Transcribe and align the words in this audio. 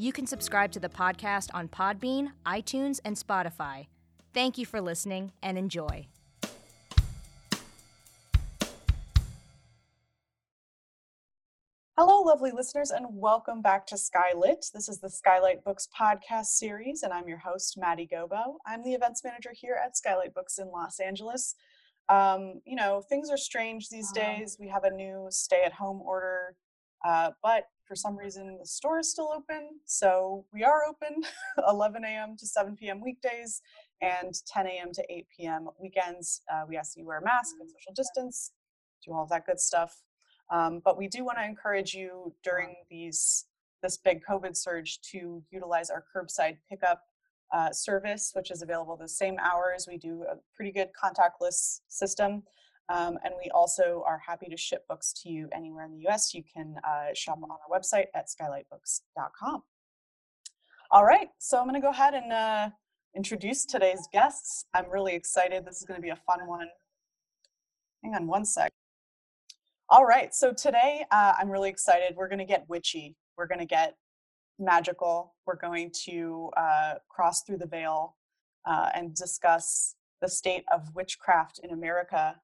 You 0.00 0.14
can 0.14 0.26
subscribe 0.26 0.72
to 0.72 0.80
the 0.80 0.88
podcast 0.88 1.50
on 1.52 1.68
Podbean, 1.68 2.30
iTunes, 2.46 3.00
and 3.04 3.16
Spotify. 3.16 3.88
Thank 4.32 4.56
you 4.56 4.64
for 4.64 4.80
listening 4.80 5.32
and 5.42 5.58
enjoy. 5.58 6.06
Hello, 11.98 12.22
lovely 12.22 12.50
listeners, 12.50 12.90
and 12.90 13.08
welcome 13.10 13.60
back 13.60 13.86
to 13.88 13.96
Skylit. 13.96 14.72
This 14.72 14.88
is 14.88 15.00
the 15.00 15.10
Skylight 15.10 15.62
Books 15.64 15.86
podcast 15.94 16.46
series, 16.46 17.02
and 17.02 17.12
I'm 17.12 17.28
your 17.28 17.36
host, 17.36 17.76
Maddie 17.76 18.08
Gobo. 18.10 18.54
I'm 18.66 18.82
the 18.82 18.94
events 18.94 19.22
manager 19.22 19.50
here 19.52 19.78
at 19.84 19.98
Skylight 19.98 20.32
Books 20.32 20.56
in 20.56 20.68
Los 20.68 20.98
Angeles. 20.98 21.56
Um, 22.08 22.62
you 22.64 22.74
know, 22.74 23.02
things 23.06 23.28
are 23.28 23.36
strange 23.36 23.90
these 23.90 24.10
days. 24.12 24.56
We 24.58 24.68
have 24.68 24.84
a 24.84 24.90
new 24.90 25.26
stay 25.28 25.62
at 25.62 25.74
home 25.74 26.00
order, 26.00 26.56
uh, 27.04 27.32
but 27.42 27.64
for 27.90 27.96
some 27.96 28.16
reason, 28.16 28.56
the 28.56 28.66
store 28.66 29.00
is 29.00 29.10
still 29.10 29.32
open. 29.36 29.70
So 29.84 30.44
we 30.52 30.62
are 30.62 30.82
open 30.88 31.24
11 31.68 32.04
a.m. 32.04 32.36
to 32.38 32.46
7 32.46 32.76
p.m. 32.76 33.00
weekdays 33.00 33.62
and 34.00 34.32
10 34.46 34.68
a.m. 34.68 34.92
to 34.92 35.04
8 35.10 35.26
p.m. 35.36 35.68
weekends. 35.76 36.42
Uh, 36.48 36.62
we 36.68 36.76
ask 36.76 36.96
you 36.96 37.04
wear 37.04 37.18
a 37.18 37.24
mask 37.24 37.56
and 37.58 37.68
social 37.68 37.92
distance, 37.92 38.52
do 39.04 39.12
all 39.12 39.24
of 39.24 39.28
that 39.30 39.44
good 39.44 39.58
stuff. 39.58 40.04
Um, 40.52 40.80
but 40.84 40.96
we 40.96 41.08
do 41.08 41.24
want 41.24 41.38
to 41.38 41.44
encourage 41.44 41.92
you 41.92 42.32
during 42.44 42.76
these 42.88 43.46
this 43.82 43.96
big 43.96 44.20
COVID 44.22 44.56
surge 44.56 45.00
to 45.10 45.42
utilize 45.50 45.90
our 45.90 46.04
curbside 46.14 46.58
pickup 46.68 47.02
uh, 47.52 47.72
service, 47.72 48.30
which 48.34 48.52
is 48.52 48.62
available 48.62 48.96
the 48.96 49.08
same 49.08 49.36
hours. 49.42 49.88
We 49.90 49.96
do 49.96 50.24
a 50.30 50.36
pretty 50.54 50.70
good 50.70 50.90
contactless 50.92 51.80
system. 51.88 52.44
Um, 52.90 53.18
and 53.24 53.34
we 53.42 53.50
also 53.50 54.02
are 54.04 54.18
happy 54.18 54.46
to 54.50 54.56
ship 54.56 54.84
books 54.88 55.12
to 55.22 55.30
you 55.30 55.48
anywhere 55.52 55.84
in 55.84 55.92
the 55.92 56.08
US. 56.08 56.34
You 56.34 56.42
can 56.42 56.74
uh, 56.82 57.14
shop 57.14 57.38
on 57.42 57.50
our 57.50 57.58
website 57.70 58.06
at 58.14 58.26
skylightbooks.com. 58.26 59.62
All 60.90 61.04
right, 61.04 61.28
so 61.38 61.58
I'm 61.58 61.68
going 61.68 61.80
to 61.80 61.80
go 61.80 61.90
ahead 61.90 62.14
and 62.14 62.32
uh, 62.32 62.70
introduce 63.14 63.64
today's 63.64 64.08
guests. 64.12 64.64
I'm 64.74 64.90
really 64.90 65.14
excited. 65.14 65.64
This 65.64 65.76
is 65.76 65.84
going 65.84 65.98
to 65.98 66.02
be 66.02 66.10
a 66.10 66.16
fun 66.16 66.48
one. 66.48 66.66
Hang 68.02 68.16
on 68.16 68.26
one 68.26 68.44
sec. 68.44 68.72
All 69.88 70.04
right, 70.04 70.34
so 70.34 70.52
today 70.52 71.04
uh, 71.12 71.34
I'm 71.38 71.48
really 71.48 71.70
excited. 71.70 72.16
We're 72.16 72.28
going 72.28 72.40
to 72.40 72.44
get 72.44 72.68
witchy. 72.68 73.14
We're 73.38 73.46
going 73.46 73.60
to 73.60 73.66
get 73.66 73.94
magical. 74.58 75.34
We're 75.46 75.56
going 75.56 75.92
to 76.06 76.50
uh, 76.56 76.94
cross 77.08 77.44
through 77.44 77.58
the 77.58 77.66
veil 77.66 78.16
uh, 78.64 78.88
and 78.94 79.14
discuss 79.14 79.94
the 80.20 80.28
state 80.28 80.64
of 80.72 80.92
witchcraft 80.96 81.60
in 81.62 81.70
America 81.70 82.34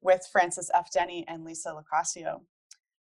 with 0.00 0.28
Frances 0.30 0.70
F. 0.74 0.90
Denny 0.90 1.24
and 1.28 1.44
Lisa 1.44 1.70
Locascio. 1.70 2.42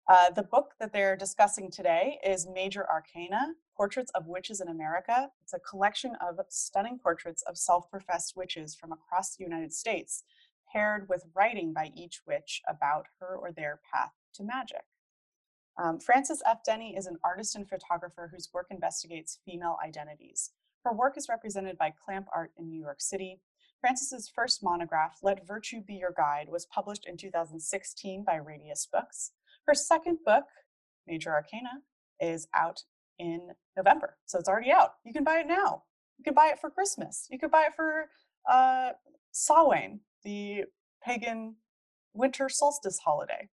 Uh, 0.08 0.30
the 0.32 0.44
book 0.44 0.74
that 0.80 0.92
they're 0.92 1.16
discussing 1.16 1.72
today 1.72 2.20
is 2.26 2.48
Major 2.54 2.90
Arcana 2.90 3.54
Portraits 3.78 4.12
of 4.14 4.28
Witches 4.28 4.60
in 4.60 4.68
America. 4.68 5.30
It's 5.42 5.54
a 5.54 5.60
collection 5.60 6.16
of 6.22 6.40
stunning 6.50 7.00
portraits 7.00 7.42
of 7.44 7.58
self 7.58 7.90
professed 7.90 8.36
witches 8.36 8.76
from 8.76 8.92
across 8.92 9.36
the 9.36 9.44
United 9.44 9.74
States 9.74 10.24
paired 10.72 11.08
with 11.08 11.26
writing 11.36 11.72
by 11.72 11.92
each 11.96 12.22
witch 12.28 12.62
about 12.68 13.06
her 13.20 13.36
or 13.36 13.52
their 13.52 13.80
path 13.94 14.12
to 14.34 14.44
magic. 14.44 14.84
Um, 15.82 16.00
Frances 16.00 16.42
F. 16.46 16.60
Denny 16.66 16.96
is 16.96 17.06
an 17.06 17.18
artist 17.24 17.56
and 17.56 17.68
photographer 17.68 18.30
whose 18.32 18.50
work 18.54 18.68
investigates 18.70 19.40
female 19.46 19.78
identities. 19.84 20.52
Her 20.84 20.94
work 20.94 21.18
is 21.18 21.30
represented 21.30 21.78
by 21.78 21.94
Clamp 22.04 22.28
Art 22.34 22.52
in 22.58 22.70
New 22.70 22.80
York 22.80 23.02
City. 23.02 23.40
Frances's 23.84 24.32
first 24.34 24.64
monograph, 24.64 25.18
Let 25.22 25.46
Virtue 25.46 25.82
Be 25.82 25.96
Your 25.96 26.14
Guide, 26.16 26.48
was 26.48 26.66
published 26.66 27.06
in 27.06 27.18
2016 27.18 28.24
by 28.24 28.36
Radius 28.38 28.88
Books. 28.90 29.32
Her 29.68 29.74
second 29.74 30.20
book, 30.26 30.46
Major 31.06 31.32
Arcana, 31.32 31.82
is 32.22 32.48
out 32.56 32.84
in 33.20 33.50
November, 33.76 34.16
so 34.26 34.40
it's 34.40 34.48
already 34.48 34.72
out. 34.72 34.94
You 35.04 35.12
can 35.12 35.26
buy 35.26 35.40
it 35.40 35.48
now. 35.48 35.84
You 36.18 36.24
can 36.24 36.34
buy 36.34 36.50
it 36.54 36.60
for 36.62 36.70
Christmas. 36.70 37.28
You 37.30 37.38
could 37.38 37.52
buy 37.52 37.64
it 37.64 37.76
for 37.76 38.06
uh, 38.50 38.92
Samhain 39.34 40.00
the 40.24 40.64
pagan 41.04 41.56
winter 42.14 42.48
solstice 42.48 43.00
holiday. 43.00 43.50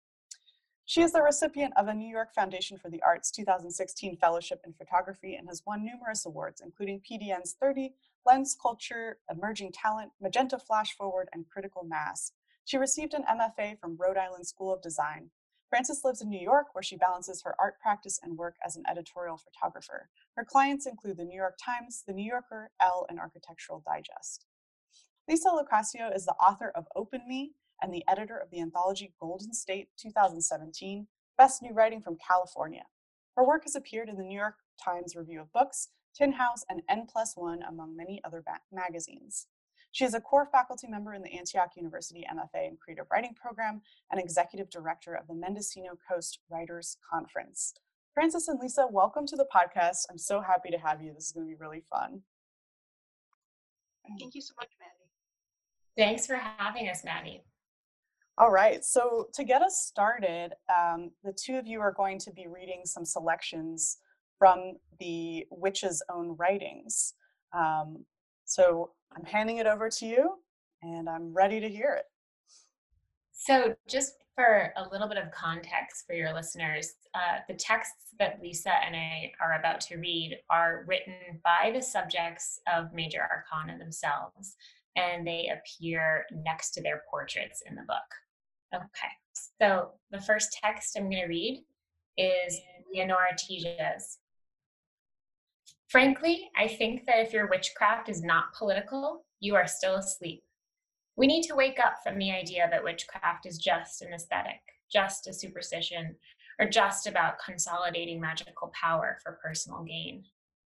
She 0.89 1.03
is 1.03 1.11
the 1.11 1.21
recipient 1.21 1.73
of 1.77 1.87
a 1.87 1.93
New 1.93 2.09
York 2.09 2.33
Foundation 2.33 2.75
for 2.79 2.89
the 2.89 3.03
Arts 3.03 3.29
2016 3.29 4.17
Fellowship 4.17 4.61
in 4.65 4.73
Photography 4.73 5.35
and 5.35 5.47
has 5.47 5.61
won 5.63 5.85
numerous 5.85 6.25
awards, 6.25 6.63
including 6.65 6.99
PDN's 6.99 7.55
30, 7.61 7.93
Lens 8.25 8.57
Culture, 8.59 9.19
Emerging 9.29 9.71
Talent, 9.71 10.13
Magenta 10.19 10.57
Flash 10.57 10.97
Forward, 10.97 11.29
and 11.31 11.47
Critical 11.47 11.83
Mass. 11.83 12.31
She 12.65 12.75
received 12.75 13.13
an 13.13 13.23
MFA 13.29 13.77
from 13.79 13.97
Rhode 13.99 14.17
Island 14.17 14.47
School 14.47 14.73
of 14.73 14.81
Design. 14.81 15.29
Frances 15.69 16.01
lives 16.03 16.23
in 16.23 16.29
New 16.31 16.41
York, 16.41 16.73
where 16.73 16.81
she 16.81 16.97
balances 16.97 17.43
her 17.43 17.53
art 17.59 17.75
practice 17.79 18.19
and 18.23 18.35
work 18.35 18.55
as 18.65 18.75
an 18.75 18.83
editorial 18.89 19.37
photographer. 19.37 20.09
Her 20.35 20.43
clients 20.43 20.87
include 20.87 21.17
the 21.17 21.23
New 21.23 21.37
York 21.37 21.59
Times, 21.63 22.03
the 22.07 22.13
New 22.13 22.25
Yorker, 22.25 22.71
Elle, 22.81 23.05
and 23.09 23.19
Architectural 23.19 23.83
Digest. 23.85 24.47
Lisa 25.27 25.49
Locascio 25.49 26.09
is 26.15 26.25
the 26.25 26.33
author 26.41 26.71
of 26.73 26.87
Open 26.95 27.27
Me 27.27 27.53
and 27.81 27.93
the 27.93 28.03
editor 28.07 28.37
of 28.37 28.49
the 28.51 28.61
anthology 28.61 29.13
Golden 29.19 29.53
State 29.53 29.89
2017, 29.97 31.07
Best 31.37 31.61
New 31.61 31.73
Writing 31.73 32.01
from 32.01 32.17
California. 32.25 32.83
Her 33.35 33.45
work 33.45 33.63
has 33.63 33.75
appeared 33.75 34.09
in 34.09 34.17
the 34.17 34.23
New 34.23 34.37
York 34.37 34.55
Times 34.83 35.15
Review 35.15 35.41
of 35.41 35.51
Books, 35.53 35.89
Tin 36.15 36.33
House, 36.33 36.63
and 36.69 36.81
N 36.89 37.07
Plus 37.11 37.33
One, 37.35 37.61
among 37.63 37.95
many 37.95 38.21
other 38.25 38.43
magazines. 38.71 39.47
She 39.91 40.05
is 40.05 40.13
a 40.13 40.21
core 40.21 40.47
faculty 40.51 40.87
member 40.87 41.13
in 41.13 41.21
the 41.21 41.31
Antioch 41.33 41.71
University 41.75 42.25
MFA 42.29 42.67
in 42.67 42.77
Creative 42.77 43.05
Writing 43.11 43.33
Program 43.33 43.81
and 44.11 44.19
executive 44.19 44.69
director 44.69 45.15
of 45.15 45.27
the 45.27 45.33
Mendocino 45.33 45.97
Coast 46.09 46.39
Writers 46.49 46.97
Conference. 47.09 47.73
Frances 48.13 48.47
and 48.47 48.59
Lisa, 48.59 48.85
welcome 48.89 49.25
to 49.25 49.35
the 49.35 49.47
podcast. 49.53 50.05
I'm 50.09 50.17
so 50.17 50.41
happy 50.41 50.69
to 50.69 50.77
have 50.77 51.01
you. 51.01 51.13
This 51.13 51.27
is 51.27 51.31
going 51.31 51.47
to 51.47 51.49
be 51.49 51.59
really 51.59 51.83
fun. 51.89 52.21
Thank 54.19 54.35
you 54.35 54.41
so 54.41 54.53
much, 54.59 54.69
Maddie. 54.79 55.09
Thanks 55.97 56.27
for 56.27 56.35
having 56.35 56.89
us, 56.89 57.03
Maddie. 57.03 57.43
All 58.39 58.51
right, 58.51 58.85
so 58.85 59.27
to 59.33 59.43
get 59.43 59.61
us 59.61 59.85
started, 59.85 60.53
um, 60.73 61.11
the 61.25 61.33
two 61.33 61.57
of 61.57 61.67
you 61.67 61.81
are 61.81 61.91
going 61.91 62.17
to 62.19 62.31
be 62.31 62.47
reading 62.47 62.83
some 62.85 63.03
selections 63.03 63.97
from 64.37 64.77
the 64.97 65.45
witch's 65.51 66.01
own 66.09 66.37
writings. 66.39 67.15
Um, 67.53 68.05
so 68.45 68.91
I'm 69.13 69.25
handing 69.25 69.57
it 69.57 69.67
over 69.67 69.89
to 69.89 70.05
you 70.05 70.35
and 70.81 71.09
I'm 71.09 71.33
ready 71.33 71.59
to 71.59 71.67
hear 71.67 71.97
it. 71.99 72.05
So, 73.33 73.75
just 73.89 74.13
for 74.35 74.71
a 74.77 74.87
little 74.89 75.09
bit 75.09 75.17
of 75.17 75.31
context 75.31 76.05
for 76.07 76.13
your 76.13 76.33
listeners, 76.33 76.93
uh, 77.15 77.39
the 77.49 77.55
texts 77.55 78.13
that 78.19 78.39
Lisa 78.41 78.71
and 78.85 78.95
I 78.95 79.33
are 79.41 79.59
about 79.59 79.81
to 79.81 79.97
read 79.97 80.37
are 80.49 80.85
written 80.87 81.41
by 81.43 81.71
the 81.73 81.81
subjects 81.81 82.61
of 82.73 82.93
Major 82.93 83.19
Arcana 83.19 83.77
themselves 83.77 84.55
and 84.95 85.27
they 85.27 85.49
appear 85.51 86.25
next 86.31 86.71
to 86.71 86.81
their 86.81 87.03
portraits 87.09 87.61
in 87.65 87.75
the 87.75 87.83
book. 87.83 87.97
Okay, 88.73 89.41
so 89.61 89.91
the 90.11 90.21
first 90.21 90.57
text 90.63 90.95
I'm 90.95 91.09
going 91.09 91.23
to 91.23 91.27
read 91.27 91.63
is 92.17 92.59
Leonora 92.93 93.35
Tija's. 93.35 94.19
Frankly, 95.87 96.49
I 96.55 96.67
think 96.67 97.05
that 97.07 97.19
if 97.19 97.33
your 97.33 97.47
witchcraft 97.47 98.09
is 98.09 98.21
not 98.21 98.53
political, 98.53 99.25
you 99.39 99.55
are 99.55 99.65
still 99.65 99.95
asleep. 99.95 100.43
We 101.15 101.25
need 101.25 101.43
to 101.43 101.55
wake 101.55 101.79
up 101.79 101.95
from 102.03 102.19
the 102.19 102.31
idea 102.31 102.67
that 102.69 102.83
witchcraft 102.83 103.47
is 103.47 103.57
just 103.57 104.03
an 104.03 104.13
aesthetic, 104.13 104.59
just 104.91 105.27
a 105.27 105.33
superstition, 105.33 106.15
or 106.59 106.69
just 106.69 107.07
about 107.07 107.39
consolidating 107.43 108.21
magical 108.21 108.71
power 108.79 109.17
for 109.23 109.39
personal 109.43 109.83
gain. 109.83 110.23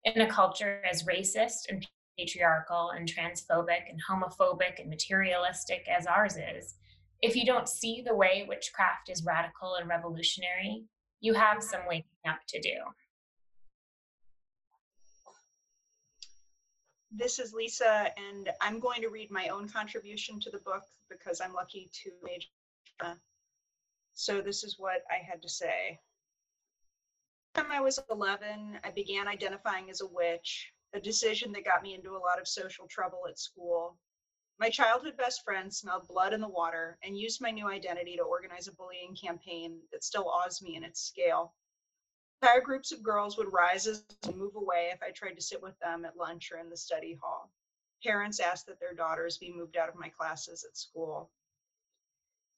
In 0.04 0.20
a 0.20 0.30
culture 0.30 0.80
as 0.88 1.02
racist 1.02 1.68
and 1.68 1.86
patriarchal 2.16 2.90
and 2.90 3.08
transphobic 3.08 3.90
and 3.90 4.00
homophobic 4.08 4.78
and 4.78 4.88
materialistic 4.88 5.86
as 5.88 6.06
ours 6.06 6.36
is, 6.36 6.76
if 7.22 7.36
you 7.36 7.44
don't 7.44 7.68
see 7.68 8.02
the 8.04 8.14
way 8.14 8.46
witchcraft 8.48 9.10
is 9.10 9.24
radical 9.24 9.74
and 9.74 9.88
revolutionary, 9.88 10.84
you 11.20 11.34
have 11.34 11.62
some 11.62 11.82
waking 11.86 12.04
up 12.28 12.38
to 12.48 12.60
do. 12.60 12.76
This 17.12 17.38
is 17.38 17.52
Lisa, 17.52 18.10
and 18.16 18.50
I'm 18.60 18.78
going 18.78 19.02
to 19.02 19.08
read 19.08 19.30
my 19.30 19.48
own 19.48 19.68
contribution 19.68 20.38
to 20.40 20.50
the 20.50 20.60
book 20.60 20.84
because 21.10 21.40
I'm 21.40 21.52
lucky 21.52 21.90
to 22.04 22.10
major. 22.22 23.18
So 24.14 24.40
this 24.40 24.64
is 24.64 24.76
what 24.78 25.02
I 25.10 25.16
had 25.16 25.42
to 25.42 25.48
say. 25.48 25.98
When 27.54 27.66
I 27.72 27.80
was 27.80 27.98
11, 28.10 28.78
I 28.84 28.90
began 28.90 29.26
identifying 29.26 29.90
as 29.90 30.02
a 30.02 30.06
witch, 30.06 30.70
a 30.94 31.00
decision 31.00 31.52
that 31.52 31.64
got 31.64 31.82
me 31.82 31.94
into 31.94 32.10
a 32.10 32.18
lot 32.18 32.40
of 32.40 32.46
social 32.46 32.86
trouble 32.88 33.22
at 33.28 33.38
school. 33.38 33.96
My 34.60 34.68
childhood 34.68 35.16
best 35.16 35.42
friend 35.42 35.74
smelled 35.74 36.06
blood 36.06 36.34
in 36.34 36.42
the 36.42 36.46
water 36.46 36.98
and 37.02 37.18
used 37.18 37.40
my 37.40 37.50
new 37.50 37.66
identity 37.66 38.14
to 38.16 38.22
organize 38.22 38.68
a 38.68 38.72
bullying 38.72 39.16
campaign 39.16 39.80
that 39.90 40.04
still 40.04 40.28
awes 40.28 40.60
me 40.60 40.76
in 40.76 40.84
its 40.84 41.00
scale. 41.00 41.54
Entire 42.42 42.60
groups 42.60 42.92
of 42.92 43.02
girls 43.02 43.38
would 43.38 43.50
rise 43.54 43.86
and 43.86 44.36
move 44.36 44.56
away 44.56 44.90
if 44.92 45.02
I 45.02 45.12
tried 45.12 45.36
to 45.36 45.40
sit 45.40 45.62
with 45.62 45.78
them 45.78 46.04
at 46.04 46.18
lunch 46.18 46.52
or 46.52 46.58
in 46.58 46.68
the 46.68 46.76
study 46.76 47.14
hall. 47.22 47.50
Parents 48.04 48.38
asked 48.38 48.66
that 48.66 48.78
their 48.78 48.92
daughters 48.92 49.38
be 49.38 49.50
moved 49.50 49.78
out 49.78 49.88
of 49.88 49.94
my 49.94 50.10
classes 50.10 50.62
at 50.62 50.76
school. 50.76 51.30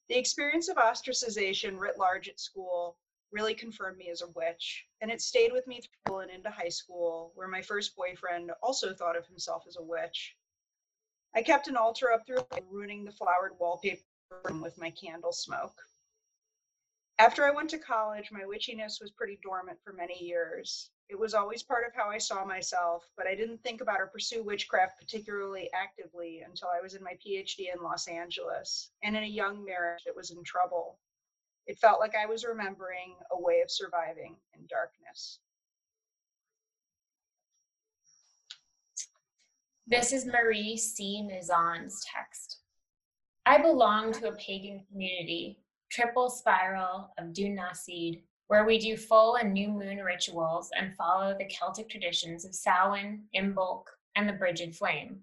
The 0.09 0.17
experience 0.17 0.67
of 0.67 0.75
ostracization 0.75 1.79
writ 1.79 1.97
large 1.97 2.27
at 2.27 2.37
school 2.37 2.97
really 3.31 3.53
confirmed 3.55 3.97
me 3.97 4.09
as 4.09 4.21
a 4.21 4.27
witch, 4.31 4.85
and 4.99 5.09
it 5.09 5.21
stayed 5.21 5.53
with 5.53 5.67
me 5.67 5.79
through 6.05 6.19
and 6.19 6.31
into 6.31 6.49
high 6.49 6.67
school, 6.67 7.31
where 7.35 7.47
my 7.47 7.61
first 7.61 7.95
boyfriend 7.95 8.51
also 8.61 8.93
thought 8.93 9.15
of 9.15 9.25
himself 9.25 9.63
as 9.69 9.77
a 9.77 9.81
witch. 9.81 10.35
I 11.35 11.41
kept 11.41 11.67
an 11.67 11.75
altar 11.75 12.11
up 12.11 12.25
through 12.27 12.45
ruining 12.69 13.03
the 13.03 13.11
flowered 13.11 13.57
wallpaper 13.59 14.01
with 14.61 14.77
my 14.77 14.91
candle 14.91 15.31
smoke. 15.31 15.81
After 17.17 17.45
I 17.45 17.51
went 17.51 17.69
to 17.71 17.79
college, 17.79 18.31
my 18.31 18.41
witchiness 18.41 19.01
was 19.01 19.11
pretty 19.11 19.39
dormant 19.41 19.79
for 19.83 19.93
many 19.93 20.21
years. 20.23 20.89
It 21.09 21.17
was 21.17 21.33
always 21.33 21.63
part 21.63 21.85
of 21.87 21.93
how 21.93 22.09
I 22.09 22.17
saw 22.17 22.45
myself, 22.45 23.03
but 23.17 23.27
I 23.27 23.35
didn't 23.35 23.63
think 23.63 23.81
about 23.81 23.99
or 23.99 24.07
pursue 24.07 24.43
witchcraft 24.43 24.99
particularly 24.99 25.71
actively 25.73 26.41
until 26.41 26.69
I 26.69 26.81
was 26.81 26.95
in 26.95 27.03
my 27.03 27.13
PhD 27.13 27.73
in 27.73 27.83
Los 27.83 28.07
Angeles 28.07 28.91
and 29.03 29.15
in 29.15 29.23
a 29.23 29.27
young 29.27 29.63
marriage 29.63 30.03
that 30.05 30.15
was 30.15 30.31
in 30.31 30.43
trouble. 30.43 30.99
It 31.65 31.79
felt 31.79 31.99
like 31.99 32.15
I 32.15 32.25
was 32.25 32.43
remembering 32.45 33.15
a 33.31 33.39
way 33.39 33.61
of 33.61 33.71
surviving 33.71 34.35
in 34.53 34.67
darkness. 34.67 35.39
This 39.85 40.13
is 40.13 40.25
Marie 40.25 40.77
C. 40.77 41.27
Mizon's 41.29 42.05
text. 42.13 42.59
I 43.45 43.61
belong 43.61 44.13
to 44.13 44.29
a 44.29 44.35
pagan 44.35 44.85
community, 44.89 45.59
triple 45.91 46.29
spiral 46.29 47.13
of 47.17 47.33
Dunasid, 47.33 48.21
where 48.47 48.65
we 48.65 48.79
do 48.79 48.95
full 48.95 49.35
and 49.35 49.53
new 49.53 49.67
moon 49.67 49.97
rituals 49.97 50.69
and 50.77 50.95
follow 50.95 51.35
the 51.37 51.45
Celtic 51.45 51.89
traditions 51.89 52.45
of 52.45 52.55
Samhain, 52.55 53.23
Imbolc, 53.35 53.83
and 54.15 54.27
the 54.27 54.33
Brigid 54.33 54.75
Flame. 54.75 55.19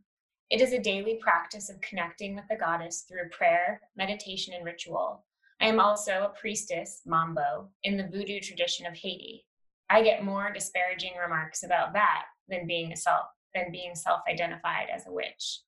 It 0.51 0.61
is 0.61 0.73
a 0.73 0.79
daily 0.79 1.19
practice 1.23 1.71
of 1.71 1.81
connecting 1.81 2.35
with 2.35 2.45
the 2.51 2.57
goddess 2.57 3.07
through 3.09 3.31
prayer, 3.31 3.81
meditation, 3.97 4.53
and 4.53 4.65
ritual, 4.65 5.25
I 5.62 5.67
am 5.67 5.79
also 5.79 6.25
a 6.25 6.41
priestess, 6.41 7.03
Mambo, 7.05 7.69
in 7.83 7.99
the 7.99 8.09
voodoo 8.09 8.41
tradition 8.41 8.87
of 8.87 8.95
Haiti. 8.95 9.45
I 9.91 10.03
get 10.03 10.25
more 10.25 10.51
disparaging 10.53 11.12
remarks 11.17 11.65
about 11.65 11.93
that 11.93 12.25
than 12.49 12.67
being 12.67 12.93
a 12.93 12.97
self 12.97 13.27
than 13.55 13.73
being 13.73 13.94
self-identified 13.94 14.88
as 14.94 15.06
a 15.06 15.12
witch. 15.12 15.61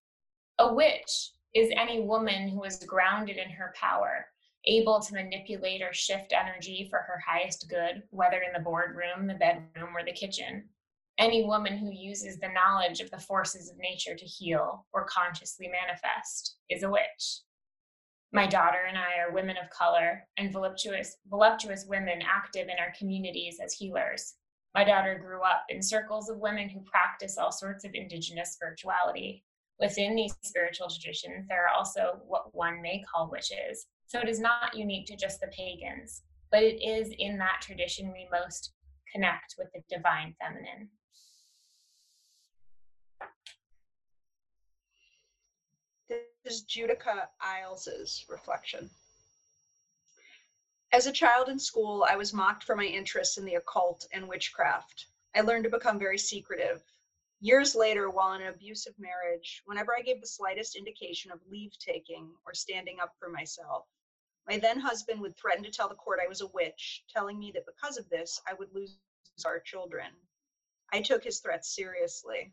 A 0.58 0.72
witch 0.72 1.30
is 1.54 1.70
any 1.76 2.00
woman 2.00 2.48
who 2.48 2.62
is 2.64 2.84
grounded 2.86 3.36
in 3.36 3.50
her 3.50 3.74
power, 3.78 4.26
able 4.64 5.00
to 5.00 5.14
manipulate 5.14 5.82
or 5.82 5.92
shift 5.92 6.32
energy 6.32 6.86
for 6.88 6.98
her 6.98 7.20
highest 7.26 7.68
good, 7.68 8.02
whether 8.10 8.42
in 8.42 8.52
the 8.54 8.60
boardroom, 8.60 9.26
the 9.26 9.34
bedroom, 9.34 9.96
or 9.96 10.04
the 10.04 10.12
kitchen. 10.12 10.68
Any 11.18 11.44
woman 11.44 11.76
who 11.76 11.90
uses 11.92 12.38
the 12.38 12.48
knowledge 12.48 13.00
of 13.00 13.10
the 13.10 13.18
forces 13.18 13.70
of 13.70 13.76
nature 13.78 14.14
to 14.14 14.24
heal 14.24 14.86
or 14.92 15.04
consciously 15.04 15.68
manifest 15.68 16.56
is 16.70 16.82
a 16.82 16.90
witch. 16.90 17.40
My 18.32 18.46
daughter 18.46 18.78
and 18.88 18.96
I 18.96 19.20
are 19.20 19.34
women 19.34 19.56
of 19.62 19.68
color 19.68 20.26
and 20.38 20.50
voluptuous, 20.50 21.16
voluptuous 21.28 21.84
women 21.86 22.22
active 22.22 22.68
in 22.68 22.78
our 22.78 22.94
communities 22.98 23.58
as 23.62 23.74
healers. 23.74 24.34
My 24.74 24.84
daughter 24.84 25.18
grew 25.22 25.42
up 25.42 25.64
in 25.68 25.82
circles 25.82 26.30
of 26.30 26.38
women 26.38 26.68
who 26.68 26.80
practice 26.80 27.36
all 27.36 27.52
sorts 27.52 27.84
of 27.84 27.90
indigenous 27.94 28.52
spirituality. 28.52 29.44
Within 29.78 30.14
these 30.14 30.34
spiritual 30.42 30.88
traditions, 30.88 31.46
there 31.48 31.66
are 31.66 31.74
also 31.74 32.20
what 32.26 32.54
one 32.54 32.80
may 32.80 33.04
call 33.12 33.30
witches. 33.30 33.86
So 34.06 34.20
it 34.20 34.28
is 34.28 34.40
not 34.40 34.74
unique 34.74 35.06
to 35.06 35.16
just 35.16 35.40
the 35.40 35.48
pagans, 35.48 36.22
but 36.50 36.62
it 36.62 36.82
is 36.82 37.12
in 37.18 37.36
that 37.38 37.60
tradition 37.60 38.12
we 38.12 38.28
most 38.32 38.72
connect 39.12 39.56
with 39.58 39.68
the 39.74 39.82
divine 39.94 40.34
feminine. 40.40 40.88
This 46.08 46.20
is 46.44 46.64
Judika 46.64 47.26
Illes's 47.62 48.24
reflection. 48.28 48.88
As 50.94 51.06
a 51.06 51.12
child 51.12 51.48
in 51.48 51.58
school, 51.58 52.04
I 52.06 52.16
was 52.16 52.34
mocked 52.34 52.64
for 52.64 52.76
my 52.76 52.84
interest 52.84 53.38
in 53.38 53.46
the 53.46 53.54
occult 53.54 54.06
and 54.12 54.28
witchcraft. 54.28 55.06
I 55.34 55.40
learned 55.40 55.64
to 55.64 55.70
become 55.70 55.98
very 55.98 56.18
secretive. 56.18 56.84
Years 57.40 57.74
later, 57.74 58.10
while 58.10 58.34
in 58.34 58.42
an 58.42 58.48
abusive 58.48 58.98
marriage, 58.98 59.62
whenever 59.64 59.96
I 59.96 60.02
gave 60.02 60.20
the 60.20 60.26
slightest 60.26 60.76
indication 60.76 61.30
of 61.30 61.40
leave 61.48 61.72
taking 61.78 62.34
or 62.44 62.52
standing 62.52 63.00
up 63.00 63.16
for 63.18 63.30
myself, 63.30 63.86
my 64.46 64.58
then 64.58 64.78
husband 64.78 65.22
would 65.22 65.34
threaten 65.34 65.64
to 65.64 65.70
tell 65.70 65.88
the 65.88 65.94
court 65.94 66.20
I 66.22 66.28
was 66.28 66.42
a 66.42 66.48
witch, 66.48 67.04
telling 67.08 67.38
me 67.38 67.52
that 67.52 67.64
because 67.64 67.96
of 67.96 68.10
this, 68.10 68.38
I 68.46 68.52
would 68.52 68.74
lose 68.74 68.94
our 69.46 69.60
children. 69.60 70.12
I 70.92 71.00
took 71.00 71.24
his 71.24 71.40
threats 71.40 71.74
seriously. 71.74 72.52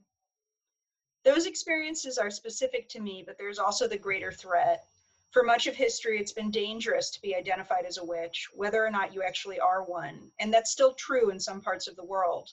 Those 1.25 1.45
experiences 1.45 2.18
are 2.18 2.31
specific 2.31 2.88
to 2.89 3.01
me, 3.01 3.21
but 3.21 3.38
there's 3.38 3.59
also 3.59 3.86
the 3.86 3.97
greater 3.97 4.31
threat. 4.31 4.88
For 5.31 5.43
much 5.43 5.67
of 5.67 5.75
history, 5.75 6.19
it's 6.19 6.31
been 6.31 6.49
dangerous 6.49 7.11
to 7.11 7.21
be 7.21 7.35
identified 7.35 7.85
as 7.85 7.99
a 7.99 8.05
witch, 8.05 8.47
whether 8.53 8.83
or 8.83 8.89
not 8.89 9.13
you 9.13 9.21
actually 9.21 9.59
are 9.59 9.83
one. 9.83 10.31
And 10.39 10.51
that's 10.51 10.71
still 10.71 10.93
true 10.95 11.29
in 11.29 11.39
some 11.39 11.61
parts 11.61 11.87
of 11.87 11.95
the 11.95 12.03
world. 12.03 12.49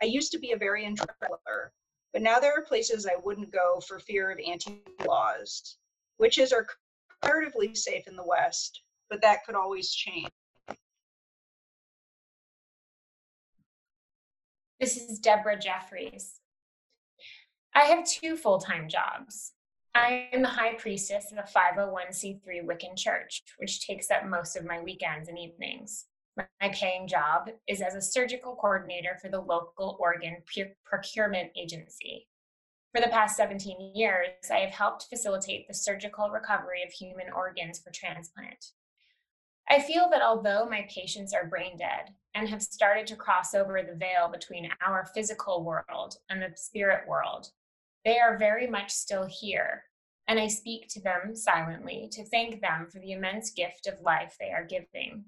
I 0.00 0.04
used 0.06 0.30
to 0.32 0.38
be 0.38 0.52
a 0.52 0.56
very 0.56 0.84
traveler, 0.94 1.72
but 2.12 2.22
now 2.22 2.38
there 2.38 2.52
are 2.56 2.62
places 2.62 3.06
I 3.06 3.16
wouldn't 3.24 3.52
go 3.52 3.80
for 3.80 3.98
fear 3.98 4.30
of 4.30 4.38
anti 4.38 4.82
laws. 5.04 5.78
Witches 6.18 6.52
are 6.52 6.66
comparatively 7.20 7.74
safe 7.74 8.06
in 8.06 8.14
the 8.14 8.26
West, 8.26 8.82
but 9.10 9.20
that 9.22 9.44
could 9.44 9.56
always 9.56 9.92
change. 9.92 10.30
This 14.78 14.96
is 14.96 15.18
Deborah 15.18 15.58
Jeffries. 15.58 16.40
I 17.74 17.84
have 17.84 18.06
two 18.06 18.36
full 18.36 18.58
time 18.58 18.88
jobs. 18.88 19.52
I 19.94 20.28
am 20.32 20.40
the 20.40 20.48
high 20.48 20.74
priestess 20.74 21.32
of 21.32 21.38
a 21.38 21.42
501c3 21.42 22.64
Wiccan 22.64 22.96
church, 22.96 23.42
which 23.58 23.86
takes 23.86 24.10
up 24.10 24.26
most 24.26 24.56
of 24.56 24.64
my 24.64 24.80
weekends 24.80 25.28
and 25.28 25.38
evenings. 25.38 26.06
My 26.36 26.46
paying 26.70 27.06
job 27.06 27.50
is 27.68 27.82
as 27.82 27.94
a 27.94 28.00
surgical 28.00 28.56
coordinator 28.56 29.18
for 29.20 29.28
the 29.28 29.40
local 29.40 29.98
organ 30.00 30.38
procurement 30.84 31.50
agency. 31.56 32.26
For 32.94 33.02
the 33.02 33.10
past 33.10 33.36
17 33.36 33.92
years, 33.94 34.28
I 34.50 34.60
have 34.60 34.70
helped 34.70 35.08
facilitate 35.10 35.68
the 35.68 35.74
surgical 35.74 36.30
recovery 36.30 36.82
of 36.86 36.92
human 36.92 37.26
organs 37.34 37.78
for 37.78 37.90
transplant. 37.90 38.64
I 39.68 39.80
feel 39.80 40.08
that 40.10 40.22
although 40.22 40.66
my 40.68 40.86
patients 40.88 41.34
are 41.34 41.46
brain 41.46 41.76
dead 41.76 42.14
and 42.34 42.48
have 42.48 42.62
started 42.62 43.06
to 43.08 43.16
cross 43.16 43.54
over 43.54 43.82
the 43.82 43.94
veil 43.94 44.28
between 44.30 44.70
our 44.86 45.06
physical 45.14 45.64
world 45.64 46.16
and 46.30 46.40
the 46.40 46.52
spirit 46.56 47.06
world, 47.06 47.48
they 48.04 48.18
are 48.18 48.38
very 48.38 48.66
much 48.66 48.90
still 48.90 49.26
here, 49.26 49.84
and 50.26 50.38
I 50.38 50.48
speak 50.48 50.88
to 50.88 51.00
them 51.00 51.34
silently 51.34 52.08
to 52.12 52.24
thank 52.24 52.60
them 52.60 52.88
for 52.90 52.98
the 52.98 53.12
immense 53.12 53.50
gift 53.50 53.86
of 53.86 54.00
life 54.02 54.36
they 54.38 54.50
are 54.50 54.64
giving. 54.64 55.24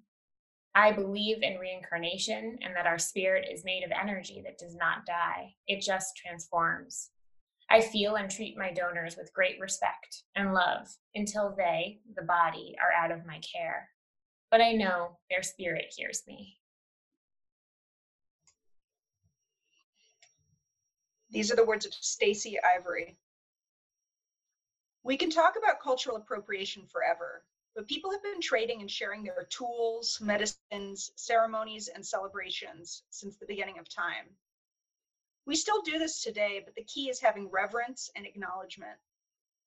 I 0.75 0.91
believe 0.91 1.43
in 1.43 1.59
reincarnation 1.59 2.59
and 2.63 2.75
that 2.75 2.87
our 2.87 2.99
spirit 2.99 3.49
is 3.51 3.65
made 3.65 3.85
of 3.85 3.93
energy 3.93 4.43
that 4.45 4.59
does 4.59 4.75
not 4.75 5.07
die, 5.07 5.55
it 5.69 5.81
just 5.81 6.17
transforms. 6.17 7.11
I 7.71 7.81
feel 7.81 8.17
and 8.17 8.31
treat 8.31 8.59
my 8.59 8.73
donors 8.73 9.17
with 9.17 9.33
great 9.33 9.59
respect 9.61 10.25
and 10.35 10.53
love 10.53 10.89
until 11.15 11.55
they, 11.57 12.01
the 12.17 12.23
body, 12.23 12.77
are 12.83 12.93
out 12.93 13.11
of 13.11 13.25
my 13.25 13.41
care. 13.41 13.89
But 14.51 14.61
I 14.61 14.73
know 14.73 15.19
their 15.31 15.43
spirit 15.43 15.87
hears 15.97 16.23
me. 16.27 16.59
These 21.35 21.51
are 21.51 21.57
the 21.57 21.65
words 21.65 21.85
of 21.85 21.93
Stacy 21.93 22.63
Ivory. 22.63 23.19
We 25.03 25.17
can 25.17 25.31
talk 25.31 25.57
about 25.59 25.81
cultural 25.81 26.17
appropriation 26.17 26.87
forever, 26.87 27.45
but 27.75 27.89
people 27.89 28.13
have 28.13 28.23
been 28.23 28.41
trading 28.41 28.81
and 28.83 28.89
sharing 28.89 29.25
their 29.25 29.45
tools, 29.51 30.21
medicines, 30.21 31.11
ceremonies, 31.17 31.89
and 31.89 32.07
celebrations 32.07 33.03
since 33.11 33.37
the 33.37 33.47
beginning 33.47 33.81
of 33.81 33.89
time. 33.89 34.37
We 35.45 35.57
still 35.57 35.83
do 35.83 35.99
this 35.99 36.23
today, 36.23 36.63
but 36.65 36.77
the 36.77 36.85
key 36.85 37.11
is 37.11 37.21
having 37.21 37.51
reverence 37.51 38.11
and 38.15 38.25
acknowledgement. 38.25 39.01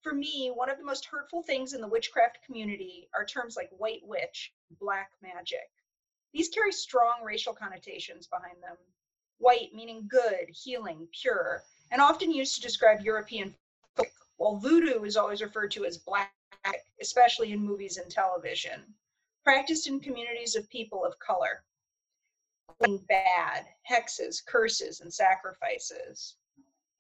For 0.03 0.13
me, 0.13 0.50
one 0.53 0.69
of 0.69 0.77
the 0.77 0.86
most 0.86 1.03
hurtful 1.03 1.43
things 1.43 1.74
in 1.74 1.81
the 1.81 1.89
witchcraft 1.89 2.39
community 2.45 3.09
are 3.13 3.25
terms 3.25 3.57
like 3.57 3.69
white 3.71 4.03
witch, 4.03 4.53
black 4.79 5.12
magic. 5.21 5.69
These 6.31 6.47
carry 6.47 6.71
strong 6.71 7.24
racial 7.24 7.53
connotations 7.53 8.25
behind 8.25 8.63
them. 8.63 8.77
White 9.39 9.74
meaning 9.74 10.08
good, 10.10 10.50
healing, 10.50 11.08
pure, 11.13 11.63
and 11.91 12.01
often 12.01 12.32
used 12.32 12.56
to 12.56 12.62
describe 12.62 13.01
European 13.01 13.56
folk, 13.96 14.08
while 14.38 14.58
voodoo 14.58 15.03
is 15.03 15.15
always 15.15 15.41
referred 15.41 15.72
to 15.72 15.86
as 15.86 15.98
black, 15.98 16.34
especially 17.01 17.53
in 17.53 17.60
movies 17.60 17.98
and 17.98 18.12
television, 18.12 18.94
practiced 19.44 19.88
in 19.88 20.00
communities 20.00 20.56
of 20.56 20.70
people 20.70 21.06
of 21.06 21.17
color. 21.20 21.63
Bad, 23.08 23.65
hexes, 23.89 24.46
curses, 24.46 25.01
and 25.01 25.13
sacrifices. 25.13 26.36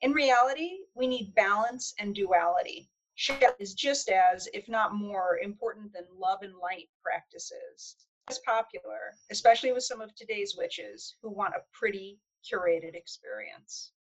In 0.01 0.11
reality, 0.11 0.85
we 0.95 1.07
need 1.07 1.35
balance 1.35 1.93
and 1.99 2.15
duality. 2.15 2.89
Shit 3.15 3.55
is 3.59 3.73
just 3.73 4.09
as, 4.09 4.47
if 4.53 4.69
not 4.69 4.93
more, 4.93 5.39
important 5.39 5.91
than 5.91 6.05
love 6.17 6.43
and 6.43 6.55
light 6.55 6.87
practices. 7.03 7.97
It's 8.29 8.39
popular, 8.45 9.15
especially 9.31 9.71
with 9.71 9.83
some 9.83 10.01
of 10.01 10.13
today's 10.15 10.55
witches 10.55 11.15
who 11.21 11.29
want 11.29 11.55
a 11.55 11.63
pretty 11.73 12.19
curated 12.45 12.95
experience. 12.95 13.91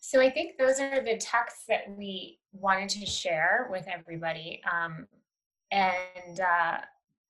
So 0.00 0.20
I 0.20 0.30
think 0.30 0.58
those 0.58 0.80
are 0.80 1.04
the 1.04 1.18
texts 1.18 1.64
that 1.68 1.84
we 1.96 2.38
wanted 2.52 2.88
to 2.90 3.06
share 3.06 3.68
with 3.70 3.86
everybody. 3.86 4.60
Um, 4.70 5.06
and 5.70 6.40
uh, 6.40 6.78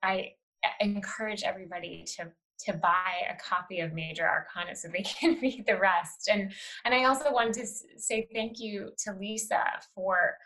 I 0.02 0.32
encourage 0.80 1.42
everybody 1.42 2.04
to 2.16 2.30
to 2.66 2.75
buy 2.75 3.23
a 3.30 3.35
copy 3.42 3.80
of 3.80 3.94
Major 3.94 4.28
Arcana 4.28 4.76
so 4.76 4.88
they 4.88 5.02
can 5.20 5.38
read 5.40 5.64
the 5.66 5.78
rest. 5.78 6.28
And 6.30 6.52
and 6.85 6.94
I 6.94 7.04
also 7.04 7.32
wanted 7.32 7.54
to 7.54 7.66
say 7.97 8.28
thank 8.32 8.61
you 8.61 8.92
to 9.04 9.12
Lisa 9.12 9.62
for 9.94 10.37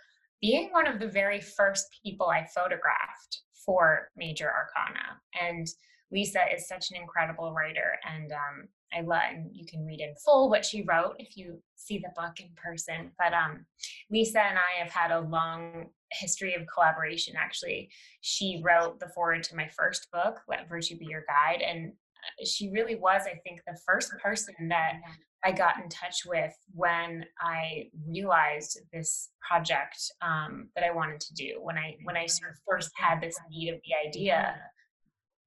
being 0.40 0.70
one 0.72 0.86
of 0.86 1.00
the 1.00 1.08
very 1.08 1.40
first 1.40 1.86
people 2.02 2.26
I 2.26 2.46
photographed 2.54 3.42
for 3.52 4.10
Major 4.16 4.50
Arcana. 4.50 5.20
And 5.40 5.66
Lisa 6.14 6.40
is 6.54 6.68
such 6.68 6.90
an 6.90 6.96
incredible 6.96 7.52
writer, 7.52 7.98
and 8.08 8.30
um, 8.30 8.68
I 8.96 9.00
love. 9.00 9.22
And 9.30 9.50
you 9.52 9.66
can 9.66 9.84
read 9.84 10.00
in 10.00 10.14
full 10.24 10.48
what 10.48 10.64
she 10.64 10.82
wrote 10.82 11.16
if 11.18 11.36
you 11.36 11.60
see 11.74 11.98
the 11.98 12.12
book 12.14 12.38
in 12.38 12.50
person. 12.56 13.10
But 13.18 13.34
um, 13.34 13.66
Lisa 14.10 14.40
and 14.40 14.56
I 14.56 14.82
have 14.82 14.92
had 14.92 15.10
a 15.10 15.20
long 15.20 15.86
history 16.12 16.54
of 16.54 16.62
collaboration. 16.72 17.34
Actually, 17.36 17.90
she 18.20 18.62
wrote 18.64 19.00
the 19.00 19.08
foreword 19.08 19.42
to 19.44 19.56
my 19.56 19.68
first 19.76 20.06
book, 20.12 20.40
"Let 20.48 20.68
Virtue 20.68 20.96
Be 20.96 21.06
Your 21.06 21.24
Guide," 21.26 21.62
and 21.62 21.88
uh, 21.90 22.44
she 22.46 22.70
really 22.70 22.94
was, 22.94 23.22
I 23.26 23.40
think, 23.42 23.60
the 23.66 23.78
first 23.84 24.12
person 24.22 24.54
that 24.68 25.00
I 25.44 25.50
got 25.50 25.82
in 25.82 25.88
touch 25.88 26.22
with 26.24 26.54
when 26.72 27.24
I 27.40 27.88
realized 28.08 28.80
this 28.92 29.30
project 29.46 29.98
um, 30.22 30.68
that 30.76 30.84
I 30.84 30.92
wanted 30.92 31.20
to 31.22 31.34
do. 31.34 31.58
When 31.60 31.76
I 31.76 31.96
when 32.04 32.16
I 32.16 32.26
sort 32.26 32.52
of 32.52 32.58
first 32.70 32.92
had 32.94 33.20
this 33.20 33.36
need 33.50 33.70
of 33.74 33.80
the 33.84 34.08
idea. 34.08 34.54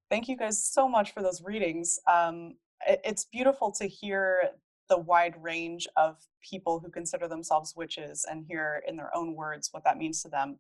Thank 0.10 0.28
you 0.28 0.38
guys 0.38 0.64
so 0.64 0.88
much 0.88 1.14
for 1.14 1.22
those 1.22 1.42
readings. 1.42 2.00
Um, 2.08 2.56
it, 2.88 3.02
it's 3.04 3.26
beautiful 3.26 3.72
to 3.74 3.88
hear 3.88 4.52
the 4.90 4.98
wide 4.98 5.36
range 5.42 5.88
of 5.98 6.18
people 6.42 6.80
who 6.80 6.90
consider 6.90 7.28
themselves 7.28 7.74
witches 7.76 8.26
and 8.30 8.46
hear 8.48 8.82
in 8.88 8.96
their 8.96 9.16
own 9.16 9.36
words 9.36 9.70
what 9.72 9.84
that 9.84 9.98
means 9.98 10.22
to 10.24 10.30
them. 10.30 10.60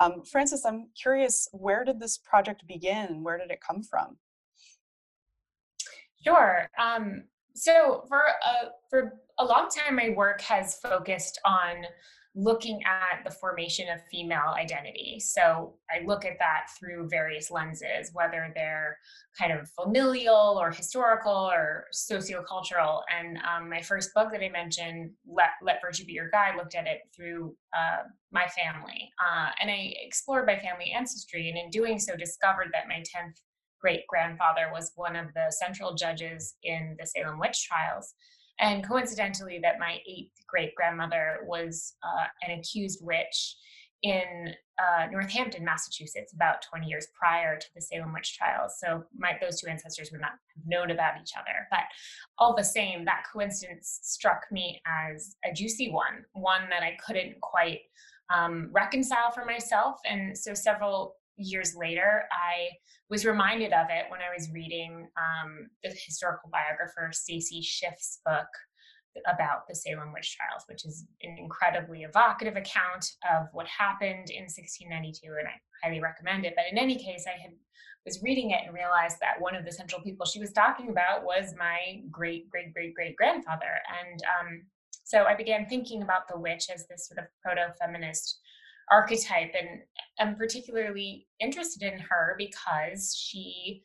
Um, 0.00 0.22
Frances, 0.24 0.64
I'm 0.64 0.88
curious, 1.00 1.48
where 1.52 1.84
did 1.84 2.00
this 2.00 2.18
project 2.18 2.66
begin? 2.66 3.22
Where 3.22 3.38
did 3.38 3.50
it 3.50 3.60
come 3.60 3.82
from? 3.82 4.16
Sure. 6.24 6.68
Um, 6.78 7.24
so 7.54 8.04
for 8.08 8.20
a, 8.20 8.70
for 8.90 9.20
a 9.38 9.44
long 9.44 9.68
time, 9.68 9.96
my 9.96 10.10
work 10.10 10.40
has 10.42 10.78
focused 10.80 11.40
on 11.44 11.84
looking 12.38 12.80
at 12.84 13.24
the 13.24 13.30
formation 13.32 13.88
of 13.88 14.00
female 14.12 14.54
identity. 14.56 15.18
So 15.18 15.74
I 15.90 16.06
look 16.06 16.24
at 16.24 16.38
that 16.38 16.66
through 16.78 17.08
various 17.08 17.50
lenses, 17.50 18.10
whether 18.12 18.52
they're 18.54 18.96
kind 19.36 19.52
of 19.52 19.68
familial 19.70 20.56
or 20.56 20.70
historical 20.70 21.32
or 21.32 21.86
sociocultural. 21.92 23.00
And 23.12 23.38
um, 23.38 23.68
my 23.68 23.82
first 23.82 24.14
book 24.14 24.30
that 24.30 24.40
I 24.40 24.50
mentioned, 24.50 25.10
Let, 25.26 25.50
Let 25.62 25.80
Virtue 25.82 26.04
Be 26.04 26.12
Your 26.12 26.30
Guide, 26.30 26.54
looked 26.56 26.76
at 26.76 26.86
it 26.86 27.00
through 27.14 27.56
uh, 27.76 28.04
my 28.30 28.46
family. 28.46 29.10
Uh, 29.18 29.48
and 29.60 29.68
I 29.68 29.94
explored 30.00 30.46
my 30.46 30.60
family 30.60 30.92
ancestry, 30.96 31.48
and 31.48 31.58
in 31.58 31.70
doing 31.70 31.98
so, 31.98 32.14
discovered 32.14 32.68
that 32.72 32.86
my 32.86 33.00
10th 33.00 33.34
great 33.80 34.06
grandfather 34.08 34.70
was 34.72 34.92
one 34.94 35.16
of 35.16 35.26
the 35.34 35.50
central 35.50 35.94
judges 35.94 36.54
in 36.62 36.96
the 37.00 37.06
Salem 37.06 37.38
witch 37.40 37.66
trials. 37.66 38.14
And 38.60 38.86
coincidentally, 38.86 39.60
that 39.62 39.78
my 39.78 39.98
eighth 40.08 40.32
great 40.46 40.74
grandmother 40.74 41.38
was 41.46 41.94
uh, 42.02 42.26
an 42.42 42.58
accused 42.58 43.00
witch 43.02 43.56
in 44.02 44.54
uh, 44.78 45.06
Northampton, 45.10 45.64
Massachusetts, 45.64 46.32
about 46.32 46.62
20 46.62 46.86
years 46.86 47.08
prior 47.18 47.58
to 47.58 47.66
the 47.74 47.80
Salem 47.80 48.12
witch 48.12 48.36
trials. 48.36 48.78
So 48.78 49.04
my, 49.16 49.32
those 49.40 49.60
two 49.60 49.68
ancestors 49.68 50.10
would 50.12 50.20
not 50.20 50.30
have 50.30 50.66
known 50.66 50.90
about 50.90 51.20
each 51.20 51.32
other. 51.36 51.66
But 51.70 51.80
all 52.38 52.54
the 52.54 52.64
same, 52.64 53.04
that 53.04 53.24
coincidence 53.32 53.98
struck 54.02 54.42
me 54.52 54.80
as 54.86 55.34
a 55.44 55.52
juicy 55.52 55.90
one, 55.90 56.24
one 56.32 56.68
that 56.70 56.82
I 56.82 56.96
couldn't 57.04 57.40
quite 57.40 57.80
um, 58.32 58.68
reconcile 58.72 59.32
for 59.32 59.44
myself. 59.44 59.98
And 60.08 60.36
so 60.36 60.54
several 60.54 61.16
years 61.38 61.74
later, 61.76 62.24
I 62.32 62.68
was 63.10 63.24
reminded 63.24 63.72
of 63.72 63.86
it 63.90 64.06
when 64.10 64.20
I 64.20 64.34
was 64.36 64.50
reading 64.52 65.08
um, 65.16 65.68
the 65.82 65.90
historical 65.90 66.50
biographer 66.50 67.10
Stacy 67.12 67.62
Schiff's 67.62 68.20
book 68.24 68.48
about 69.26 69.66
the 69.68 69.74
Salem 69.74 70.12
witch 70.12 70.36
trials, 70.36 70.64
which 70.68 70.84
is 70.84 71.06
an 71.22 71.36
incredibly 71.38 72.02
evocative 72.02 72.56
account 72.56 73.10
of 73.30 73.46
what 73.52 73.66
happened 73.66 74.30
in 74.30 74.44
1692, 74.44 75.26
and 75.38 75.48
I 75.48 75.54
highly 75.82 76.00
recommend 76.00 76.44
it. 76.44 76.54
But 76.56 76.66
in 76.70 76.78
any 76.78 76.96
case, 76.96 77.24
I 77.26 77.40
had 77.40 77.52
was 78.04 78.22
reading 78.22 78.52
it 78.52 78.60
and 78.64 78.74
realized 78.74 79.18
that 79.20 79.40
one 79.40 79.54
of 79.54 79.64
the 79.64 79.72
central 79.72 80.00
people 80.00 80.24
she 80.24 80.40
was 80.40 80.52
talking 80.52 80.88
about 80.88 81.24
was 81.24 81.52
my 81.58 82.00
great 82.10 82.48
great 82.48 82.72
great 82.72 82.94
great 82.94 83.16
grandfather, 83.16 83.80
and 84.00 84.22
um, 84.38 84.62
so 85.04 85.24
I 85.24 85.34
began 85.34 85.66
thinking 85.66 86.02
about 86.02 86.28
the 86.28 86.38
witch 86.38 86.66
as 86.72 86.86
this 86.86 87.08
sort 87.08 87.18
of 87.18 87.24
proto 87.42 87.72
feminist 87.80 88.40
archetype 88.90 89.52
and 89.58 89.80
i'm 90.20 90.36
particularly 90.36 91.26
interested 91.40 91.82
in 91.82 91.98
her 91.98 92.34
because 92.38 93.14
she 93.16 93.82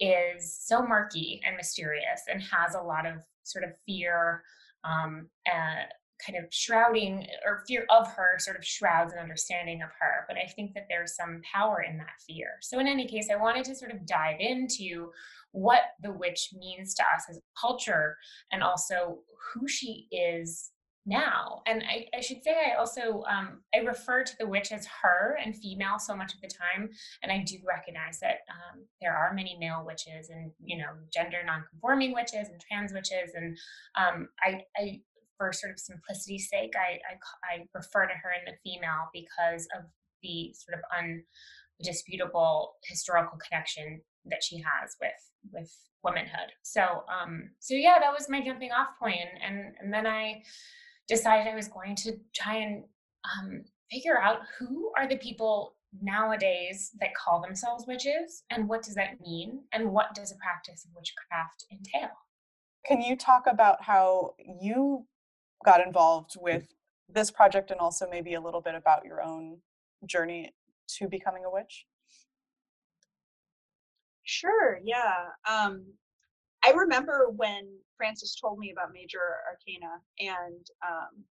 is 0.00 0.58
so 0.62 0.82
murky 0.82 1.40
and 1.46 1.56
mysterious 1.56 2.22
and 2.30 2.42
has 2.42 2.74
a 2.74 2.80
lot 2.80 3.06
of 3.06 3.14
sort 3.44 3.64
of 3.64 3.70
fear 3.86 4.42
um, 4.84 5.28
uh, 5.50 5.84
kind 6.24 6.42
of 6.42 6.44
shrouding 6.50 7.26
or 7.44 7.62
fear 7.66 7.84
of 7.90 8.06
her 8.08 8.38
sort 8.38 8.56
of 8.56 8.64
shrouds 8.64 9.12
an 9.12 9.18
understanding 9.18 9.82
of 9.82 9.90
her 10.00 10.24
but 10.28 10.36
i 10.36 10.46
think 10.52 10.72
that 10.74 10.86
there's 10.88 11.14
some 11.14 11.40
power 11.52 11.84
in 11.88 11.96
that 11.98 12.06
fear. 12.26 12.48
So 12.62 12.78
in 12.78 12.86
any 12.86 13.06
case 13.06 13.28
i 13.32 13.36
wanted 13.36 13.64
to 13.66 13.74
sort 13.74 13.92
of 13.92 14.06
dive 14.06 14.40
into 14.40 15.10
what 15.52 15.80
the 16.02 16.12
witch 16.12 16.50
means 16.52 16.94
to 16.94 17.02
us 17.02 17.24
as 17.30 17.38
a 17.38 17.40
culture 17.58 18.16
and 18.52 18.62
also 18.62 19.20
who 19.54 19.66
she 19.66 20.06
is 20.10 20.70
now. 21.06 21.62
And 21.66 21.82
I, 21.88 22.06
I 22.16 22.20
should 22.20 22.42
say, 22.42 22.54
I 22.54 22.78
also 22.78 23.22
um, 23.30 23.60
I 23.74 23.78
refer 23.78 24.24
to 24.24 24.32
the 24.38 24.46
witch 24.46 24.72
as 24.72 24.86
her 25.02 25.38
and 25.42 25.56
female 25.56 25.98
so 25.98 26.16
much 26.16 26.34
of 26.34 26.40
the 26.40 26.48
time, 26.48 26.90
and 27.22 27.30
I 27.30 27.44
do 27.44 27.56
recognize 27.66 28.18
that 28.20 28.40
um, 28.50 28.84
there 29.00 29.16
are 29.16 29.32
many 29.32 29.56
male 29.58 29.84
witches 29.86 30.28
and 30.30 30.50
you 30.62 30.76
know 30.78 30.90
gender 31.14 31.38
nonconforming 31.46 32.12
witches 32.12 32.48
and 32.48 32.60
trans 32.60 32.92
witches, 32.92 33.32
and 33.34 33.56
um, 33.96 34.28
I, 34.42 34.62
I 34.76 35.00
for 35.38 35.52
sort 35.52 35.72
of 35.72 35.78
simplicity's 35.78 36.48
sake, 36.48 36.74
I, 36.76 36.98
I 37.08 37.54
I 37.54 37.64
refer 37.72 38.06
to 38.06 38.14
her 38.14 38.30
in 38.32 38.52
the 38.52 38.58
female 38.64 39.08
because 39.12 39.66
of 39.76 39.84
the 40.22 40.52
sort 40.54 40.78
of 40.78 40.84
undisputable 41.80 42.74
historical 42.84 43.38
connection 43.48 44.00
that 44.24 44.42
she 44.42 44.56
has 44.56 44.96
with 45.00 45.52
with 45.52 45.72
womanhood. 46.02 46.50
So 46.62 47.04
um 47.08 47.50
so 47.60 47.74
yeah, 47.74 47.98
that 48.00 48.12
was 48.12 48.28
my 48.28 48.44
jumping 48.44 48.72
off 48.72 48.88
point 48.98 49.18
and 49.20 49.58
and, 49.58 49.74
and 49.80 49.92
then 49.92 50.06
I 50.06 50.42
decided 51.08 51.50
I 51.50 51.54
was 51.54 51.68
going 51.68 51.94
to 51.96 52.18
try 52.34 52.56
and 52.56 52.84
um, 53.24 53.64
figure 53.90 54.18
out 54.18 54.40
who 54.58 54.92
are 54.96 55.08
the 55.08 55.16
people 55.16 55.76
nowadays 56.02 56.90
that 57.00 57.14
call 57.14 57.40
themselves 57.40 57.84
witches 57.86 58.42
and 58.50 58.68
what 58.68 58.82
does 58.82 58.94
that 58.94 59.20
mean 59.20 59.60
and 59.72 59.90
what 59.90 60.14
does 60.14 60.32
a 60.32 60.36
practice 60.36 60.84
of 60.84 60.90
witchcraft 60.94 61.64
entail. 61.72 62.10
Can 62.86 63.00
you 63.00 63.16
talk 63.16 63.44
about 63.50 63.82
how 63.82 64.34
you 64.60 65.06
got 65.64 65.84
involved 65.84 66.34
with 66.38 66.66
this 67.08 67.30
project 67.30 67.70
and 67.70 67.80
also 67.80 68.06
maybe 68.10 68.34
a 68.34 68.40
little 68.40 68.60
bit 68.60 68.74
about 68.74 69.04
your 69.04 69.22
own 69.22 69.58
journey 70.04 70.52
to 70.98 71.08
becoming 71.08 71.44
a 71.44 71.50
witch? 71.50 71.86
Sure, 74.24 74.80
yeah. 74.82 75.26
Um, 75.48 75.84
I 76.64 76.72
remember 76.72 77.28
when 77.34 77.78
Frances 77.96 78.36
told 78.40 78.58
me 78.58 78.70
about 78.70 78.92
Major 78.92 79.20
Arcana, 79.48 80.00
and 80.18 80.66
um, 80.86 81.24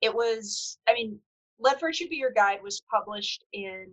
it 0.00 0.14
was, 0.14 0.78
I 0.88 0.94
mean, 0.94 1.18
Let 1.58 1.80
Virtue 1.80 2.08
Be 2.08 2.16
Your 2.16 2.32
Guide 2.32 2.60
was 2.62 2.82
published 2.90 3.44
in 3.52 3.86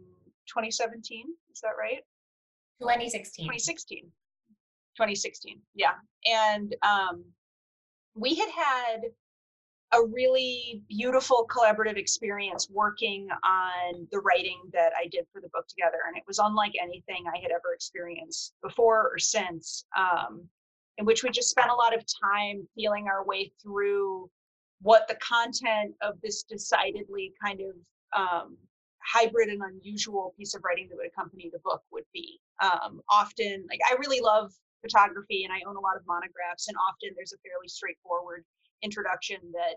2017. 0.48 1.26
Is 1.52 1.62
that 1.62 1.74
right? 1.78 2.04
2016. 2.82 3.46
2016. 3.46 4.04
2016. 4.96 5.60
Yeah. 5.76 5.94
And 6.26 6.76
um, 6.84 7.24
we 8.16 8.36
had 8.36 8.50
had 8.50 9.02
a 9.94 10.06
really 10.06 10.84
beautiful 10.90 11.48
collaborative 11.50 11.98
experience 11.98 12.68
working 12.70 13.28
on 13.44 14.08
the 14.12 14.20
writing 14.20 14.60
that 14.74 14.92
I 14.98 15.08
did 15.08 15.26
for 15.32 15.40
the 15.40 15.50
book 15.54 15.66
together. 15.68 16.00
And 16.08 16.18
it 16.18 16.24
was 16.28 16.40
unlike 16.40 16.74
anything 16.82 17.24
I 17.34 17.38
had 17.38 17.52
ever 17.52 17.74
experienced 17.74 18.54
before 18.62 19.10
or 19.14 19.18
since, 19.18 19.86
um, 19.98 20.44
in 20.98 21.06
which 21.06 21.24
we 21.24 21.30
just 21.30 21.50
spent 21.50 21.70
a 21.70 21.76
lot 21.76 21.96
of 21.96 22.04
time 22.24 22.68
feeling 22.76 23.08
our 23.08 23.26
way 23.26 23.52
through 23.62 24.30
what 24.82 25.08
the 25.08 25.16
content 25.16 25.96
of 26.02 26.20
this 26.22 26.44
decidedly 26.44 27.34
kind 27.44 27.62
of 27.62 28.20
um, 28.20 28.58
hybrid 29.04 29.50
and 29.50 29.62
unusual 29.62 30.34
piece 30.38 30.54
of 30.54 30.62
writing 30.64 30.88
that 30.90 30.98
would 30.98 31.08
accompany 31.08 31.50
the 31.52 31.60
book 31.64 31.82
would 31.92 32.04
be. 32.14 32.40
Um, 32.62 33.02
often, 33.10 33.66
like 33.70 33.80
I 33.90 33.96
really 34.00 34.22
love 34.22 34.52
photography 34.82 35.44
and 35.44 35.54
I 35.54 35.68
own 35.68 35.76
a 35.76 35.80
lot 35.80 35.96
of 35.96 36.04
monographs, 36.08 36.68
and 36.68 36.78
often 36.90 37.16
there's 37.16 37.34
a 37.34 37.38
fairly 37.38 37.68
straightforward 37.68 38.44
introduction 38.84 39.38
that 39.54 39.76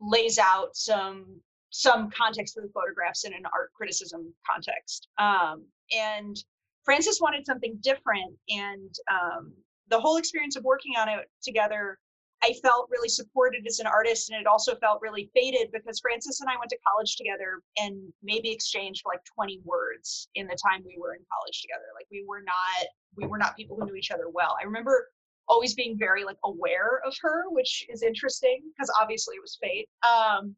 lays 0.00 0.38
out 0.38 0.74
some 0.74 1.40
some 1.72 2.10
context 2.10 2.54
for 2.54 2.62
the 2.62 2.72
photographs 2.74 3.24
in 3.24 3.32
an 3.32 3.44
art 3.54 3.70
criticism 3.74 4.34
context. 4.50 5.06
Um, 5.18 5.64
and 5.96 6.36
Frances 6.84 7.20
wanted 7.20 7.46
something 7.46 7.78
different, 7.80 8.34
and 8.48 8.92
um, 9.10 9.52
the 9.90 10.00
whole 10.00 10.16
experience 10.16 10.56
of 10.56 10.64
working 10.64 10.96
on 10.96 11.08
it 11.08 11.28
together, 11.42 11.98
I 12.42 12.54
felt 12.62 12.88
really 12.90 13.08
supported 13.08 13.66
as 13.66 13.80
an 13.80 13.86
artist, 13.86 14.30
and 14.30 14.40
it 14.40 14.46
also 14.46 14.74
felt 14.76 15.02
really 15.02 15.30
fated 15.34 15.70
because 15.72 16.00
Frances 16.00 16.40
and 16.40 16.48
I 16.48 16.56
went 16.58 16.70
to 16.70 16.78
college 16.88 17.16
together 17.16 17.60
and 17.76 18.10
maybe 18.22 18.50
exchanged 18.50 19.02
like 19.04 19.20
20 19.34 19.60
words 19.64 20.28
in 20.34 20.46
the 20.46 20.56
time 20.56 20.82
we 20.86 20.96
were 20.98 21.14
in 21.14 21.20
college 21.30 21.60
together. 21.60 21.84
Like 21.94 22.06
we 22.10 22.24
were 22.26 22.40
not 22.40 22.88
we 23.16 23.26
were 23.26 23.36
not 23.36 23.56
people 23.56 23.76
who 23.76 23.84
knew 23.84 23.94
each 23.94 24.10
other 24.10 24.30
well. 24.32 24.56
I 24.60 24.64
remember 24.64 25.08
always 25.48 25.74
being 25.74 25.98
very 25.98 26.24
like 26.24 26.38
aware 26.44 27.02
of 27.04 27.14
her, 27.20 27.50
which 27.50 27.84
is 27.90 28.02
interesting 28.02 28.62
because 28.72 28.90
obviously 28.98 29.34
it 29.34 29.42
was 29.42 29.58
fate. 29.60 29.88
Um, 30.08 30.54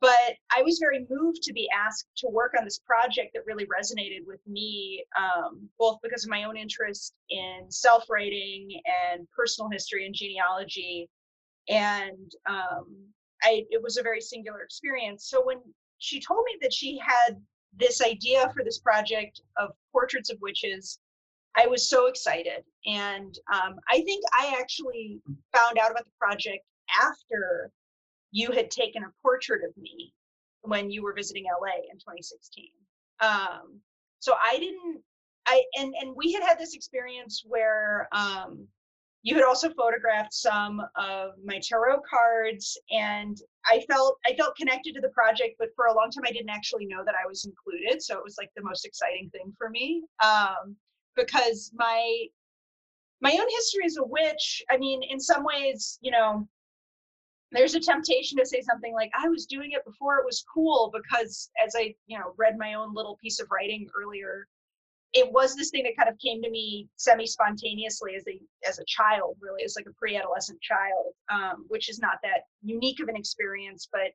but 0.00 0.34
I 0.56 0.62
was 0.62 0.78
very 0.78 1.06
moved 1.10 1.42
to 1.42 1.52
be 1.52 1.68
asked 1.76 2.06
to 2.18 2.28
work 2.28 2.54
on 2.58 2.64
this 2.64 2.78
project 2.78 3.32
that 3.34 3.44
really 3.46 3.66
resonated 3.66 4.26
with 4.26 4.40
me, 4.46 5.04
um, 5.16 5.68
both 5.78 5.98
because 6.02 6.24
of 6.24 6.30
my 6.30 6.44
own 6.44 6.56
interest 6.56 7.14
in 7.28 7.66
self 7.68 8.04
writing 8.08 8.80
and 9.12 9.28
personal 9.30 9.70
history 9.70 10.06
and 10.06 10.14
genealogy. 10.14 11.08
And 11.68 12.32
um, 12.48 12.96
I, 13.42 13.64
it 13.70 13.82
was 13.82 13.98
a 13.98 14.02
very 14.02 14.20
singular 14.20 14.62
experience. 14.62 15.28
So 15.28 15.44
when 15.44 15.58
she 15.98 16.20
told 16.20 16.44
me 16.46 16.56
that 16.62 16.72
she 16.72 16.98
had 16.98 17.40
this 17.76 18.02
idea 18.02 18.50
for 18.54 18.64
this 18.64 18.78
project 18.78 19.42
of 19.58 19.70
portraits 19.92 20.30
of 20.30 20.38
witches, 20.40 20.98
I 21.56 21.66
was 21.66 21.88
so 21.90 22.06
excited. 22.06 22.64
And 22.86 23.38
um, 23.52 23.78
I 23.88 24.00
think 24.02 24.24
I 24.38 24.56
actually 24.58 25.20
found 25.54 25.78
out 25.78 25.90
about 25.90 26.04
the 26.04 26.10
project 26.18 26.64
after 27.02 27.70
you 28.32 28.50
had 28.52 28.70
taken 28.70 29.04
a 29.04 29.12
portrait 29.22 29.62
of 29.64 29.76
me 29.76 30.12
when 30.62 30.90
you 30.90 31.02
were 31.02 31.14
visiting 31.14 31.44
LA 31.44 31.76
in 31.90 31.98
2016. 31.98 32.66
Um, 33.20 33.80
so 34.18 34.34
I 34.40 34.58
didn't, 34.58 35.02
I, 35.46 35.62
and, 35.78 35.94
and 36.00 36.14
we 36.14 36.32
had 36.32 36.42
had 36.42 36.58
this 36.58 36.74
experience 36.74 37.42
where 37.46 38.08
um, 38.12 38.66
you 39.22 39.34
had 39.34 39.44
also 39.44 39.70
photographed 39.70 40.32
some 40.32 40.80
of 40.96 41.32
my 41.44 41.60
tarot 41.62 42.00
cards 42.08 42.78
and 42.90 43.38
I 43.66 43.84
felt, 43.90 44.18
I 44.26 44.34
felt 44.34 44.56
connected 44.56 44.94
to 44.94 45.00
the 45.00 45.08
project, 45.08 45.56
but 45.58 45.68
for 45.76 45.86
a 45.86 45.94
long 45.94 46.10
time 46.10 46.24
I 46.26 46.32
didn't 46.32 46.50
actually 46.50 46.86
know 46.86 47.02
that 47.04 47.14
I 47.14 47.26
was 47.26 47.44
included. 47.44 48.02
So 48.02 48.16
it 48.16 48.24
was 48.24 48.36
like 48.38 48.50
the 48.56 48.62
most 48.62 48.84
exciting 48.84 49.30
thing 49.30 49.52
for 49.58 49.70
me. 49.70 50.02
Um, 50.22 50.76
because 51.16 51.70
my 51.74 52.26
my 53.20 53.32
own 53.32 53.48
history 53.50 53.84
as 53.84 53.96
a 53.96 54.04
witch 54.04 54.62
i 54.70 54.76
mean 54.76 55.02
in 55.02 55.20
some 55.20 55.44
ways 55.44 55.98
you 56.00 56.10
know 56.10 56.46
there's 57.52 57.74
a 57.74 57.80
temptation 57.80 58.38
to 58.38 58.46
say 58.46 58.60
something 58.60 58.94
like 58.94 59.10
i 59.20 59.28
was 59.28 59.46
doing 59.46 59.70
it 59.72 59.84
before 59.84 60.18
it 60.18 60.24
was 60.24 60.44
cool 60.52 60.92
because 60.92 61.50
as 61.64 61.74
i 61.76 61.94
you 62.06 62.18
know 62.18 62.32
read 62.38 62.56
my 62.58 62.74
own 62.74 62.94
little 62.94 63.18
piece 63.22 63.40
of 63.40 63.48
writing 63.50 63.86
earlier 64.00 64.46
it 65.12 65.30
was 65.32 65.56
this 65.56 65.70
thing 65.70 65.82
that 65.82 65.96
kind 65.96 66.08
of 66.08 66.18
came 66.20 66.40
to 66.42 66.50
me 66.50 66.88
semi 66.96 67.26
spontaneously 67.26 68.14
as 68.16 68.24
a 68.28 68.68
as 68.68 68.78
a 68.78 68.84
child 68.86 69.36
really 69.40 69.64
as 69.64 69.74
like 69.76 69.86
a 69.88 69.94
pre-adolescent 69.98 70.60
child 70.60 71.12
um, 71.30 71.64
which 71.68 71.88
is 71.88 71.98
not 71.98 72.18
that 72.22 72.42
unique 72.62 73.00
of 73.00 73.08
an 73.08 73.16
experience 73.16 73.88
but 73.92 74.12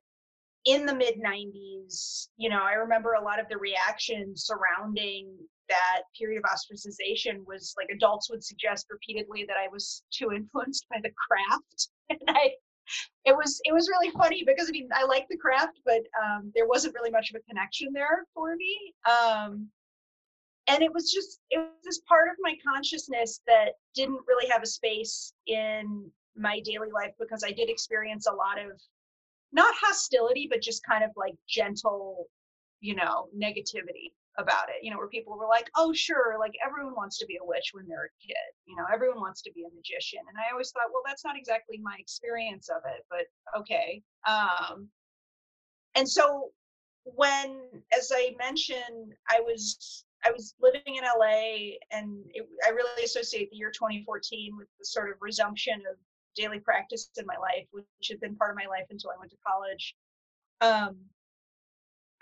in 0.64 0.86
the 0.86 0.94
mid 0.94 1.20
90s 1.20 2.28
you 2.36 2.48
know 2.48 2.62
i 2.62 2.72
remember 2.72 3.14
a 3.14 3.22
lot 3.24 3.38
of 3.38 3.46
the 3.48 3.58
reaction 3.58 4.32
surrounding 4.34 5.36
that 5.68 6.02
period 6.18 6.38
of 6.38 6.44
ostracization 6.44 7.44
was 7.46 7.74
like 7.76 7.88
adults 7.94 8.30
would 8.30 8.44
suggest 8.44 8.86
repeatedly 8.90 9.44
that 9.46 9.56
I 9.56 9.68
was 9.72 10.02
too 10.12 10.32
influenced 10.36 10.86
by 10.90 10.98
the 11.02 11.10
craft. 11.28 11.88
And 12.08 12.20
I 12.28 12.52
it 13.24 13.36
was 13.36 13.60
it 13.64 13.72
was 13.72 13.88
really 13.88 14.10
funny 14.10 14.44
because 14.44 14.68
I 14.68 14.72
mean 14.72 14.88
I 14.94 15.04
like 15.04 15.26
the 15.28 15.36
craft, 15.36 15.80
but 15.84 16.02
um, 16.22 16.52
there 16.54 16.68
wasn't 16.68 16.94
really 16.94 17.10
much 17.10 17.30
of 17.30 17.36
a 17.36 17.48
connection 17.48 17.92
there 17.92 18.24
for 18.34 18.56
me. 18.56 18.94
Um, 19.08 19.68
and 20.68 20.82
it 20.82 20.92
was 20.92 21.12
just 21.12 21.40
it 21.50 21.58
was 21.58 21.68
this 21.84 22.00
part 22.08 22.28
of 22.28 22.36
my 22.40 22.54
consciousness 22.66 23.40
that 23.46 23.74
didn't 23.94 24.20
really 24.26 24.48
have 24.48 24.62
a 24.62 24.66
space 24.66 25.32
in 25.46 26.10
my 26.36 26.60
daily 26.60 26.90
life 26.92 27.12
because 27.18 27.42
I 27.44 27.52
did 27.52 27.70
experience 27.70 28.26
a 28.26 28.34
lot 28.34 28.58
of 28.58 28.80
not 29.52 29.74
hostility, 29.80 30.48
but 30.50 30.60
just 30.60 30.84
kind 30.84 31.04
of 31.04 31.10
like 31.16 31.34
gentle, 31.48 32.26
you 32.80 32.94
know, 32.94 33.28
negativity 33.36 34.12
about 34.38 34.68
it, 34.68 34.82
you 34.84 34.90
know, 34.90 34.98
where 34.98 35.08
people 35.08 35.36
were 35.36 35.48
like, 35.48 35.70
oh, 35.76 35.92
sure, 35.92 36.36
like 36.38 36.52
everyone 36.64 36.94
wants 36.94 37.18
to 37.18 37.26
be 37.26 37.36
a 37.36 37.44
witch 37.44 37.70
when 37.72 37.86
they're 37.88 38.10
a 38.10 38.26
kid, 38.26 38.50
you 38.66 38.76
know, 38.76 38.84
everyone 38.92 39.20
wants 39.20 39.42
to 39.42 39.52
be 39.52 39.64
a 39.64 39.74
magician. 39.74 40.20
And 40.28 40.36
I 40.38 40.52
always 40.52 40.70
thought, 40.70 40.92
well, 40.92 41.02
that's 41.06 41.24
not 41.24 41.36
exactly 41.36 41.80
my 41.82 41.96
experience 41.98 42.68
of 42.68 42.82
it, 42.86 43.04
but 43.10 43.26
okay. 43.58 44.02
Um, 44.26 44.88
and 45.94 46.08
so 46.08 46.50
when, 47.04 47.60
as 47.96 48.12
I 48.14 48.34
mentioned, 48.38 49.14
I 49.28 49.40
was 49.40 50.04
I 50.24 50.32
was 50.32 50.54
living 50.60 50.96
in 50.96 51.04
LA, 51.04 51.76
and 51.92 52.24
it, 52.34 52.48
I 52.66 52.70
really 52.70 53.04
associate 53.04 53.50
the 53.50 53.56
year 53.56 53.70
2014 53.70 54.56
with 54.56 54.66
the 54.78 54.84
sort 54.84 55.10
of 55.10 55.16
resumption 55.20 55.82
of 55.90 55.96
daily 56.34 56.58
practice 56.58 57.08
in 57.16 57.26
my 57.26 57.36
life, 57.36 57.66
which 57.70 57.86
had 58.08 58.20
been 58.20 58.34
part 58.34 58.50
of 58.50 58.56
my 58.56 58.68
life 58.68 58.86
until 58.90 59.10
I 59.10 59.18
went 59.18 59.30
to 59.30 59.36
college. 59.46 59.94
Um, 60.60 60.96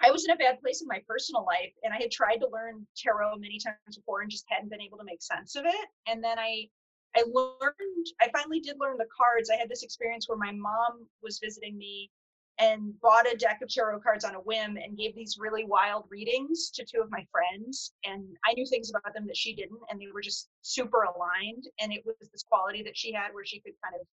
I 0.02 0.10
was 0.10 0.24
in 0.24 0.32
a 0.32 0.36
bad 0.36 0.60
place 0.60 0.82
in 0.82 0.88
my 0.88 1.00
personal 1.06 1.44
life 1.44 1.72
and 1.82 1.92
I 1.92 1.98
had 1.98 2.10
tried 2.10 2.38
to 2.38 2.48
learn 2.48 2.86
tarot 2.96 3.36
many 3.36 3.58
times 3.58 3.96
before 3.96 4.20
and 4.20 4.30
just 4.30 4.44
hadn't 4.48 4.70
been 4.70 4.82
able 4.82 4.98
to 4.98 5.04
make 5.04 5.22
sense 5.22 5.56
of 5.56 5.64
it. 5.64 5.88
And 6.06 6.22
then 6.22 6.38
I 6.38 6.68
I 7.16 7.22
learned 7.32 8.06
I 8.20 8.28
finally 8.32 8.60
did 8.60 8.76
learn 8.80 8.98
the 8.98 9.06
cards. 9.16 9.50
I 9.50 9.56
had 9.56 9.68
this 9.68 9.84
experience 9.84 10.28
where 10.28 10.38
my 10.38 10.52
mom 10.52 11.06
was 11.22 11.38
visiting 11.42 11.78
me 11.78 12.10
and 12.58 12.98
bought 13.00 13.32
a 13.32 13.36
deck 13.36 13.60
of 13.62 13.68
tarot 13.68 14.00
cards 14.00 14.24
on 14.24 14.34
a 14.34 14.40
whim 14.40 14.76
and 14.76 14.96
gave 14.96 15.14
these 15.14 15.38
really 15.38 15.64
wild 15.64 16.04
readings 16.08 16.70
to 16.70 16.84
two 16.84 17.00
of 17.00 17.10
my 17.10 17.26
friends 17.32 17.92
and 18.04 18.24
I 18.46 18.52
knew 18.54 18.66
things 18.66 18.90
about 18.90 19.12
them 19.12 19.26
that 19.26 19.36
she 19.36 19.54
didn't 19.56 19.80
and 19.90 20.00
they 20.00 20.06
were 20.12 20.22
just 20.22 20.48
super 20.62 21.02
aligned 21.02 21.64
and 21.80 21.92
it 21.92 22.04
was 22.06 22.14
this 22.30 22.44
quality 22.44 22.82
that 22.84 22.96
she 22.96 23.12
had 23.12 23.32
where 23.32 23.44
she 23.44 23.58
could 23.58 23.74
kind 23.82 24.00
of 24.00 24.06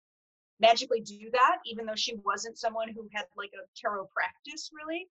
magically 0.59 1.01
do 1.01 1.29
that 1.33 1.59
even 1.67 1.85
though 1.85 1.95
she 1.95 2.17
wasn't 2.25 2.59
someone 2.59 2.89
who 2.89 3.09
had 3.13 3.27
like 3.37 3.51
a 3.55 3.67
tarot 3.77 4.09
practice 4.15 4.71
really 4.73 5.07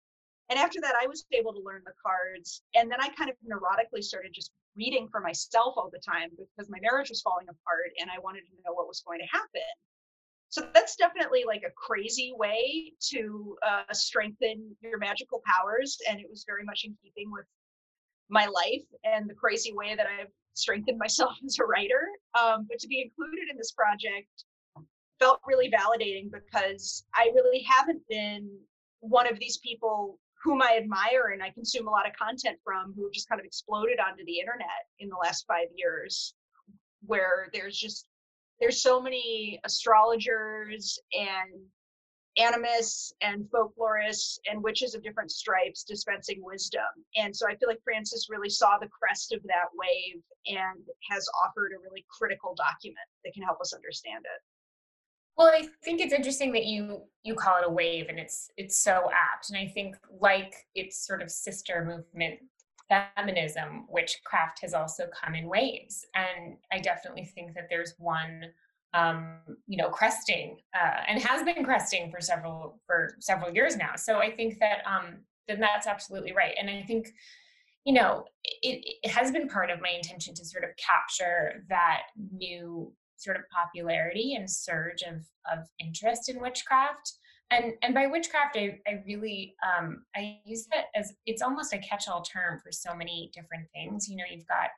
and 0.48 0.58
after 0.58 0.80
that, 0.80 0.94
I 1.00 1.06
was 1.06 1.24
able 1.32 1.52
to 1.52 1.60
learn 1.60 1.82
the 1.84 1.92
cards. 2.00 2.62
And 2.74 2.90
then 2.90 3.00
I 3.00 3.08
kind 3.10 3.30
of 3.30 3.36
neurotically 3.42 4.02
started 4.02 4.32
just 4.32 4.52
reading 4.76 5.08
for 5.10 5.20
myself 5.20 5.74
all 5.76 5.90
the 5.92 5.98
time 5.98 6.30
because 6.36 6.70
my 6.70 6.78
marriage 6.80 7.08
was 7.08 7.22
falling 7.22 7.46
apart 7.48 7.90
and 8.00 8.10
I 8.10 8.20
wanted 8.20 8.42
to 8.46 8.54
know 8.64 8.74
what 8.74 8.86
was 8.86 9.02
going 9.04 9.18
to 9.20 9.26
happen. 9.26 9.66
So 10.50 10.68
that's 10.72 10.94
definitely 10.94 11.42
like 11.44 11.62
a 11.66 11.72
crazy 11.74 12.32
way 12.36 12.92
to 13.10 13.56
uh, 13.66 13.92
strengthen 13.92 14.76
your 14.80 14.98
magical 14.98 15.42
powers. 15.44 15.98
And 16.08 16.20
it 16.20 16.26
was 16.30 16.44
very 16.46 16.64
much 16.64 16.84
in 16.84 16.96
keeping 17.02 17.32
with 17.32 17.46
my 18.28 18.46
life 18.46 18.86
and 19.02 19.28
the 19.28 19.34
crazy 19.34 19.72
way 19.72 19.96
that 19.96 20.06
I've 20.06 20.30
strengthened 20.54 20.98
myself 20.98 21.32
as 21.44 21.58
a 21.58 21.64
writer. 21.64 22.06
Um, 22.40 22.66
but 22.68 22.78
to 22.78 22.86
be 22.86 23.02
included 23.02 23.50
in 23.50 23.56
this 23.56 23.72
project 23.72 24.28
felt 25.18 25.40
really 25.46 25.70
validating 25.70 26.30
because 26.30 27.04
I 27.14 27.30
really 27.34 27.64
haven't 27.68 28.02
been 28.08 28.48
one 29.00 29.26
of 29.26 29.38
these 29.38 29.58
people 29.58 30.18
whom 30.42 30.62
I 30.62 30.76
admire 30.76 31.30
and 31.32 31.42
I 31.42 31.50
consume 31.50 31.88
a 31.88 31.90
lot 31.90 32.06
of 32.06 32.14
content 32.14 32.58
from 32.62 32.92
who 32.94 33.10
just 33.12 33.28
kind 33.28 33.40
of 33.40 33.44
exploded 33.44 33.98
onto 33.98 34.24
the 34.24 34.38
internet 34.38 34.86
in 34.98 35.08
the 35.08 35.16
last 35.16 35.44
five 35.46 35.68
years, 35.74 36.34
where 37.04 37.48
there's 37.52 37.76
just 37.76 38.08
there's 38.60 38.80
so 38.80 39.00
many 39.00 39.60
astrologers 39.64 40.98
and 41.12 41.50
animists 42.38 43.12
and 43.22 43.46
folklorists 43.50 44.38
and 44.50 44.62
witches 44.62 44.94
of 44.94 45.02
different 45.02 45.30
stripes 45.30 45.84
dispensing 45.84 46.42
wisdom. 46.42 46.82
And 47.16 47.34
so 47.34 47.46
I 47.48 47.56
feel 47.56 47.68
like 47.68 47.82
Frances 47.82 48.28
really 48.30 48.50
saw 48.50 48.78
the 48.78 48.88
crest 48.88 49.32
of 49.32 49.42
that 49.44 49.68
wave 49.74 50.22
and 50.46 50.84
has 51.10 51.26
offered 51.44 51.72
a 51.72 51.80
really 51.80 52.04
critical 52.10 52.54
document 52.54 53.08
that 53.24 53.32
can 53.32 53.42
help 53.42 53.60
us 53.60 53.72
understand 53.72 54.24
it. 54.24 54.42
Well, 55.36 55.48
I 55.48 55.68
think 55.84 56.00
it's 56.00 56.14
interesting 56.14 56.52
that 56.52 56.64
you 56.64 57.02
you 57.22 57.34
call 57.34 57.58
it 57.58 57.66
a 57.66 57.70
wave, 57.70 58.06
and 58.08 58.18
it's 58.18 58.50
it's 58.56 58.78
so 58.78 59.10
apt. 59.12 59.50
And 59.50 59.58
I 59.58 59.66
think 59.66 59.96
like 60.20 60.54
its 60.74 61.06
sort 61.06 61.22
of 61.22 61.30
sister 61.30 61.84
movement, 61.84 62.40
feminism, 62.88 63.86
witchcraft 63.90 64.60
has 64.62 64.72
also 64.74 65.08
come 65.08 65.34
in 65.34 65.48
waves. 65.48 66.06
And 66.14 66.56
I 66.72 66.78
definitely 66.78 67.24
think 67.24 67.54
that 67.54 67.66
there's 67.68 67.94
one 67.98 68.52
um, 68.94 69.34
you 69.66 69.76
know, 69.76 69.90
cresting 69.90 70.56
uh, 70.74 71.00
and 71.06 71.22
has 71.22 71.42
been 71.42 71.64
cresting 71.64 72.10
for 72.10 72.20
several 72.20 72.80
for 72.86 73.16
several 73.20 73.52
years 73.52 73.76
now. 73.76 73.92
So 73.96 74.18
I 74.18 74.30
think 74.30 74.58
that 74.60 74.78
um, 74.86 75.18
then 75.48 75.60
that's 75.60 75.86
absolutely 75.86 76.32
right. 76.32 76.54
And 76.58 76.70
I 76.70 76.82
think, 76.82 77.08
you 77.84 77.92
know, 77.92 78.24
it, 78.62 78.96
it 79.02 79.10
has 79.10 79.30
been 79.30 79.48
part 79.48 79.70
of 79.70 79.80
my 79.80 79.90
intention 79.90 80.34
to 80.34 80.44
sort 80.44 80.64
of 80.64 80.70
capture 80.76 81.64
that 81.68 82.02
new 82.32 82.92
sort 83.16 83.36
of 83.36 83.42
popularity 83.48 84.34
and 84.34 84.50
surge 84.50 85.02
of 85.02 85.24
of 85.50 85.66
interest 85.78 86.28
in 86.28 86.40
witchcraft. 86.40 87.14
And 87.50 87.74
and 87.82 87.94
by 87.94 88.06
witchcraft 88.06 88.56
i, 88.56 88.78
I 88.88 89.02
really 89.06 89.54
um, 89.64 90.04
i 90.16 90.38
use 90.44 90.66
it 90.72 90.86
as 90.94 91.14
it's 91.26 91.42
almost 91.42 91.72
a 91.72 91.78
catch-all 91.78 92.22
term 92.22 92.60
for 92.62 92.72
so 92.72 92.94
many 92.94 93.30
different 93.34 93.66
things. 93.72 94.08
You 94.08 94.16
know 94.16 94.24
you've 94.30 94.46
got 94.46 94.70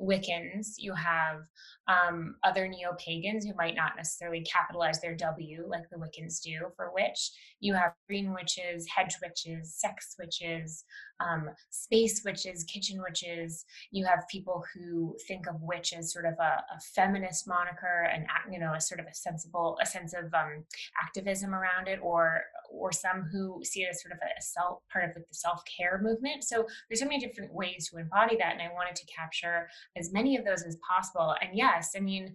Wiccans, 0.00 0.74
you 0.78 0.92
have 0.94 1.42
um, 1.86 2.36
other 2.42 2.66
neo 2.66 2.96
pagans 2.98 3.44
who 3.44 3.54
might 3.54 3.76
not 3.76 3.92
necessarily 3.96 4.42
capitalize 4.42 5.00
their 5.00 5.14
W 5.14 5.66
like 5.68 5.88
the 5.90 5.98
Wiccans 5.98 6.40
do 6.42 6.68
for 6.76 6.90
witch. 6.94 7.30
You 7.60 7.74
have 7.74 7.92
green 8.08 8.32
witches, 8.32 8.86
hedge 8.94 9.14
witches, 9.22 9.74
sex 9.74 10.16
witches, 10.18 10.84
um, 11.20 11.50
space 11.70 12.22
witches, 12.24 12.64
kitchen 12.64 13.00
witches. 13.02 13.64
You 13.90 14.04
have 14.06 14.24
people 14.30 14.64
who 14.74 15.16
think 15.28 15.46
of 15.46 15.60
witch 15.60 15.92
as 15.96 16.12
sort 16.12 16.24
of 16.24 16.34
a, 16.40 16.62
a 16.74 16.80
feminist 16.94 17.46
moniker 17.46 18.08
and 18.12 18.26
you 18.50 18.58
know 18.58 18.74
a 18.74 18.80
sort 18.80 19.00
of 19.00 19.06
a 19.06 19.14
sensible 19.14 19.78
a 19.80 19.86
sense 19.86 20.14
of 20.14 20.32
um, 20.34 20.64
activism 21.02 21.54
around 21.54 21.88
it, 21.88 22.00
or 22.02 22.42
or 22.70 22.92
some 22.92 23.28
who 23.30 23.60
see 23.62 23.82
it 23.82 23.90
as 23.90 24.02
sort 24.02 24.12
of 24.12 24.18
a 24.18 24.42
self 24.42 24.80
part 24.92 25.04
of 25.04 25.10
like 25.14 25.28
the 25.28 25.34
self 25.34 25.62
care 25.64 26.00
movement. 26.02 26.44
So 26.44 26.66
there's 26.88 27.00
so 27.00 27.06
many 27.06 27.20
different 27.20 27.52
ways 27.52 27.88
to 27.90 27.98
embody 27.98 28.36
that, 28.36 28.52
and 28.52 28.62
I 28.62 28.72
wanted 28.74 28.96
to 28.96 29.06
capture 29.06 29.68
as 29.96 30.12
many 30.12 30.36
of 30.36 30.44
those 30.44 30.62
as 30.62 30.76
possible. 30.88 31.34
And 31.40 31.56
yes, 31.56 31.92
I 31.96 32.00
mean, 32.00 32.34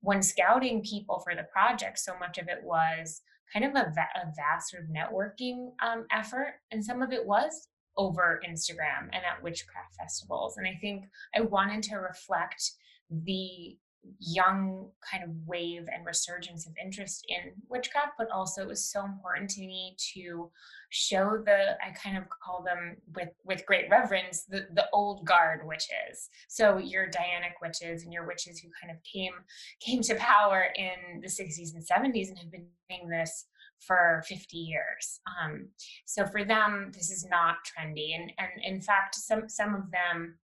when 0.00 0.22
scouting 0.22 0.82
people 0.82 1.20
for 1.20 1.34
the 1.34 1.46
project, 1.52 1.98
so 1.98 2.18
much 2.18 2.38
of 2.38 2.48
it 2.48 2.62
was 2.62 3.22
kind 3.52 3.64
of 3.64 3.72
a, 3.72 3.92
va- 3.94 4.08
a 4.16 4.26
vast 4.36 4.70
sort 4.70 4.84
of 4.84 4.90
networking 4.90 5.70
um, 5.82 6.06
effort, 6.10 6.54
and 6.70 6.84
some 6.84 7.02
of 7.02 7.12
it 7.12 7.26
was 7.26 7.68
over 7.96 8.40
Instagram 8.48 9.04
and 9.12 9.22
at 9.24 9.42
witchcraft 9.42 9.94
festivals. 10.00 10.56
And 10.56 10.66
I 10.66 10.78
think 10.80 11.04
I 11.36 11.42
wanted 11.42 11.82
to 11.84 11.96
reflect 11.96 12.62
the 13.10 13.76
young 14.18 14.88
kind 15.08 15.24
of 15.24 15.30
wave 15.46 15.86
and 15.92 16.04
resurgence 16.04 16.66
of 16.66 16.72
interest 16.82 17.24
in 17.28 17.52
witchcraft, 17.68 18.12
but 18.18 18.30
also 18.30 18.62
it 18.62 18.68
was 18.68 18.90
so 18.90 19.04
important 19.04 19.48
to 19.50 19.60
me 19.60 19.96
to 20.14 20.50
show 20.90 21.42
the 21.44 21.76
I 21.82 21.90
kind 21.90 22.16
of 22.16 22.24
call 22.28 22.62
them 22.62 22.96
with 23.14 23.30
with 23.44 23.64
great 23.66 23.90
reverence 23.90 24.44
the 24.44 24.66
the 24.74 24.86
old 24.92 25.24
guard 25.24 25.66
witches. 25.66 26.28
So 26.48 26.78
your 26.78 27.06
Dianic 27.06 27.54
witches 27.62 28.04
and 28.04 28.12
your 28.12 28.26
witches 28.26 28.58
who 28.58 28.68
kind 28.80 28.90
of 28.90 29.02
came 29.04 29.32
came 29.80 30.02
to 30.02 30.14
power 30.16 30.66
in 30.76 31.20
the 31.20 31.28
60s 31.28 31.74
and 31.74 31.84
70s 31.84 32.28
and 32.28 32.38
have 32.38 32.52
been 32.52 32.66
doing 32.90 33.08
this 33.08 33.46
for 33.80 34.22
50 34.28 34.56
years. 34.56 35.20
Um, 35.42 35.68
so 36.04 36.26
for 36.26 36.44
them, 36.44 36.90
this 36.94 37.10
is 37.10 37.26
not 37.28 37.56
trendy, 37.66 38.14
and 38.14 38.32
and 38.38 38.50
in 38.62 38.80
fact, 38.80 39.14
some 39.14 39.48
some 39.48 39.74
of 39.74 39.90
them 39.90 40.38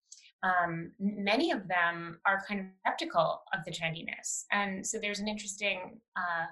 um, 0.44 0.92
many 1.00 1.50
of 1.50 1.66
them 1.68 2.18
are 2.26 2.44
kind 2.46 2.60
of 2.60 2.66
skeptical 2.80 3.42
of 3.54 3.64
the 3.64 3.72
trendiness. 3.72 4.44
And 4.52 4.86
so 4.86 4.98
there's 5.00 5.20
an 5.20 5.28
interesting 5.28 6.00
uh, 6.16 6.46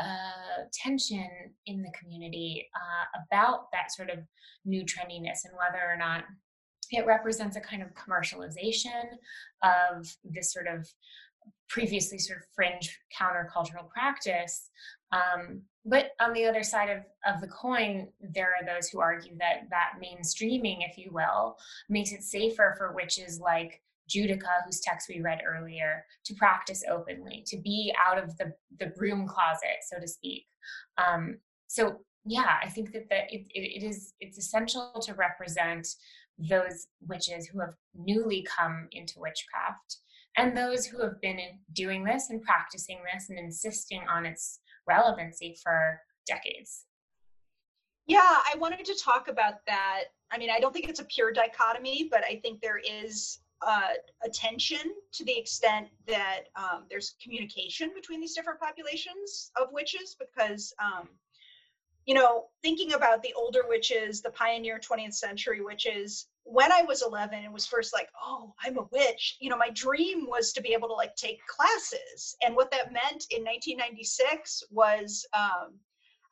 uh, 0.00 0.64
tension 0.72 1.28
in 1.66 1.82
the 1.82 1.92
community 2.00 2.68
uh, 2.74 3.22
about 3.26 3.70
that 3.72 3.92
sort 3.92 4.08
of 4.08 4.18
new 4.64 4.84
trendiness 4.84 5.44
and 5.44 5.54
whether 5.56 5.84
or 5.86 5.96
not 5.96 6.24
it 6.90 7.06
represents 7.06 7.56
a 7.56 7.60
kind 7.60 7.82
of 7.82 7.88
commercialization 7.94 9.04
of 9.62 10.16
this 10.24 10.52
sort 10.52 10.66
of 10.66 10.88
previously 11.68 12.18
sort 12.18 12.38
of 12.38 12.44
fringe 12.54 12.98
countercultural 13.18 13.88
practice 13.88 14.70
um, 15.12 15.62
but 15.84 16.10
on 16.20 16.32
the 16.32 16.44
other 16.44 16.62
side 16.62 16.90
of, 16.90 16.98
of 17.26 17.40
the 17.40 17.48
coin, 17.48 18.08
there 18.20 18.54
are 18.60 18.66
those 18.66 18.88
who 18.88 19.00
argue 19.00 19.36
that 19.38 19.68
that 19.70 19.94
mainstreaming, 20.02 20.78
if 20.88 20.98
you 20.98 21.10
will, 21.12 21.56
makes 21.88 22.12
it 22.12 22.22
safer 22.22 22.74
for 22.76 22.92
witches 22.92 23.40
like 23.40 23.82
Judika, 24.08 24.64
whose 24.64 24.80
text 24.80 25.08
we 25.08 25.20
read 25.20 25.40
earlier, 25.46 26.04
to 26.26 26.34
practice 26.34 26.84
openly, 26.90 27.44
to 27.46 27.56
be 27.58 27.94
out 28.04 28.22
of 28.22 28.36
the, 28.36 28.52
the 28.78 28.88
broom 28.88 29.26
closet, 29.26 29.78
so 29.88 29.98
to 29.98 30.06
speak. 30.06 30.46
Um, 30.98 31.38
so 31.66 32.00
yeah, 32.26 32.58
I 32.62 32.68
think 32.68 32.92
that, 32.92 33.06
it, 33.10 33.46
it, 33.54 33.82
it 33.82 33.86
is 33.86 34.12
it's 34.20 34.38
essential 34.38 34.92
to 35.06 35.14
represent 35.14 35.88
those 36.38 36.88
witches 37.06 37.46
who 37.46 37.60
have 37.60 37.74
newly 37.94 38.46
come 38.56 38.88
into 38.92 39.18
witchcraft 39.18 39.98
and 40.36 40.56
those 40.56 40.86
who 40.86 41.02
have 41.02 41.20
been 41.20 41.38
doing 41.72 42.04
this 42.04 42.30
and 42.30 42.42
practicing 42.42 42.98
this 43.12 43.30
and 43.30 43.38
insisting 43.38 44.02
on 44.08 44.26
its 44.26 44.60
relevancy 44.86 45.56
for 45.62 46.00
decades. 46.26 46.84
Yeah, 48.06 48.18
I 48.20 48.56
wanted 48.58 48.84
to 48.86 48.94
talk 49.02 49.28
about 49.28 49.54
that. 49.66 50.04
I 50.30 50.38
mean, 50.38 50.50
I 50.50 50.58
don't 50.58 50.72
think 50.72 50.88
it's 50.88 51.00
a 51.00 51.04
pure 51.04 51.32
dichotomy, 51.32 52.08
but 52.10 52.24
I 52.24 52.40
think 52.42 52.60
there 52.60 52.78
is 52.78 53.40
uh, 53.66 53.90
a 54.24 54.28
tension 54.30 54.94
to 55.12 55.24
the 55.24 55.38
extent 55.38 55.88
that 56.06 56.44
um, 56.56 56.84
there's 56.88 57.14
communication 57.22 57.90
between 57.94 58.20
these 58.20 58.34
different 58.34 58.58
populations 58.58 59.50
of 59.60 59.68
witches 59.72 60.16
because 60.18 60.72
um, 60.82 61.08
you 62.06 62.14
know 62.14 62.46
thinking 62.62 62.94
about 62.94 63.22
the 63.22 63.34
older 63.34 63.62
witches 63.68 64.22
the 64.22 64.30
pioneer 64.30 64.80
20th 64.80 65.14
century 65.14 65.60
witches 65.60 66.28
when 66.44 66.72
I 66.72 66.82
was 66.82 67.02
11 67.02 67.44
and 67.44 67.52
was 67.52 67.66
first 67.66 67.92
like, 67.92 68.08
oh, 68.24 68.54
I'm 68.64 68.78
a 68.78 68.86
witch, 68.90 69.36
you 69.40 69.50
know, 69.50 69.56
my 69.56 69.70
dream 69.70 70.26
was 70.26 70.52
to 70.52 70.62
be 70.62 70.72
able 70.72 70.88
to 70.88 70.94
like 70.94 71.14
take 71.16 71.38
classes. 71.46 72.36
And 72.44 72.56
what 72.56 72.70
that 72.70 72.92
meant 72.92 73.26
in 73.30 73.44
1996 73.44 74.64
was 74.70 75.26
um, 75.32 75.78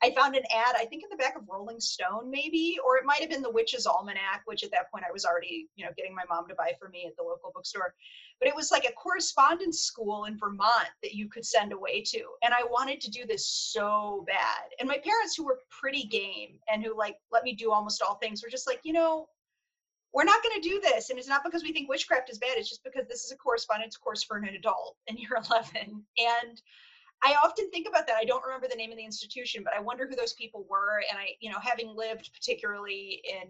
I 0.02 0.10
found 0.12 0.36
an 0.36 0.44
ad, 0.54 0.76
I 0.76 0.84
think 0.84 1.02
in 1.02 1.08
the 1.10 1.16
back 1.16 1.36
of 1.36 1.42
Rolling 1.50 1.80
Stone, 1.80 2.30
maybe, 2.30 2.78
or 2.84 2.96
it 2.96 3.04
might 3.04 3.20
have 3.20 3.30
been 3.30 3.42
the 3.42 3.50
Witch's 3.50 3.86
Almanac, 3.86 4.42
which 4.44 4.62
at 4.62 4.70
that 4.70 4.90
point 4.92 5.04
I 5.08 5.12
was 5.12 5.24
already, 5.24 5.68
you 5.74 5.84
know, 5.84 5.90
getting 5.96 6.14
my 6.14 6.22
mom 6.28 6.46
to 6.48 6.54
buy 6.54 6.72
for 6.78 6.88
me 6.88 7.06
at 7.06 7.16
the 7.16 7.24
local 7.24 7.50
bookstore. 7.52 7.94
But 8.38 8.48
it 8.48 8.54
was 8.54 8.70
like 8.70 8.84
a 8.84 8.92
correspondence 8.92 9.80
school 9.80 10.26
in 10.26 10.38
Vermont 10.38 10.88
that 11.02 11.14
you 11.14 11.28
could 11.28 11.44
send 11.44 11.72
away 11.72 12.02
to. 12.02 12.22
And 12.44 12.54
I 12.54 12.62
wanted 12.70 13.00
to 13.00 13.10
do 13.10 13.26
this 13.26 13.48
so 13.48 14.24
bad. 14.28 14.70
And 14.78 14.88
my 14.88 14.98
parents, 14.98 15.34
who 15.36 15.44
were 15.44 15.60
pretty 15.70 16.04
game 16.04 16.60
and 16.72 16.84
who 16.84 16.96
like 16.96 17.16
let 17.32 17.42
me 17.42 17.54
do 17.54 17.72
almost 17.72 18.00
all 18.00 18.16
things, 18.16 18.42
were 18.42 18.50
just 18.50 18.68
like, 18.68 18.80
you 18.84 18.92
know, 18.92 19.28
we're 20.12 20.24
not 20.24 20.42
going 20.42 20.60
to 20.60 20.68
do 20.68 20.80
this. 20.80 21.10
And 21.10 21.18
it's 21.18 21.28
not 21.28 21.44
because 21.44 21.62
we 21.62 21.72
think 21.72 21.88
witchcraft 21.88 22.30
is 22.30 22.38
bad. 22.38 22.56
It's 22.56 22.68
just 22.68 22.84
because 22.84 23.06
this 23.08 23.24
is 23.24 23.32
a 23.32 23.36
correspondence 23.36 23.96
course 23.96 24.22
for 24.22 24.36
an 24.36 24.44
adult 24.44 24.96
and 25.08 25.18
you're 25.18 25.38
11. 25.50 26.04
And 26.18 26.62
I 27.22 27.34
often 27.44 27.70
think 27.70 27.88
about 27.88 28.06
that. 28.06 28.16
I 28.16 28.24
don't 28.24 28.44
remember 28.44 28.68
the 28.68 28.76
name 28.76 28.90
of 28.90 28.96
the 28.96 29.04
institution, 29.04 29.62
but 29.64 29.74
I 29.74 29.80
wonder 29.80 30.06
who 30.08 30.16
those 30.16 30.34
people 30.34 30.66
were. 30.68 31.02
And 31.10 31.18
I, 31.18 31.30
you 31.40 31.50
know, 31.50 31.58
having 31.60 31.94
lived 31.94 32.30
particularly 32.32 33.22
in 33.28 33.48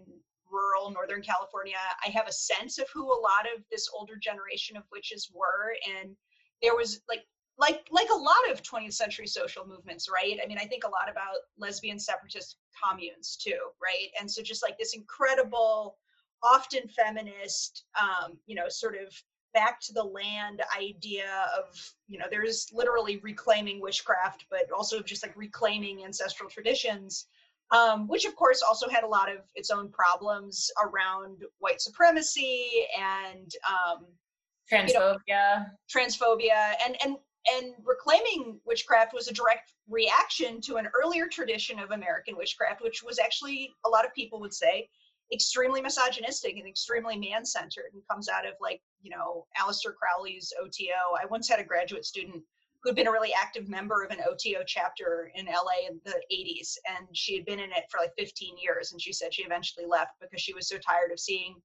rural 0.51 0.89
Northern 0.89 1.21
California, 1.21 1.77
I 2.05 2.09
have 2.09 2.27
a 2.27 2.33
sense 2.33 2.79
of 2.79 2.87
who 2.93 3.05
a 3.05 3.21
lot 3.21 3.45
of 3.55 3.63
this 3.71 3.87
older 3.93 4.15
generation 4.15 4.75
of 4.75 4.83
witches 4.91 5.29
were. 5.33 5.75
And 5.99 6.15
there 6.61 6.75
was 6.75 7.01
like, 7.07 7.21
like 7.59 7.81
like 7.91 8.07
a 8.09 8.15
lot 8.15 8.49
of 8.49 8.63
20th 8.63 8.93
century 8.93 9.27
social 9.27 9.67
movements 9.67 10.07
right 10.09 10.39
i 10.41 10.47
mean 10.47 10.57
i 10.57 10.63
think 10.63 10.85
a 10.85 10.89
lot 10.89 11.11
about 11.11 11.35
lesbian 11.57 11.99
separatist 11.99 12.55
communes 12.81 13.35
too 13.35 13.57
right 13.83 14.07
and 14.17 14.31
so 14.31 14.41
just 14.41 14.63
like 14.63 14.77
this 14.77 14.95
incredible 14.95 15.97
often 16.43 16.87
feminist, 16.87 17.85
um, 17.99 18.37
you 18.45 18.55
know, 18.55 18.69
sort 18.69 18.95
of 18.95 19.13
back 19.53 19.79
to 19.81 19.93
the 19.93 20.03
land 20.03 20.61
idea 20.77 21.45
of, 21.57 21.65
you 22.07 22.19
know, 22.19 22.25
there's 22.29 22.67
literally 22.71 23.17
reclaiming 23.23 23.81
witchcraft, 23.81 24.45
but 24.49 24.71
also 24.75 25.01
just 25.01 25.23
like 25.23 25.35
reclaiming 25.35 26.03
ancestral 26.05 26.49
traditions. 26.49 27.27
Um, 27.71 28.07
which 28.07 28.25
of 28.25 28.35
course 28.35 28.63
also 28.67 28.89
had 28.89 29.03
a 29.03 29.07
lot 29.07 29.31
of 29.31 29.41
its 29.53 29.69
own 29.69 29.89
problems 29.89 30.71
around 30.83 31.43
white 31.59 31.79
supremacy 31.79 32.67
and 32.99 33.51
um, 33.69 34.07
transphobia, 34.71 35.17
you 35.27 35.35
know, 35.35 35.65
transphobia, 35.87 36.73
and 36.83 36.97
and 37.05 37.15
and 37.55 37.73
reclaiming 37.85 38.59
witchcraft 38.65 39.13
was 39.13 39.27
a 39.27 39.33
direct 39.33 39.73
reaction 39.87 40.61
to 40.61 40.77
an 40.77 40.87
earlier 40.99 41.27
tradition 41.27 41.79
of 41.79 41.91
American 41.91 42.35
witchcraft, 42.35 42.81
which 42.81 43.03
was 43.03 43.19
actually 43.19 43.71
a 43.85 43.89
lot 43.89 44.05
of 44.05 44.13
people 44.13 44.39
would 44.39 44.53
say 44.53 44.87
extremely 45.31 45.81
misogynistic 45.81 46.57
and 46.57 46.67
extremely 46.67 47.17
man-centered 47.17 47.91
and 47.93 48.01
comes 48.09 48.29
out 48.29 48.47
of 48.47 48.53
like 48.59 48.81
you 49.01 49.09
know 49.09 49.45
Aleister 49.57 49.93
Crowley's 49.95 50.51
OTO. 50.61 51.15
I 51.21 51.25
once 51.29 51.47
had 51.47 51.59
a 51.59 51.63
graduate 51.63 52.05
student 52.05 52.43
who'd 52.81 52.95
been 52.95 53.07
a 53.07 53.11
really 53.11 53.33
active 53.33 53.67
member 53.67 54.03
of 54.03 54.11
an 54.11 54.19
OTO 54.27 54.63
chapter 54.65 55.31
in 55.35 55.45
LA 55.45 55.87
in 55.89 55.99
the 56.05 56.21
80s 56.33 56.77
and 56.87 57.07
she 57.13 57.35
had 57.35 57.45
been 57.45 57.59
in 57.59 57.71
it 57.71 57.83
for 57.91 57.99
like 57.99 58.13
15 58.17 58.55
years 58.57 58.91
and 58.91 59.01
she 59.01 59.11
said 59.11 59.33
she 59.33 59.43
eventually 59.43 59.85
left 59.85 60.13
because 60.21 60.41
she 60.41 60.53
was 60.53 60.67
so 60.67 60.77
tired 60.77 61.11
of 61.11 61.19
seeing 61.19 61.55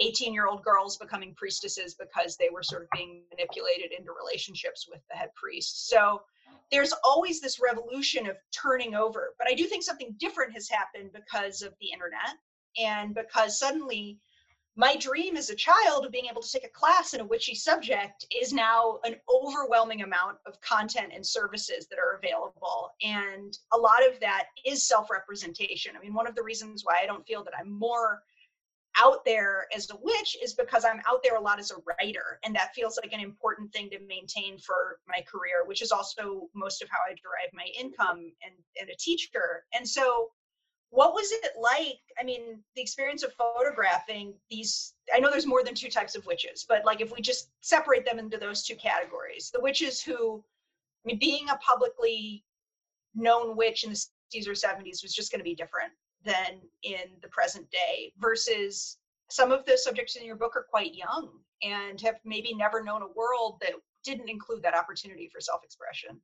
18 0.00 0.32
year 0.32 0.46
old 0.46 0.62
girls 0.62 0.96
becoming 0.96 1.34
priestesses 1.36 1.94
because 1.94 2.36
they 2.36 2.48
were 2.50 2.62
sort 2.62 2.82
of 2.82 2.88
being 2.92 3.22
manipulated 3.30 3.92
into 3.92 4.12
relationships 4.12 4.86
with 4.90 5.00
the 5.10 5.16
head 5.16 5.30
priest. 5.34 5.88
So 5.88 6.22
there's 6.70 6.94
always 7.04 7.40
this 7.40 7.60
revolution 7.60 8.26
of 8.26 8.36
turning 8.50 8.94
over. 8.94 9.34
But 9.38 9.48
I 9.48 9.54
do 9.54 9.64
think 9.64 9.82
something 9.82 10.14
different 10.18 10.52
has 10.54 10.68
happened 10.68 11.10
because 11.12 11.62
of 11.62 11.74
the 11.80 11.92
internet 11.92 12.36
and 12.78 13.14
because 13.14 13.58
suddenly 13.58 14.18
my 14.76 14.96
dream 14.96 15.36
as 15.36 15.50
a 15.50 15.54
child 15.54 16.06
of 16.06 16.12
being 16.12 16.26
able 16.30 16.40
to 16.40 16.50
take 16.50 16.64
a 16.64 16.68
class 16.68 17.12
in 17.12 17.20
a 17.20 17.24
witchy 17.24 17.54
subject 17.54 18.24
is 18.40 18.52
now 18.52 18.98
an 19.04 19.16
overwhelming 19.28 20.02
amount 20.02 20.38
of 20.46 20.60
content 20.60 21.12
and 21.14 21.26
services 21.26 21.86
that 21.88 21.98
are 21.98 22.16
available. 22.16 22.90
And 23.02 23.56
a 23.72 23.76
lot 23.76 24.06
of 24.08 24.18
that 24.20 24.44
is 24.64 24.86
self 24.86 25.10
representation. 25.10 25.96
I 25.96 26.00
mean, 26.00 26.14
one 26.14 26.26
of 26.26 26.34
the 26.34 26.42
reasons 26.42 26.82
why 26.84 27.00
I 27.02 27.06
don't 27.06 27.26
feel 27.26 27.44
that 27.44 27.54
I'm 27.58 27.70
more 27.70 28.22
out 28.96 29.24
there 29.24 29.66
as 29.74 29.88
a 29.90 29.96
witch 30.00 30.36
is 30.42 30.54
because 30.54 30.84
I'm 30.84 31.00
out 31.08 31.22
there 31.22 31.36
a 31.36 31.40
lot 31.40 31.58
as 31.58 31.70
a 31.70 31.76
writer. 31.86 32.40
And 32.44 32.54
that 32.56 32.74
feels 32.74 32.98
like 33.02 33.12
an 33.12 33.20
important 33.20 33.72
thing 33.72 33.88
to 33.90 33.98
maintain 34.06 34.58
for 34.58 34.98
my 35.06 35.22
career, 35.30 35.64
which 35.66 35.82
is 35.82 35.92
also 35.92 36.48
most 36.54 36.82
of 36.82 36.88
how 36.88 36.98
I 37.06 37.10
derive 37.10 37.52
my 37.52 37.66
income 37.78 38.32
and, 38.44 38.54
and 38.80 38.90
a 38.90 38.96
teacher. 38.98 39.64
And 39.74 39.88
so 39.88 40.30
what 40.90 41.14
was 41.14 41.30
it 41.32 41.52
like? 41.58 42.00
I 42.20 42.24
mean 42.24 42.62
the 42.76 42.82
experience 42.82 43.22
of 43.22 43.32
photographing 43.32 44.34
these 44.50 44.94
i 45.14 45.18
know 45.18 45.30
there's 45.30 45.46
more 45.46 45.64
than 45.64 45.74
two 45.74 45.88
types 45.88 46.14
of 46.14 46.26
witches 46.26 46.66
but 46.68 46.84
like 46.84 47.00
if 47.00 47.10
we 47.12 47.22
just 47.22 47.50
separate 47.60 48.04
them 48.04 48.18
into 48.18 48.36
those 48.36 48.62
two 48.62 48.76
categories 48.76 49.50
the 49.50 49.60
witches 49.60 50.02
who 50.02 50.44
i 51.02 51.06
mean 51.06 51.18
being 51.18 51.48
a 51.48 51.56
publicly 51.56 52.44
known 53.14 53.56
witch 53.56 53.84
in 53.84 53.90
the 53.90 53.96
60s 53.96 54.46
or 54.46 54.52
70s 54.52 55.02
was 55.02 55.14
just 55.14 55.32
going 55.32 55.40
to 55.40 55.44
be 55.44 55.54
different 55.54 55.92
than 56.24 56.60
in 56.82 57.08
the 57.22 57.28
present 57.28 57.68
day 57.70 58.12
versus 58.18 58.98
some 59.30 59.50
of 59.50 59.64
the 59.64 59.78
subjects 59.78 60.16
in 60.16 60.24
your 60.24 60.36
book 60.36 60.54
are 60.56 60.66
quite 60.68 60.94
young 60.94 61.30
and 61.62 62.00
have 62.00 62.16
maybe 62.24 62.52
never 62.54 62.82
known 62.82 63.02
a 63.02 63.12
world 63.16 63.58
that 63.60 63.72
didn't 64.04 64.28
include 64.28 64.62
that 64.62 64.76
opportunity 64.76 65.28
for 65.32 65.40
self-expression 65.40 66.20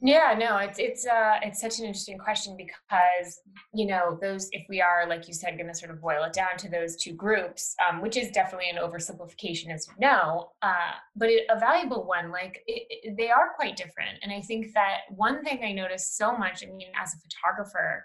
yeah, 0.00 0.34
no, 0.38 0.58
it's 0.58 0.78
it's 0.78 1.06
uh 1.06 1.36
it's 1.42 1.60
such 1.60 1.78
an 1.78 1.84
interesting 1.84 2.18
question 2.18 2.56
because 2.56 3.40
you 3.74 3.86
know 3.86 4.18
those 4.20 4.48
if 4.52 4.66
we 4.68 4.80
are 4.80 5.06
like 5.08 5.28
you 5.28 5.34
said 5.34 5.56
going 5.56 5.68
to 5.68 5.74
sort 5.74 5.90
of 5.90 6.00
boil 6.00 6.24
it 6.24 6.32
down 6.32 6.56
to 6.58 6.70
those 6.70 6.96
two 6.96 7.12
groups, 7.12 7.74
um, 7.88 8.00
which 8.00 8.16
is 8.16 8.30
definitely 8.30 8.70
an 8.70 8.76
oversimplification 8.76 9.72
as 9.72 9.86
you 9.86 9.94
know, 10.00 10.50
uh, 10.62 10.92
but 11.14 11.28
it, 11.28 11.46
a 11.50 11.58
valuable 11.58 12.04
one. 12.04 12.30
Like 12.30 12.62
it, 12.66 12.86
it, 12.88 13.16
they 13.16 13.30
are 13.30 13.54
quite 13.56 13.76
different, 13.76 14.18
and 14.22 14.32
I 14.32 14.40
think 14.40 14.72
that 14.74 15.00
one 15.10 15.42
thing 15.42 15.60
I 15.64 15.72
noticed 15.72 16.16
so 16.16 16.36
much. 16.36 16.62
I 16.62 16.66
mean, 16.66 16.88
as 17.00 17.14
a 17.14 17.18
photographer, 17.18 18.04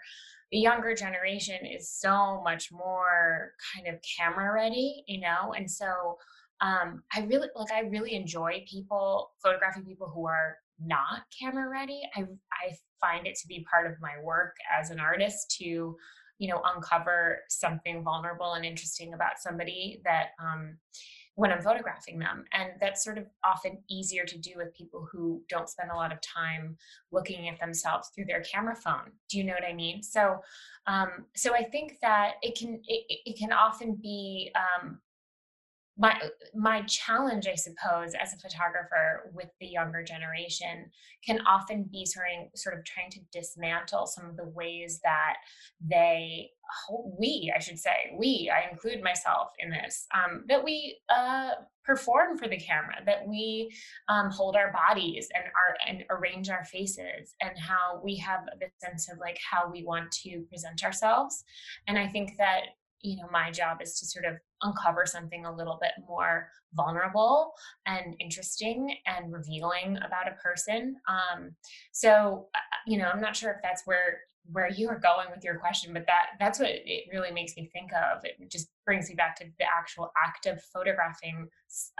the 0.51 0.59
younger 0.59 0.95
generation 0.95 1.65
is 1.65 1.89
so 1.89 2.41
much 2.43 2.71
more 2.71 3.53
kind 3.73 3.87
of 3.87 4.01
camera 4.17 4.53
ready, 4.53 5.03
you 5.07 5.21
know, 5.21 5.53
and 5.55 5.69
so 5.69 6.17
um, 6.61 7.03
I 7.13 7.21
really 7.21 7.47
like 7.55 7.71
I 7.71 7.81
really 7.81 8.13
enjoy 8.13 8.63
people 8.69 9.31
photographing 9.41 9.83
people 9.83 10.11
who 10.13 10.27
are 10.27 10.57
not 10.85 11.23
camera 11.39 11.69
ready. 11.69 12.01
I 12.15 12.21
I 12.21 12.75
find 12.99 13.27
it 13.27 13.35
to 13.35 13.47
be 13.47 13.65
part 13.69 13.89
of 13.89 13.99
my 13.99 14.21
work 14.23 14.55
as 14.79 14.91
an 14.91 14.99
artist 14.99 15.55
to, 15.59 15.65
you 16.37 16.47
know, 16.47 16.61
uncover 16.75 17.39
something 17.49 18.03
vulnerable 18.03 18.53
and 18.53 18.65
interesting 18.65 19.13
about 19.13 19.39
somebody 19.39 20.01
that 20.05 20.29
um, 20.39 20.77
when 21.35 21.51
I'm 21.51 21.61
photographing 21.61 22.19
them. 22.19 22.45
And 22.51 22.71
that's 22.79 23.03
sort 23.03 23.17
of 23.17 23.25
often 23.43 23.79
easier 23.89 24.25
to 24.25 24.37
do 24.37 24.51
with 24.57 24.73
people 24.75 25.07
who 25.11 25.41
don't 25.49 25.69
spend 25.69 25.89
a 25.91 25.95
lot 25.95 26.11
of 26.11 26.19
time 26.21 26.77
looking 27.11 27.47
at 27.49 27.59
themselves 27.59 28.09
through 28.13 28.25
their 28.25 28.41
camera 28.41 28.75
phone. 28.75 29.11
Do 29.29 29.37
you 29.37 29.43
know 29.45 29.53
what 29.53 29.63
I 29.63 29.73
mean? 29.73 30.03
So, 30.03 30.37
um, 30.87 31.25
so 31.35 31.55
I 31.55 31.63
think 31.63 31.97
that 32.01 32.33
it 32.41 32.57
can 32.57 32.81
it, 32.85 33.21
it 33.25 33.39
can 33.39 33.51
often 33.51 33.95
be 33.95 34.51
um, 34.55 34.99
my 36.01 36.19
my 36.55 36.81
challenge 36.83 37.47
i 37.47 37.55
suppose 37.55 38.13
as 38.19 38.33
a 38.33 38.37
photographer 38.37 39.31
with 39.33 39.49
the 39.59 39.67
younger 39.67 40.03
generation 40.03 40.89
can 41.25 41.39
often 41.47 41.83
be 41.91 42.05
sort 42.05 42.25
of, 42.39 42.59
sort 42.59 42.77
of 42.77 42.83
trying 42.83 43.11
to 43.11 43.19
dismantle 43.31 44.07
some 44.07 44.27
of 44.27 44.35
the 44.35 44.47
ways 44.47 44.99
that 45.03 45.35
they 45.79 46.49
we 47.19 47.53
i 47.55 47.59
should 47.59 47.77
say 47.77 48.13
we 48.17 48.51
i 48.53 48.69
include 48.69 49.03
myself 49.03 49.49
in 49.59 49.69
this 49.69 50.07
um, 50.15 50.43
that 50.49 50.63
we 50.63 50.97
uh, 51.09 51.51
perform 51.83 52.37
for 52.37 52.47
the 52.47 52.57
camera 52.57 52.95
that 53.05 53.27
we 53.27 53.71
um, 54.07 54.29
hold 54.29 54.55
our 54.55 54.71
bodies 54.71 55.27
and 55.35 55.43
our 55.45 55.75
and 55.87 56.03
arrange 56.09 56.49
our 56.49 56.63
faces 56.65 57.35
and 57.41 57.57
how 57.57 57.99
we 58.03 58.15
have 58.15 58.41
this 58.59 58.71
sense 58.77 59.11
of 59.11 59.17
like 59.19 59.37
how 59.49 59.69
we 59.69 59.83
want 59.83 60.11
to 60.11 60.41
present 60.49 60.83
ourselves. 60.83 61.43
And 61.87 61.97
i 61.97 62.07
think 62.07 62.37
that 62.37 62.61
you 63.01 63.17
know 63.17 63.27
my 63.31 63.51
job 63.51 63.81
is 63.81 63.99
to 63.99 64.05
sort 64.05 64.25
of 64.25 64.35
uncover 64.63 65.05
something 65.05 65.45
a 65.45 65.55
little 65.55 65.77
bit 65.81 65.91
more 66.07 66.49
vulnerable 66.73 67.53
and 67.85 68.15
interesting 68.19 68.95
and 69.05 69.31
revealing 69.31 69.97
about 69.97 70.27
a 70.27 70.35
person. 70.41 70.95
Um, 71.07 71.55
so 71.91 72.47
uh, 72.55 72.59
you 72.87 72.97
know 72.97 73.05
i'm 73.05 73.21
not 73.21 73.35
sure 73.35 73.51
if 73.51 73.57
that's 73.61 73.83
where 73.85 74.21
where 74.51 74.69
you 74.69 74.89
are 74.89 74.99
going 74.99 75.27
with 75.33 75.43
your 75.43 75.59
question 75.59 75.93
but 75.93 76.05
that 76.07 76.31
that's 76.39 76.59
what 76.59 76.69
it 76.69 77.05
really 77.11 77.31
makes 77.31 77.55
me 77.55 77.69
think 77.71 77.91
of. 77.93 78.23
It 78.23 78.49
just 78.49 78.69
brings 78.85 79.09
me 79.09 79.15
back 79.15 79.35
to 79.37 79.45
the 79.59 79.65
actual 79.65 80.11
act 80.25 80.45
of 80.45 80.61
photographing 80.63 81.47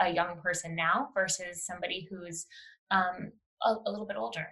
a 0.00 0.10
young 0.10 0.40
person 0.42 0.74
now 0.74 1.08
versus 1.14 1.64
somebody 1.64 2.06
who's 2.10 2.46
um, 2.90 3.32
a, 3.62 3.76
a 3.86 3.90
little 3.90 4.06
bit 4.06 4.16
older. 4.16 4.46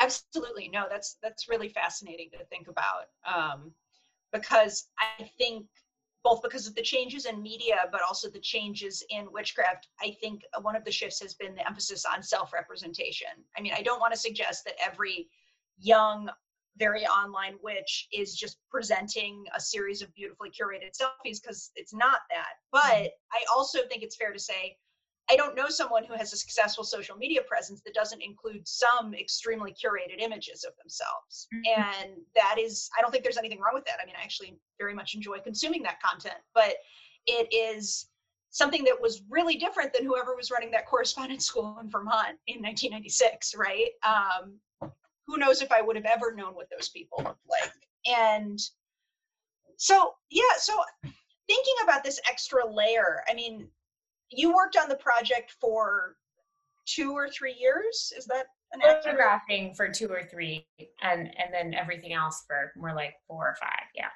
Absolutely. 0.00 0.70
No 0.72 0.86
that's 0.88 1.16
that's 1.22 1.48
really 1.48 1.68
fascinating 1.68 2.28
to 2.32 2.44
think 2.46 2.68
about 2.68 3.06
um, 3.26 3.72
because 4.32 4.86
I 5.18 5.28
think 5.36 5.66
both 6.24 6.42
because 6.42 6.66
of 6.66 6.74
the 6.74 6.82
changes 6.82 7.26
in 7.26 7.42
media, 7.42 7.76
but 7.92 8.02
also 8.02 8.28
the 8.28 8.40
changes 8.40 9.02
in 9.10 9.30
witchcraft, 9.32 9.88
I 10.02 10.16
think 10.20 10.42
one 10.62 10.76
of 10.76 10.84
the 10.84 10.90
shifts 10.90 11.20
has 11.20 11.34
been 11.34 11.54
the 11.54 11.66
emphasis 11.66 12.04
on 12.04 12.22
self 12.22 12.52
representation. 12.52 13.28
I 13.56 13.60
mean, 13.60 13.72
I 13.74 13.82
don't 13.82 14.00
want 14.00 14.12
to 14.12 14.18
suggest 14.18 14.64
that 14.64 14.74
every 14.84 15.28
young, 15.78 16.28
very 16.76 17.06
online 17.06 17.54
witch 17.62 18.08
is 18.12 18.34
just 18.34 18.58
presenting 18.70 19.44
a 19.56 19.60
series 19.60 20.02
of 20.02 20.12
beautifully 20.14 20.50
curated 20.50 20.90
selfies 20.96 21.40
because 21.40 21.70
it's 21.76 21.94
not 21.94 22.20
that. 22.30 22.54
But 22.72 22.82
mm-hmm. 22.82 23.06
I 23.32 23.44
also 23.54 23.80
think 23.88 24.02
it's 24.02 24.16
fair 24.16 24.32
to 24.32 24.38
say 24.38 24.76
I 25.30 25.36
don't 25.36 25.54
know 25.54 25.68
someone 25.68 26.04
who 26.04 26.14
has 26.14 26.32
a 26.32 26.36
successful 26.36 26.84
social 26.84 27.16
media 27.16 27.42
presence 27.46 27.82
that 27.82 27.94
doesn't 27.94 28.22
include 28.22 28.66
some 28.66 29.14
extremely 29.14 29.72
curated 29.72 30.20
images 30.20 30.64
of 30.64 30.72
themselves. 30.76 31.48
Mm-hmm. 31.54 31.82
And 31.82 32.10
that 32.34 32.56
is, 32.58 32.88
I 32.96 33.02
don't 33.02 33.10
think 33.10 33.24
there's 33.24 33.36
anything 33.36 33.60
wrong 33.60 33.74
with 33.74 33.84
that. 33.84 33.98
I 34.02 34.06
mean, 34.06 34.14
I 34.18 34.22
actually 34.22 34.58
very 34.78 34.94
much 34.94 35.14
enjoy 35.14 35.38
consuming 35.40 35.82
that 35.82 36.00
content, 36.02 36.38
but 36.54 36.74
it 37.26 37.52
is 37.52 38.08
something 38.50 38.84
that 38.84 39.00
was 39.00 39.22
really 39.28 39.56
different 39.56 39.92
than 39.92 40.06
whoever 40.06 40.34
was 40.34 40.50
running 40.50 40.70
that 40.70 40.86
correspondence 40.86 41.44
school 41.44 41.78
in 41.82 41.90
Vermont 41.90 42.38
in 42.46 42.62
1996, 42.62 43.54
right? 43.54 43.90
Um, 44.02 44.90
who 45.26 45.36
knows 45.36 45.60
if 45.60 45.70
I 45.70 45.82
would 45.82 45.96
have 45.96 46.06
ever 46.06 46.34
known 46.34 46.54
what 46.54 46.68
those 46.70 46.88
people 46.88 47.18
looked 47.18 47.46
like. 47.50 47.72
And 48.06 48.58
so, 49.76 50.14
yeah, 50.30 50.42
so 50.58 50.80
thinking 51.46 51.74
about 51.82 52.02
this 52.02 52.18
extra 52.28 52.66
layer, 52.66 53.22
I 53.28 53.34
mean, 53.34 53.68
you 54.30 54.54
worked 54.54 54.76
on 54.76 54.88
the 54.88 54.96
project 54.96 55.54
for 55.60 56.16
two 56.86 57.12
or 57.12 57.28
three 57.28 57.54
years 57.58 58.12
is 58.16 58.24
that 58.26 58.46
an 58.72 58.80
photographing 58.80 59.74
for 59.74 59.88
two 59.88 60.08
or 60.08 60.22
three 60.22 60.66
and 61.02 61.30
and 61.38 61.52
then 61.52 61.74
everything 61.74 62.12
else 62.12 62.44
for 62.46 62.72
more 62.76 62.94
like 62.94 63.14
four 63.26 63.48
or 63.48 63.56
five 63.60 63.86
yeah. 63.94 64.08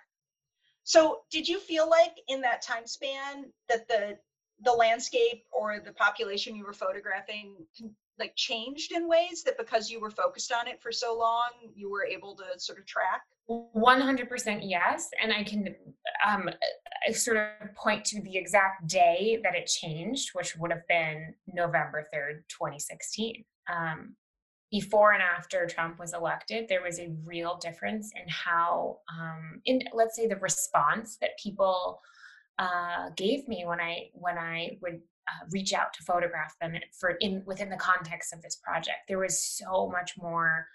So 0.84 1.20
did 1.30 1.46
you 1.48 1.60
feel 1.60 1.88
like 1.88 2.16
in 2.28 2.40
that 2.42 2.60
time 2.60 2.86
span 2.86 3.46
that 3.68 3.88
the 3.88 4.18
the 4.64 4.72
landscape 4.72 5.44
or 5.52 5.80
the 5.80 5.92
population 5.92 6.54
you 6.54 6.64
were 6.64 6.72
photographing 6.72 7.56
like 8.18 8.34
changed 8.36 8.92
in 8.92 9.08
ways 9.08 9.42
that 9.44 9.58
because 9.58 9.90
you 9.90 10.00
were 10.00 10.10
focused 10.10 10.52
on 10.52 10.68
it 10.68 10.80
for 10.80 10.92
so 10.92 11.16
long 11.16 11.50
you 11.74 11.90
were 11.90 12.04
able 12.04 12.36
to 12.36 12.44
sort 12.58 12.78
of 12.78 12.86
track? 12.86 13.22
100% 13.50 14.60
yes 14.62 15.10
and 15.20 15.32
i 15.32 15.42
can 15.42 15.74
um, 16.26 16.48
sort 17.12 17.36
of 17.36 17.74
point 17.74 18.04
to 18.04 18.22
the 18.22 18.36
exact 18.36 18.86
day 18.86 19.38
that 19.42 19.54
it 19.54 19.66
changed 19.66 20.30
which 20.32 20.56
would 20.56 20.70
have 20.70 20.86
been 20.88 21.34
november 21.52 22.06
3rd 22.14 22.42
2016 22.48 23.44
um, 23.68 24.14
before 24.70 25.12
and 25.12 25.22
after 25.22 25.66
trump 25.66 25.98
was 25.98 26.14
elected 26.14 26.68
there 26.68 26.82
was 26.82 27.00
a 27.00 27.12
real 27.24 27.58
difference 27.58 28.12
in 28.14 28.28
how 28.28 28.98
um, 29.12 29.60
in 29.64 29.82
let's 29.92 30.14
say 30.14 30.28
the 30.28 30.36
response 30.36 31.18
that 31.20 31.36
people 31.42 32.00
uh, 32.58 33.10
gave 33.16 33.46
me 33.48 33.64
when 33.66 33.80
i 33.80 34.08
when 34.12 34.38
i 34.38 34.76
would 34.80 35.00
uh, 35.28 35.46
reach 35.50 35.72
out 35.72 35.92
to 35.92 36.02
photograph 36.02 36.54
them 36.60 36.74
for 36.98 37.10
in 37.20 37.42
within 37.46 37.70
the 37.70 37.76
context 37.76 38.32
of 38.32 38.42
this 38.42 38.56
project 38.56 38.98
there 39.08 39.18
was 39.18 39.38
so 39.38 39.88
much 39.92 40.14
more 40.18 40.66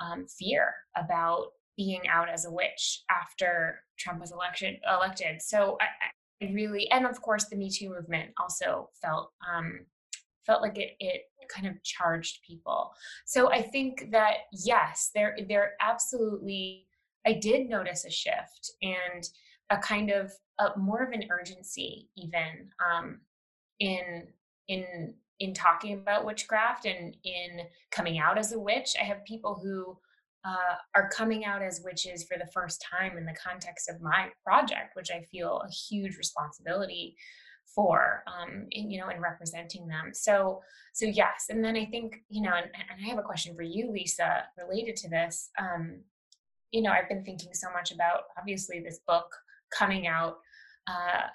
um, 0.00 0.26
fear 0.26 0.74
about 0.96 1.48
being 1.78 2.02
out 2.08 2.28
as 2.28 2.44
a 2.44 2.50
witch 2.50 3.04
after 3.08 3.80
Trump 3.98 4.20
was 4.20 4.32
election 4.32 4.78
elected. 4.92 5.40
So 5.40 5.78
I, 5.80 6.46
I 6.46 6.52
really, 6.52 6.90
and 6.90 7.06
of 7.06 7.22
course, 7.22 7.44
the 7.44 7.56
Me 7.56 7.70
Too 7.70 7.88
movement 7.88 8.30
also 8.38 8.90
felt 9.00 9.32
um, 9.48 9.86
felt 10.44 10.60
like 10.60 10.76
it 10.76 10.90
it 10.98 11.22
kind 11.48 11.66
of 11.66 11.82
charged 11.84 12.40
people. 12.46 12.90
So 13.24 13.50
I 13.50 13.62
think 13.62 14.10
that 14.10 14.34
yes, 14.52 15.10
there 15.14 15.36
there 15.48 15.72
absolutely 15.80 16.86
I 17.26 17.34
did 17.34 17.68
notice 17.68 18.04
a 18.04 18.10
shift 18.10 18.72
and 18.82 19.28
a 19.70 19.78
kind 19.78 20.10
of 20.10 20.32
a, 20.58 20.78
more 20.78 21.02
of 21.02 21.12
an 21.12 21.24
urgency 21.30 22.08
even 22.16 22.70
um, 22.84 23.20
in 23.80 24.28
in 24.68 25.14
in 25.40 25.54
talking 25.54 25.94
about 25.94 26.24
witchcraft 26.24 26.84
and 26.84 27.16
in 27.24 27.60
coming 27.90 28.18
out 28.18 28.38
as 28.38 28.52
a 28.52 28.58
witch. 28.58 28.96
I 29.00 29.04
have 29.04 29.24
people 29.24 29.60
who 29.62 29.96
uh, 30.44 30.74
are 30.94 31.08
coming 31.10 31.44
out 31.44 31.62
as 31.62 31.82
witches 31.84 32.24
for 32.24 32.38
the 32.38 32.50
first 32.52 32.84
time 32.90 33.16
in 33.16 33.24
the 33.24 33.34
context 33.34 33.88
of 33.88 34.00
my 34.00 34.28
project, 34.44 34.94
which 34.94 35.10
I 35.10 35.22
feel 35.22 35.62
a 35.64 35.70
huge 35.70 36.16
responsibility 36.16 37.16
for, 37.74 38.24
um, 38.26 38.66
in, 38.70 38.90
you 38.90 38.98
know, 38.98 39.10
in 39.10 39.20
representing 39.20 39.86
them. 39.86 40.10
So, 40.12 40.60
so 40.92 41.06
yes. 41.06 41.46
And 41.50 41.64
then 41.64 41.76
I 41.76 41.84
think, 41.84 42.22
you 42.28 42.42
know, 42.42 42.54
and, 42.54 42.66
and 42.66 43.04
I 43.04 43.08
have 43.08 43.18
a 43.18 43.22
question 43.22 43.54
for 43.54 43.62
you, 43.62 43.92
Lisa, 43.92 44.44
related 44.56 44.96
to 44.96 45.08
this. 45.08 45.50
Um, 45.58 46.00
you 46.72 46.82
know, 46.82 46.90
I've 46.90 47.08
been 47.08 47.24
thinking 47.24 47.52
so 47.52 47.68
much 47.72 47.92
about 47.92 48.22
obviously 48.38 48.80
this 48.80 49.00
book 49.06 49.30
coming 49.70 50.06
out 50.06 50.38
uh, 50.88 51.28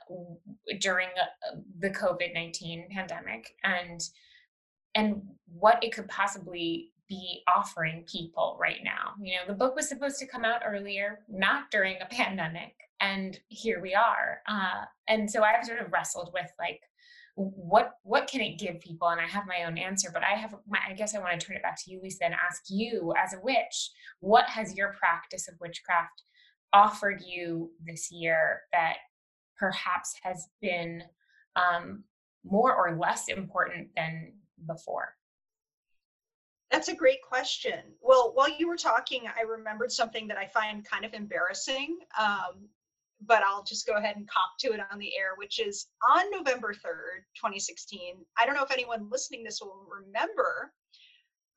during 0.79 1.09
uh, 1.09 1.57
the 1.79 1.89
COVID 1.89 2.33
nineteen 2.33 2.87
pandemic, 2.91 3.55
and 3.63 4.01
and 4.95 5.21
what 5.45 5.83
it 5.83 5.91
could 5.91 6.07
possibly 6.07 6.91
be 7.09 7.43
offering 7.53 8.05
people 8.07 8.57
right 8.59 8.79
now. 8.83 9.13
You 9.21 9.35
know, 9.35 9.41
the 9.47 9.53
book 9.53 9.75
was 9.75 9.89
supposed 9.89 10.19
to 10.19 10.27
come 10.27 10.45
out 10.45 10.61
earlier, 10.65 11.19
not 11.29 11.69
during 11.71 11.97
a 12.01 12.05
pandemic, 12.11 12.75
and 13.01 13.39
here 13.49 13.81
we 13.81 13.93
are. 13.93 14.41
Uh, 14.47 14.85
and 15.07 15.29
so 15.29 15.43
I've 15.43 15.65
sort 15.65 15.79
of 15.79 15.91
wrestled 15.91 16.31
with 16.33 16.51
like, 16.59 16.81
what 17.35 17.93
what 18.03 18.27
can 18.27 18.41
it 18.41 18.59
give 18.59 18.79
people? 18.79 19.07
And 19.09 19.19
I 19.19 19.27
have 19.27 19.47
my 19.47 19.63
own 19.65 19.77
answer, 19.77 20.09
but 20.13 20.23
I 20.23 20.35
have 20.35 20.55
my, 20.67 20.79
I 20.87 20.93
guess 20.93 21.15
I 21.15 21.19
want 21.19 21.39
to 21.39 21.45
turn 21.45 21.55
it 21.55 21.63
back 21.63 21.83
to 21.83 21.91
you, 21.91 21.99
Lisa, 22.01 22.25
and 22.25 22.33
ask 22.33 22.63
you 22.69 23.13
as 23.21 23.33
a 23.33 23.41
witch, 23.41 23.91
what 24.19 24.45
has 24.45 24.75
your 24.75 24.93
practice 24.93 25.47
of 25.47 25.55
witchcraft 25.59 26.23
offered 26.73 27.21
you 27.25 27.71
this 27.85 28.11
year 28.11 28.61
that 28.71 28.97
perhaps 29.57 30.15
has 30.23 30.47
been 30.61 31.03
um, 31.55 32.03
more 32.43 32.73
or 32.73 32.95
less 32.97 33.27
important 33.27 33.89
than 33.95 34.33
before? 34.67 35.15
That's 36.71 36.87
a 36.87 36.95
great 36.95 37.21
question. 37.21 37.79
Well, 38.01 38.31
while 38.33 38.49
you 38.49 38.67
were 38.67 38.77
talking, 38.77 39.25
I 39.27 39.41
remembered 39.41 39.91
something 39.91 40.27
that 40.27 40.37
I 40.37 40.47
find 40.47 40.83
kind 40.83 41.05
of 41.05 41.13
embarrassing, 41.13 41.99
um, 42.19 42.67
but 43.21 43.43
I'll 43.43 43.63
just 43.63 43.85
go 43.85 43.93
ahead 43.93 44.15
and 44.15 44.27
cop 44.27 44.57
to 44.61 44.73
it 44.73 44.79
on 44.91 44.97
the 44.97 45.15
air, 45.15 45.35
which 45.37 45.59
is 45.59 45.85
on 46.09 46.31
November 46.31 46.73
3rd, 46.73 47.25
2016. 47.35 48.15
I 48.39 48.45
don't 48.45 48.55
know 48.55 48.63
if 48.63 48.71
anyone 48.71 49.07
listening 49.11 49.43
this 49.43 49.61
will 49.61 49.87
remember, 49.87 50.73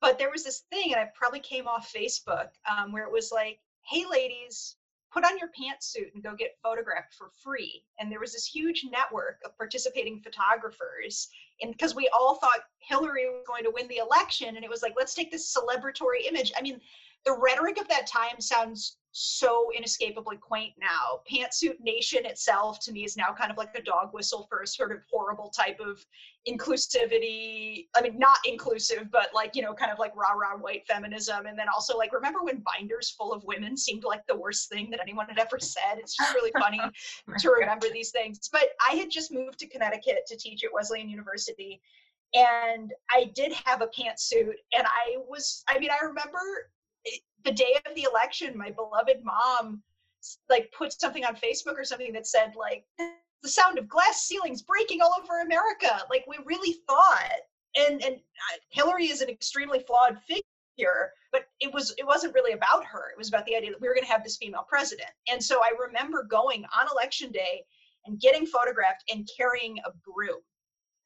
but 0.01 0.19
there 0.19 0.29
was 0.29 0.43
this 0.43 0.63
thing, 0.71 0.91
and 0.93 1.01
I 1.01 1.09
probably 1.15 1.39
came 1.39 1.67
off 1.67 1.91
Facebook, 1.91 2.49
um, 2.69 2.91
where 2.91 3.05
it 3.05 3.11
was 3.11 3.31
like, 3.33 3.59
hey, 3.89 4.05
ladies, 4.09 4.75
put 5.11 5.23
on 5.23 5.37
your 5.37 5.49
pantsuit 5.49 6.13
and 6.13 6.23
go 6.23 6.35
get 6.35 6.57
photographed 6.61 7.13
for 7.13 7.29
free. 7.43 7.83
And 7.99 8.11
there 8.11 8.19
was 8.19 8.33
this 8.33 8.45
huge 8.45 8.85
network 8.91 9.39
of 9.45 9.57
participating 9.57 10.21
photographers. 10.21 11.29
And 11.61 11.71
because 11.71 11.95
we 11.95 12.09
all 12.13 12.35
thought 12.35 12.59
Hillary 12.79 13.25
was 13.25 13.43
going 13.47 13.63
to 13.63 13.71
win 13.73 13.87
the 13.87 13.97
election, 13.97 14.55
and 14.55 14.63
it 14.63 14.69
was 14.69 14.81
like, 14.81 14.93
let's 14.97 15.13
take 15.13 15.31
this 15.31 15.55
celebratory 15.55 16.27
image. 16.27 16.51
I 16.57 16.61
mean, 16.61 16.79
the 17.25 17.37
rhetoric 17.37 17.79
of 17.79 17.87
that 17.87 18.07
time 18.07 18.39
sounds 18.39 18.97
so 19.19 19.71
inescapably 19.75 20.37
quaint 20.37 20.73
now. 20.79 21.21
Pantsuit 21.31 21.79
Nation 21.79 22.23
itself 22.23 22.79
to 22.81 22.91
me 22.91 23.03
is 23.03 23.17
now 23.17 23.33
kind 23.35 23.49
of 23.49 23.57
like 23.57 23.75
a 23.75 23.81
dog 23.81 24.13
whistle 24.13 24.45
for 24.47 24.61
a 24.61 24.67
sort 24.67 24.91
of 24.91 24.99
horrible 25.09 25.49
type 25.49 25.79
of 25.79 26.05
inclusivity. 26.47 27.87
I 27.95 28.01
mean, 28.01 28.19
not 28.19 28.37
inclusive, 28.45 29.09
but 29.11 29.29
like, 29.33 29.55
you 29.55 29.63
know, 29.63 29.73
kind 29.73 29.91
of 29.91 29.97
like 29.97 30.15
rah 30.15 30.33
rah 30.33 30.55
white 30.55 30.85
feminism. 30.85 31.47
And 31.47 31.57
then 31.57 31.65
also, 31.67 31.97
like, 31.97 32.13
remember 32.13 32.43
when 32.43 32.63
binders 32.63 33.09
full 33.09 33.33
of 33.33 33.43
women 33.43 33.75
seemed 33.75 34.03
like 34.03 34.21
the 34.27 34.35
worst 34.35 34.69
thing 34.69 34.91
that 34.91 34.99
anyone 35.01 35.25
had 35.27 35.39
ever 35.39 35.57
said? 35.57 35.97
It's 35.97 36.15
just 36.15 36.35
really 36.35 36.51
funny 36.59 36.79
oh 36.83 37.33
to 37.39 37.49
remember 37.49 37.87
these 37.91 38.11
things. 38.11 38.47
But 38.51 38.69
I 38.87 38.97
had 38.97 39.09
just 39.09 39.31
moved 39.31 39.57
to 39.59 39.67
Connecticut 39.67 40.27
to 40.27 40.37
teach 40.37 40.63
at 40.63 40.69
Wesleyan 40.71 41.09
University. 41.09 41.81
And 42.35 42.93
I 43.09 43.31
did 43.33 43.53
have 43.65 43.81
a 43.81 43.87
pantsuit, 43.87 44.53
and 44.73 44.85
I 44.85 45.15
was, 45.27 45.63
I 45.69 45.79
mean, 45.79 45.89
I 45.89 46.05
remember 46.05 46.69
the 47.45 47.51
day 47.51 47.75
of 47.85 47.95
the 47.95 48.03
election, 48.03 48.57
my 48.57 48.71
beloved 48.71 49.23
mom 49.23 49.83
like 50.49 50.71
put 50.77 50.99
something 50.99 51.23
on 51.23 51.35
Facebook 51.35 51.77
or 51.77 51.83
something 51.85 52.11
that 52.13 52.27
said 52.27 52.53
like 52.55 52.83
the 53.43 53.49
sound 53.49 53.77
of 53.77 53.87
glass 53.87 54.25
ceilings 54.27 54.61
breaking 54.61 55.01
all 55.01 55.15
over 55.21 55.41
America. 55.41 55.99
Like 56.09 56.25
we 56.27 56.37
really 56.45 56.79
thought, 56.87 57.41
and 57.75 58.03
and 58.03 58.15
uh, 58.15 58.57
Hillary 58.69 59.07
is 59.07 59.21
an 59.21 59.29
extremely 59.29 59.79
flawed 59.79 60.17
figure, 60.27 61.11
but 61.31 61.45
it 61.59 61.73
was 61.73 61.93
it 61.97 62.05
wasn't 62.05 62.33
really 62.33 62.53
about 62.53 62.85
her. 62.85 63.09
It 63.11 63.17
was 63.17 63.29
about 63.29 63.45
the 63.45 63.55
idea 63.55 63.71
that 63.71 63.81
we 63.81 63.87
were 63.87 63.93
going 63.93 64.05
to 64.05 64.11
have 64.11 64.23
this 64.23 64.37
female 64.37 64.65
president. 64.67 65.09
And 65.31 65.43
so 65.43 65.61
I 65.61 65.71
remember 65.79 66.23
going 66.23 66.65
on 66.65 66.87
election 66.91 67.31
day 67.31 67.63
and 68.05 68.19
getting 68.19 68.45
photographed 68.45 69.03
and 69.13 69.27
carrying 69.37 69.77
a 69.79 69.91
broom. 70.05 70.39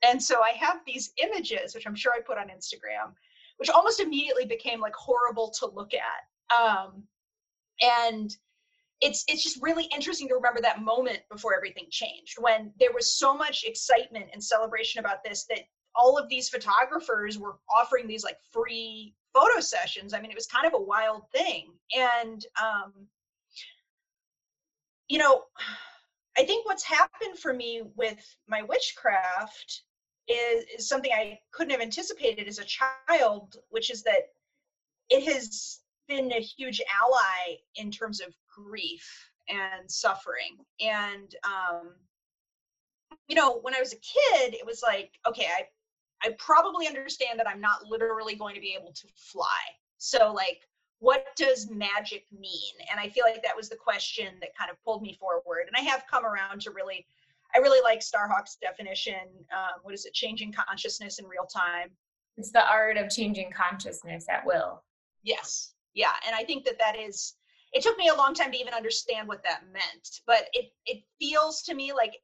And 0.04 0.22
so 0.22 0.42
I 0.42 0.52
have 0.52 0.80
these 0.86 1.12
images, 1.22 1.76
which 1.76 1.86
I'm 1.86 1.96
sure 1.96 2.14
I 2.14 2.22
put 2.22 2.38
on 2.38 2.48
Instagram, 2.48 3.14
which 3.62 3.70
almost 3.70 4.00
immediately 4.00 4.44
became 4.44 4.82
like 4.82 4.96
horrible 4.96 5.52
to 5.52 5.68
look 5.68 5.92
at. 5.94 6.58
Um, 6.58 7.04
and 7.80 8.36
it's 9.02 9.24
it's 9.28 9.44
just 9.44 9.62
really 9.62 9.88
interesting 9.94 10.28
to 10.28 10.34
remember 10.34 10.62
that 10.62 10.82
moment 10.82 11.20
before 11.32 11.56
everything 11.56 11.86
changed 11.92 12.38
when 12.40 12.74
there 12.80 12.92
was 12.92 13.20
so 13.20 13.38
much 13.38 13.64
excitement 13.64 14.26
and 14.34 14.44
celebration 14.44 15.00
about 15.00 15.24
this 15.24 15.46
that 15.48 15.60
all 15.94 16.18
of 16.18 16.28
these 16.28 16.50
photographers 16.50 17.38
were 17.38 17.58
offering 17.72 18.08
these 18.08 18.24
like 18.24 18.38
free 18.52 19.14
photo 19.32 19.60
sessions. 19.60 20.16
I 20.16 20.22
mean, 20.22 20.32
it 20.32 20.36
was 20.36 20.48
kind 20.48 20.66
of 20.66 20.74
a 20.74 20.82
wild 20.82 21.30
thing. 21.32 21.68
And 21.96 22.44
um, 22.60 22.94
you 25.08 25.20
know, 25.20 25.44
I 26.36 26.46
think 26.46 26.66
what's 26.66 26.84
happened 26.84 27.38
for 27.38 27.54
me 27.54 27.84
with 27.96 28.26
my 28.48 28.64
witchcraft 28.64 29.84
is, 30.32 30.66
is 30.78 30.88
something 30.88 31.12
I 31.12 31.40
couldn't 31.52 31.72
have 31.72 31.82
anticipated 31.82 32.48
as 32.48 32.60
a 32.60 32.66
child, 32.66 33.58
which 33.70 33.90
is 33.92 34.04
that 34.04 34.30
it 35.10 35.24
has 35.32 35.80
been 36.08 36.32
a 36.32 36.40
huge 36.40 36.82
ally 37.04 37.58
in 37.76 37.92
terms 37.92 38.22
of 38.22 38.34
grief 38.54 39.30
and 39.50 39.90
suffering. 39.90 40.58
And 40.80 41.36
um, 41.44 41.94
you 43.28 43.36
know, 43.36 43.60
when 43.62 43.76
I 43.76 43.80
was 43.80 43.94
a 43.94 43.98
kid, 43.98 44.54
it 44.54 44.66
was 44.66 44.82
like, 44.84 45.12
okay, 45.28 45.48
I 45.58 45.66
I 46.24 46.36
probably 46.38 46.88
understand 46.88 47.40
that 47.40 47.48
I'm 47.48 47.62
not 47.62 47.86
literally 47.86 48.36
going 48.36 48.54
to 48.54 48.62
be 48.62 48.78
able 48.80 48.92
to 48.94 49.08
fly. 49.16 49.60
So 49.98 50.32
like 50.34 50.62
what 51.02 51.36
does 51.36 51.68
magic 51.72 52.26
mean? 52.32 52.74
And 52.92 53.00
I 53.00 53.10
feel 53.10 53.24
like 53.26 53.42
that 53.42 53.58
was 53.58 53.70
the 53.70 53.76
question 53.76 54.36
that 54.40 54.56
kind 54.56 54.70
of 54.70 54.82
pulled 54.84 55.02
me 55.02 55.18
forward. 55.20 55.66
And 55.66 55.76
I 55.76 55.82
have 55.90 56.04
come 56.10 56.26
around 56.26 56.62
to 56.62 56.72
really 56.72 57.08
I 57.56 57.60
really 57.60 57.82
like 57.84 58.00
Starhawk's 58.00 58.58
definition. 58.62 59.28
Um, 59.52 59.82
what 59.84 59.94
is 59.94 60.06
it? 60.06 60.14
Changing 60.14 60.54
consciousness 60.54 61.20
in 61.20 61.26
real 61.26 61.46
time. 61.46 61.90
It's 62.38 62.52
the 62.52 62.68
art 62.68 62.98
of 62.98 63.10
changing 63.10 63.52
consciousness 63.52 64.26
at 64.30 64.46
will. 64.46 64.84
Yes. 65.24 65.74
Yeah. 65.94 66.14
And 66.26 66.36
I 66.36 66.44
think 66.44 66.66
that 66.66 66.80
that 66.80 66.98
is, 66.98 67.34
it 67.74 67.84
took 67.84 67.98
me 67.98 68.08
a 68.08 68.16
long 68.16 68.34
time 68.34 68.52
to 68.52 68.58
even 68.58 68.74
understand 68.74 69.28
what 69.28 69.44
that 69.44 69.62
meant, 69.72 70.22
but 70.26 70.48
it, 70.54 70.72
it 70.86 71.04
feels 71.20 71.62
to 71.64 71.74
me 71.74 71.94
like 71.94 72.18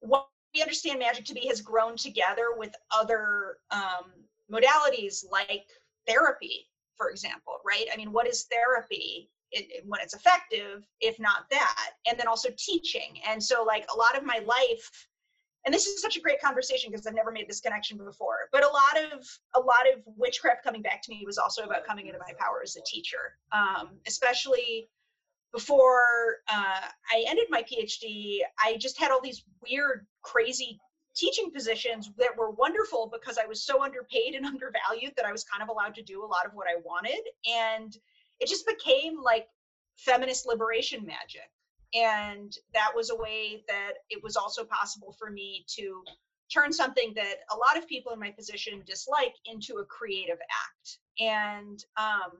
what 0.00 0.28
we 0.54 0.62
understand 0.62 0.98
magic 0.98 1.24
to 1.26 1.34
be 1.34 1.46
has 1.48 1.60
grown 1.60 1.96
together 1.96 2.54
with 2.56 2.74
other 2.90 3.58
um, 3.70 4.12
modalities 4.50 5.24
like 5.30 5.66
therapy, 6.06 6.66
for 6.96 7.10
example, 7.10 7.58
right? 7.66 7.86
I 7.92 7.96
mean, 7.96 8.12
what 8.12 8.26
is 8.26 8.44
therapy? 8.44 9.30
It, 9.52 9.84
when 9.86 10.00
it's 10.00 10.14
effective 10.14 10.86
if 11.00 11.18
not 11.18 11.48
that 11.50 11.90
and 12.06 12.18
then 12.18 12.26
also 12.26 12.48
teaching. 12.56 13.20
And 13.26 13.42
so 13.42 13.64
like 13.64 13.86
a 13.92 13.96
lot 13.96 14.16
of 14.16 14.24
my 14.24 14.40
life 14.46 15.08
and 15.64 15.74
this 15.74 15.86
is 15.86 16.00
such 16.00 16.16
a 16.16 16.20
great 16.20 16.40
conversation 16.40 16.90
because 16.90 17.06
i've 17.06 17.14
never 17.14 17.30
made 17.32 17.48
this 17.48 17.60
connection 17.60 17.98
before 17.98 18.48
but 18.52 18.64
a 18.64 18.68
lot 18.68 19.12
of 19.12 19.26
a 19.56 19.60
lot 19.60 19.86
of 19.92 20.00
witchcraft 20.16 20.62
coming 20.64 20.82
back 20.82 21.02
to 21.02 21.10
me 21.10 21.24
was 21.26 21.36
also 21.36 21.62
about 21.62 21.84
coming 21.84 22.06
into 22.06 22.18
my 22.18 22.32
power 22.38 22.60
as 22.62 22.76
a 22.76 22.80
teacher. 22.86 23.36
Um, 23.52 23.90
especially 24.06 24.88
before 25.52 26.36
uh, 26.50 26.88
i 27.12 27.24
ended 27.26 27.46
my 27.50 27.62
phd 27.62 28.38
i 28.62 28.76
just 28.76 28.98
had 28.98 29.10
all 29.10 29.20
these 29.20 29.44
weird 29.68 30.06
crazy 30.22 30.78
teaching 31.16 31.50
positions 31.50 32.10
that 32.16 32.36
were 32.36 32.50
wonderful 32.50 33.10
because 33.12 33.38
i 33.38 33.46
was 33.46 33.64
so 33.64 33.82
underpaid 33.82 34.34
and 34.34 34.46
undervalued 34.54 35.12
that 35.16 35.24
i 35.24 35.32
was 35.32 35.44
kind 35.44 35.62
of 35.62 35.68
allowed 35.68 35.94
to 35.94 36.02
do 36.02 36.24
a 36.24 36.26
lot 36.26 36.46
of 36.46 36.52
what 36.54 36.66
i 36.66 36.76
wanted. 36.84 37.20
And 37.50 37.96
it 38.40 38.48
just 38.48 38.66
became 38.66 39.20
like 39.22 39.46
feminist 39.96 40.46
liberation 40.46 41.04
magic. 41.04 41.50
And 41.94 42.54
that 42.74 42.92
was 42.94 43.10
a 43.10 43.16
way 43.16 43.64
that 43.68 43.94
it 44.10 44.22
was 44.22 44.36
also 44.36 44.64
possible 44.64 45.14
for 45.18 45.30
me 45.30 45.64
to 45.76 46.02
turn 46.52 46.72
something 46.72 47.12
that 47.16 47.36
a 47.50 47.56
lot 47.56 47.76
of 47.76 47.88
people 47.88 48.12
in 48.12 48.20
my 48.20 48.30
position 48.30 48.82
dislike 48.86 49.34
into 49.46 49.78
a 49.78 49.84
creative 49.84 50.38
act. 50.38 50.98
And 51.18 51.82
um, 51.96 52.32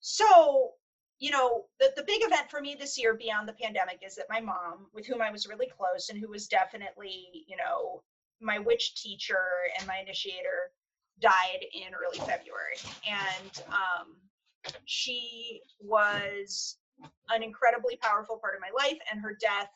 so 0.00 0.72
you 1.20 1.30
know 1.30 1.64
the, 1.78 1.92
the 1.96 2.02
big 2.02 2.22
event 2.22 2.50
for 2.50 2.60
me 2.60 2.76
this 2.78 2.98
year 2.98 3.14
beyond 3.14 3.48
the 3.48 3.52
pandemic 3.52 4.00
is 4.04 4.16
that 4.16 4.26
my 4.28 4.40
mom 4.40 4.88
with 4.92 5.06
whom 5.06 5.22
i 5.22 5.30
was 5.30 5.46
really 5.46 5.68
close 5.68 6.08
and 6.08 6.18
who 6.18 6.28
was 6.28 6.48
definitely 6.48 7.44
you 7.46 7.56
know 7.56 8.02
my 8.40 8.58
witch 8.58 9.00
teacher 9.00 9.38
and 9.78 9.86
my 9.86 9.98
initiator 9.98 10.72
died 11.20 11.64
in 11.72 11.94
early 11.94 12.18
february. 12.18 12.76
And 13.08 13.62
um, 13.68 14.16
she 14.84 15.60
was 15.80 16.76
an 17.30 17.42
incredibly 17.42 17.96
powerful 17.96 18.38
part 18.38 18.54
of 18.54 18.60
my 18.60 18.70
life, 18.76 18.98
and 19.10 19.20
her 19.20 19.36
death 19.40 19.70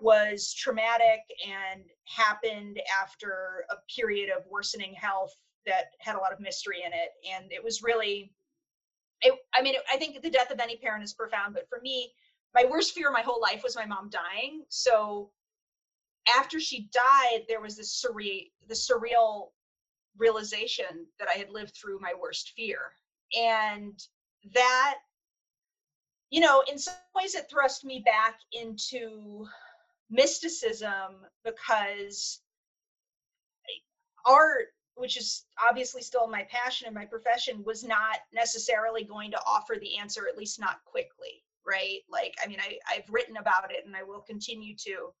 was 0.00 0.52
traumatic 0.54 1.20
and 1.46 1.84
happened 2.04 2.80
after 3.00 3.64
a 3.70 3.76
period 3.94 4.30
of 4.30 4.44
worsening 4.50 4.94
health 4.94 5.34
that 5.66 5.92
had 5.98 6.16
a 6.16 6.18
lot 6.18 6.32
of 6.32 6.40
mystery 6.40 6.82
in 6.84 6.92
it. 6.92 7.10
And 7.32 7.52
it 7.52 7.62
was 7.62 7.82
really, 7.82 8.32
it, 9.20 9.34
I 9.54 9.62
mean, 9.62 9.74
I 9.92 9.96
think 9.96 10.20
the 10.20 10.30
death 10.30 10.50
of 10.50 10.60
any 10.60 10.76
parent 10.76 11.04
is 11.04 11.12
profound, 11.12 11.54
but 11.54 11.68
for 11.68 11.80
me, 11.80 12.12
my 12.54 12.64
worst 12.68 12.92
fear 12.92 13.10
my 13.10 13.22
whole 13.22 13.40
life 13.40 13.62
was 13.62 13.76
my 13.76 13.86
mom 13.86 14.10
dying. 14.10 14.64
So 14.68 15.30
after 16.36 16.60
she 16.60 16.88
died, 16.92 17.44
there 17.48 17.60
was 17.60 17.76
this 17.76 18.04
surreal, 18.04 18.50
the 18.68 18.74
surreal 18.74 19.50
realization 20.18 21.06
that 21.18 21.28
I 21.32 21.38
had 21.38 21.50
lived 21.50 21.74
through 21.74 21.98
my 22.00 22.12
worst 22.20 22.52
fear. 22.56 22.92
And 23.38 23.98
that, 24.54 24.96
you 26.30 26.40
know, 26.40 26.62
in 26.70 26.78
some 26.78 26.94
ways 27.14 27.34
it 27.34 27.48
thrust 27.50 27.84
me 27.84 28.02
back 28.04 28.38
into 28.52 29.46
mysticism 30.10 31.26
because 31.44 32.40
art 34.26 34.68
which 34.94 35.16
is 35.16 35.46
obviously 35.68 36.02
still 36.02 36.28
my 36.28 36.46
passion 36.50 36.86
and 36.86 36.94
my 36.94 37.06
profession 37.06 37.64
was 37.64 37.82
not 37.82 38.18
necessarily 38.32 39.02
going 39.02 39.30
to 39.30 39.40
offer 39.46 39.76
the 39.80 39.96
answer 39.96 40.28
at 40.28 40.36
least 40.36 40.60
not 40.60 40.84
quickly 40.84 41.42
right? 41.66 42.00
Like 42.10 42.34
i 42.44 42.48
mean 42.48 42.58
I, 42.60 42.78
i've 42.88 43.08
written 43.08 43.36
about 43.36 43.70
it 43.70 43.86
and 43.86 43.96
i 43.96 44.02
will 44.02 44.20
continue 44.20 44.74
to 44.76 45.12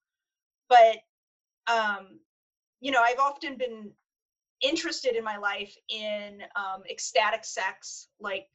but 0.68 0.98
um 1.72 2.18
you 2.80 2.90
know 2.90 3.02
i've 3.02 3.18
often 3.18 3.56
been 3.56 3.90
interested 4.62 5.16
in 5.16 5.24
my 5.24 5.36
life 5.36 5.74
in 5.88 6.42
um, 6.56 6.82
ecstatic 6.90 7.44
sex 7.44 8.08
like 8.20 8.46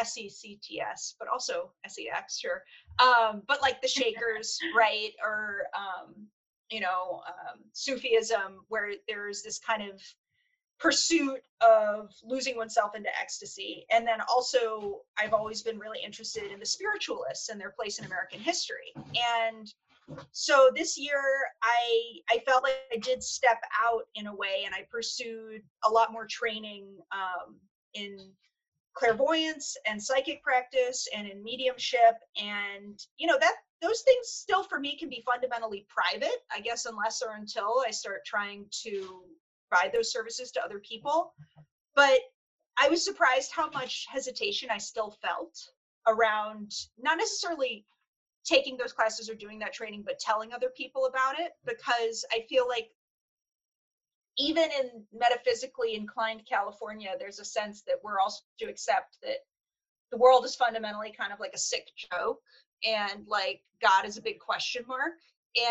s-e-c-t-s 0.00 1.14
but 1.18 1.28
also 1.28 1.70
s-e-x 1.84 2.38
sure 2.38 2.62
um 2.98 3.42
but 3.46 3.60
like 3.60 3.82
the 3.82 3.88
shakers 3.88 4.58
right 4.76 5.12
or 5.22 5.64
um 5.76 6.14
you 6.70 6.80
know 6.80 7.20
um, 7.28 7.60
sufism 7.72 8.64
where 8.68 8.92
there's 9.06 9.42
this 9.42 9.58
kind 9.58 9.82
of 9.82 10.00
pursuit 10.78 11.40
of 11.60 12.12
losing 12.22 12.56
oneself 12.56 12.94
into 12.94 13.08
ecstasy. 13.18 13.86
And 13.90 14.06
then 14.06 14.18
also, 14.28 15.00
I've 15.18 15.32
always 15.32 15.62
been 15.62 15.78
really 15.78 16.00
interested 16.04 16.52
in 16.52 16.58
the 16.58 16.66
spiritualists 16.66 17.48
and 17.48 17.60
their 17.60 17.70
place 17.70 17.98
in 17.98 18.04
American 18.04 18.40
history. 18.40 18.92
And 18.94 19.72
so 20.32 20.70
this 20.74 20.98
year, 20.98 21.20
I 21.62 22.18
I 22.30 22.38
felt 22.46 22.62
like 22.62 22.76
I 22.92 22.98
did 22.98 23.22
step 23.22 23.60
out 23.84 24.02
in 24.14 24.26
a 24.26 24.34
way, 24.34 24.62
and 24.64 24.74
I 24.74 24.86
pursued 24.90 25.62
a 25.84 25.90
lot 25.90 26.12
more 26.12 26.26
training 26.26 26.86
um, 27.12 27.56
in 27.94 28.18
clairvoyance 28.94 29.76
and 29.86 30.02
psychic 30.02 30.42
practice 30.42 31.06
and 31.14 31.28
in 31.28 31.44
mediumship 31.44 32.14
and 32.42 32.98
you 33.18 33.26
know 33.26 33.36
that 33.38 33.52
those 33.82 34.00
things 34.00 34.26
still 34.26 34.62
for 34.62 34.80
me 34.80 34.96
can 34.96 35.10
be 35.10 35.22
fundamentally 35.26 35.86
private 35.90 36.38
i 36.50 36.58
guess 36.62 36.86
unless 36.86 37.20
or 37.20 37.34
until 37.34 37.84
i 37.86 37.90
start 37.90 38.24
trying 38.24 38.64
to 38.70 39.22
provide 39.68 39.92
those 39.92 40.12
services 40.12 40.50
to 40.52 40.64
other 40.64 40.78
people. 40.78 41.32
But 41.94 42.20
I 42.78 42.88
was 42.88 43.04
surprised 43.04 43.52
how 43.52 43.70
much 43.70 44.06
hesitation 44.10 44.70
I 44.70 44.78
still 44.78 45.16
felt 45.22 45.58
around 46.06 46.72
not 46.98 47.18
necessarily 47.18 47.84
taking 48.46 48.76
those 48.76 48.92
classes 48.92 49.28
or 49.28 49.34
doing 49.34 49.58
that 49.58 49.72
training, 49.72 50.02
but 50.06 50.18
telling 50.18 50.52
other 50.52 50.70
people 50.76 51.06
about 51.06 51.38
it 51.38 51.52
because 51.64 52.24
I 52.32 52.44
feel 52.48 52.66
like 52.68 52.88
even 54.38 54.64
in 54.64 55.04
metaphysically 55.12 55.94
inclined 55.94 56.42
California, 56.48 57.10
there's 57.18 57.40
a 57.40 57.44
sense 57.44 57.82
that 57.82 57.96
we're 58.02 58.20
also 58.20 58.42
to 58.60 58.66
accept 58.66 59.18
that 59.22 59.38
the 60.10 60.18
world 60.18 60.44
is 60.44 60.54
fundamentally 60.54 61.12
kind 61.18 61.32
of 61.32 61.40
like 61.40 61.52
a 61.54 61.58
sick 61.58 61.88
joke 62.12 62.40
and 62.84 63.26
like 63.26 63.62
God 63.82 64.04
is 64.04 64.18
a 64.18 64.22
big 64.22 64.38
question 64.38 64.84
mark. 64.86 65.12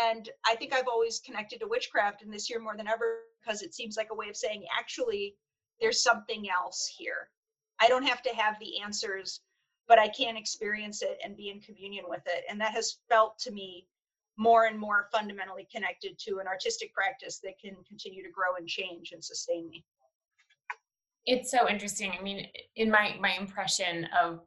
And 0.04 0.28
I 0.44 0.56
think 0.56 0.74
I've 0.74 0.88
always 0.88 1.20
connected 1.20 1.60
to 1.60 1.68
witchcraft, 1.68 2.22
and 2.22 2.32
this 2.32 2.50
year 2.50 2.58
more 2.58 2.76
than 2.76 2.88
ever, 2.88 3.20
because 3.40 3.62
it 3.62 3.72
seems 3.72 3.96
like 3.96 4.08
a 4.10 4.16
way 4.16 4.28
of 4.28 4.36
saying 4.36 4.64
actually 4.76 5.36
there's 5.80 6.02
something 6.02 6.48
else 6.50 6.90
here 6.96 7.28
i 7.80 7.88
don't 7.88 8.06
have 8.06 8.22
to 8.22 8.34
have 8.34 8.56
the 8.60 8.80
answers 8.82 9.40
but 9.88 9.98
i 9.98 10.08
can 10.08 10.36
experience 10.36 11.02
it 11.02 11.18
and 11.24 11.36
be 11.36 11.50
in 11.50 11.60
communion 11.60 12.04
with 12.08 12.22
it 12.26 12.44
and 12.48 12.60
that 12.60 12.72
has 12.72 12.98
felt 13.08 13.38
to 13.38 13.50
me 13.50 13.86
more 14.38 14.66
and 14.66 14.78
more 14.78 15.08
fundamentally 15.12 15.66
connected 15.74 16.18
to 16.18 16.38
an 16.38 16.46
artistic 16.46 16.92
practice 16.92 17.40
that 17.42 17.58
can 17.58 17.74
continue 17.88 18.22
to 18.22 18.30
grow 18.30 18.56
and 18.58 18.68
change 18.68 19.12
and 19.12 19.24
sustain 19.24 19.68
me 19.68 19.84
it's 21.24 21.50
so 21.50 21.68
interesting 21.68 22.12
i 22.18 22.22
mean 22.22 22.46
in 22.76 22.90
my 22.90 23.14
my 23.20 23.32
impression 23.38 24.06
of 24.18 24.40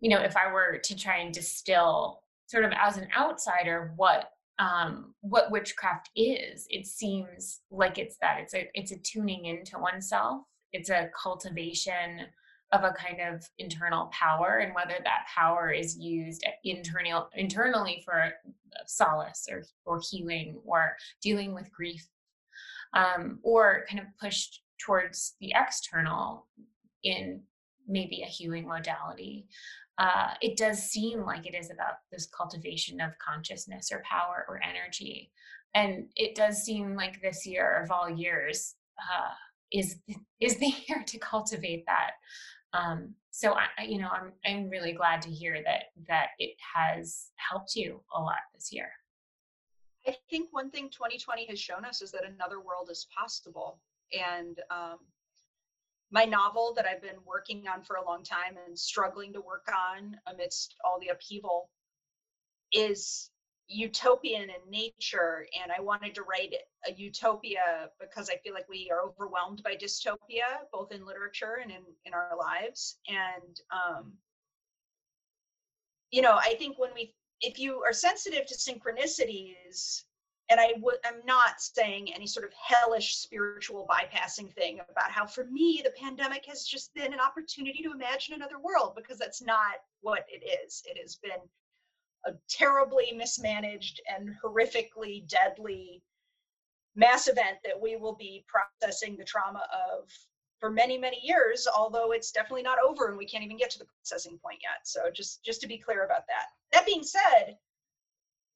you 0.00 0.10
know 0.10 0.20
if 0.20 0.36
i 0.36 0.52
were 0.52 0.78
to 0.82 0.96
try 0.96 1.18
and 1.18 1.32
distill 1.32 2.20
sort 2.46 2.64
of 2.64 2.72
as 2.78 2.96
an 2.96 3.08
outsider 3.16 3.92
what 3.96 4.30
um, 4.58 5.14
what 5.20 5.50
witchcraft 5.50 6.10
is. 6.14 6.66
It 6.70 6.86
seems 6.86 7.60
like 7.70 7.98
it's 7.98 8.16
that. 8.20 8.38
It's 8.40 8.54
a 8.54 8.68
it's 8.74 8.92
a 8.92 8.98
tuning 8.98 9.46
into 9.46 9.78
oneself. 9.78 10.42
It's 10.72 10.90
a 10.90 11.10
cultivation 11.20 12.20
of 12.72 12.82
a 12.82 12.92
kind 12.92 13.20
of 13.20 13.46
internal 13.58 14.06
power, 14.06 14.58
and 14.58 14.74
whether 14.74 14.98
that 15.04 15.26
power 15.34 15.70
is 15.70 15.96
used 15.98 16.44
internal 16.64 17.28
internally 17.34 18.02
for 18.04 18.32
solace 18.86 19.46
or 19.50 19.64
or 19.84 20.00
healing 20.10 20.60
or 20.64 20.96
dealing 21.22 21.54
with 21.54 21.72
grief, 21.72 22.06
um, 22.94 23.38
or 23.42 23.84
kind 23.88 24.00
of 24.00 24.06
pushed 24.20 24.62
towards 24.84 25.36
the 25.40 25.52
external 25.54 26.46
in 27.02 27.40
maybe 27.86 28.22
a 28.22 28.26
healing 28.26 28.66
modality 28.66 29.46
uh, 29.98 30.30
it 30.40 30.56
does 30.56 30.82
seem 30.82 31.24
like 31.24 31.46
it 31.46 31.54
is 31.54 31.70
about 31.70 31.94
this 32.10 32.26
cultivation 32.26 33.00
of 33.00 33.12
consciousness 33.18 33.90
or 33.92 34.02
power 34.08 34.44
or 34.48 34.60
energy. 34.62 35.30
And 35.74 36.06
it 36.16 36.34
does 36.34 36.62
seem 36.62 36.96
like 36.96 37.20
this 37.20 37.46
year 37.46 37.82
of 37.82 37.90
all 37.90 38.10
years 38.10 38.74
uh, 38.98 39.32
is 39.72 39.96
is 40.40 40.56
the 40.56 40.72
year 40.88 41.04
to 41.06 41.18
cultivate 41.18 41.84
that. 41.86 42.12
Um, 42.74 43.14
so 43.30 43.54
I, 43.54 43.84
you 43.84 43.98
know, 43.98 44.08
I'm 44.08 44.32
I'm 44.44 44.68
really 44.68 44.92
glad 44.92 45.22
to 45.22 45.30
hear 45.30 45.62
that 45.64 45.84
that 46.08 46.28
it 46.38 46.56
has 46.74 47.30
helped 47.36 47.74
you 47.76 48.02
a 48.14 48.20
lot 48.20 48.38
this 48.52 48.70
year. 48.72 48.90
I 50.06 50.16
think 50.28 50.48
one 50.50 50.70
thing 50.70 50.90
2020 50.90 51.46
has 51.46 51.58
shown 51.58 51.84
us 51.84 52.02
is 52.02 52.10
that 52.12 52.24
another 52.24 52.60
world 52.60 52.88
is 52.90 53.06
possible, 53.16 53.80
and 54.12 54.58
um, 54.70 54.98
my 56.10 56.24
novel 56.24 56.74
that 56.76 56.86
I've 56.86 57.00
been 57.00 57.22
working 57.24 57.66
on 57.68 57.82
for 57.82 57.96
a 57.96 58.04
long 58.04 58.22
time 58.22 58.56
and 58.66 58.78
struggling 58.78 59.32
to 59.32 59.40
work 59.40 59.66
on 59.68 60.16
amidst 60.26 60.74
all 60.84 60.98
the 61.00 61.08
upheaval 61.08 61.70
is 62.72 63.30
utopian 63.68 64.42
in 64.42 64.70
nature 64.70 65.46
and 65.60 65.72
i 65.72 65.80
wanted 65.80 66.14
to 66.14 66.22
write 66.22 66.54
a 66.86 66.92
utopia 66.92 67.88
because 67.98 68.28
i 68.28 68.36
feel 68.44 68.52
like 68.52 68.68
we 68.68 68.90
are 68.92 69.02
overwhelmed 69.02 69.62
by 69.62 69.74
dystopia 69.74 70.60
both 70.72 70.92
in 70.92 71.06
literature 71.06 71.58
and 71.62 71.70
in, 71.70 71.82
in 72.04 72.12
our 72.12 72.32
lives 72.38 72.98
and 73.08 73.60
um, 73.72 74.12
you 76.10 76.20
know 76.20 76.34
i 76.34 76.54
think 76.58 76.78
when 76.78 76.90
we 76.94 77.14
if 77.40 77.58
you 77.58 77.82
are 77.82 77.92
sensitive 77.92 78.46
to 78.46 78.54
synchronicities 78.54 80.02
and 80.50 80.60
I 80.60 80.74
I'm 81.04 81.24
not 81.24 81.60
saying 81.60 82.12
any 82.12 82.26
sort 82.26 82.44
of 82.44 82.52
hellish 82.52 83.16
spiritual 83.16 83.86
bypassing 83.88 84.52
thing 84.52 84.80
about 84.90 85.10
how, 85.10 85.26
for 85.26 85.44
me, 85.46 85.80
the 85.82 85.92
pandemic 85.98 86.44
has 86.46 86.64
just 86.64 86.94
been 86.94 87.12
an 87.12 87.20
opportunity 87.20 87.82
to 87.82 87.92
imagine 87.92 88.34
another 88.34 88.58
world 88.58 88.92
because 88.94 89.18
that's 89.18 89.40
not 89.40 89.76
what 90.02 90.26
it 90.28 90.44
is. 90.64 90.82
It 90.86 90.98
has 91.00 91.16
been 91.16 91.40
a 92.26 92.32
terribly 92.48 93.12
mismanaged 93.12 94.00
and 94.08 94.34
horrifically 94.42 95.26
deadly 95.28 96.02
mass 96.96 97.28
event 97.28 97.58
that 97.64 97.80
we 97.80 97.96
will 97.96 98.14
be 98.14 98.44
processing 98.46 99.16
the 99.16 99.24
trauma 99.24 99.66
of 99.72 100.08
for 100.60 100.70
many 100.70 100.96
many 100.96 101.20
years 101.22 101.66
although 101.76 102.12
it's 102.12 102.30
definitely 102.30 102.62
not 102.62 102.78
over 102.78 103.08
and 103.08 103.18
we 103.18 103.26
can't 103.26 103.44
even 103.44 103.56
get 103.56 103.70
to 103.70 103.78
the 103.78 103.84
processing 103.84 104.38
point 104.38 104.58
yet. 104.62 104.80
So 104.84 105.10
just 105.14 105.44
just 105.44 105.60
to 105.60 105.66
be 105.66 105.78
clear 105.78 106.04
about 106.04 106.26
that. 106.28 106.46
That 106.72 106.86
being 106.86 107.02
said 107.02 107.56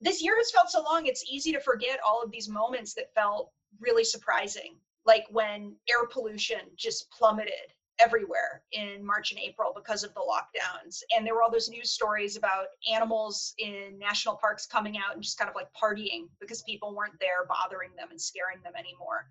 this 0.01 0.23
year 0.23 0.37
has 0.37 0.51
felt 0.51 0.71
so 0.71 0.83
long, 0.83 1.07
it's 1.07 1.25
easy 1.29 1.53
to 1.53 1.61
forget 1.61 1.99
all 2.07 2.23
of 2.23 2.31
these 2.31 2.49
moments 2.49 2.95
that 2.95 3.13
felt 3.15 3.51
really 3.81 4.05
surprising, 4.05 4.77
like 5.05 5.27
when 5.31 5.75
air 5.91 6.07
pollution 6.07 6.61
just 6.77 7.11
plummeted 7.11 7.75
everywhere 7.99 8.63
in 8.73 9.05
March 9.05 9.33
and 9.33 9.41
April 9.41 9.73
because 9.75 10.05
of 10.05 10.15
the 10.15 10.21
lockdowns. 10.21 11.03
And 11.17 11.27
there 11.27 11.35
were 11.35 11.43
all 11.43 11.51
those 11.51 11.69
news 11.69 11.91
stories 11.91 12.37
about 12.37 12.67
animals 12.93 13.55
in 13.59 13.99
national 13.99 14.37
parks 14.37 14.67
coming 14.67 14.97
out 14.99 15.15
and 15.15 15.23
just 15.23 15.39
kind 15.39 15.49
of 15.49 15.57
like 15.57 15.69
partying 15.81 16.29
because 16.41 16.63
people 16.63 16.95
weren't 16.95 17.19
there 17.21 17.47
bothering 17.49 17.91
them 17.97 18.09
and 18.11 18.21
scaring 18.21 18.59
them 18.63 18.75
anymore. 18.77 19.29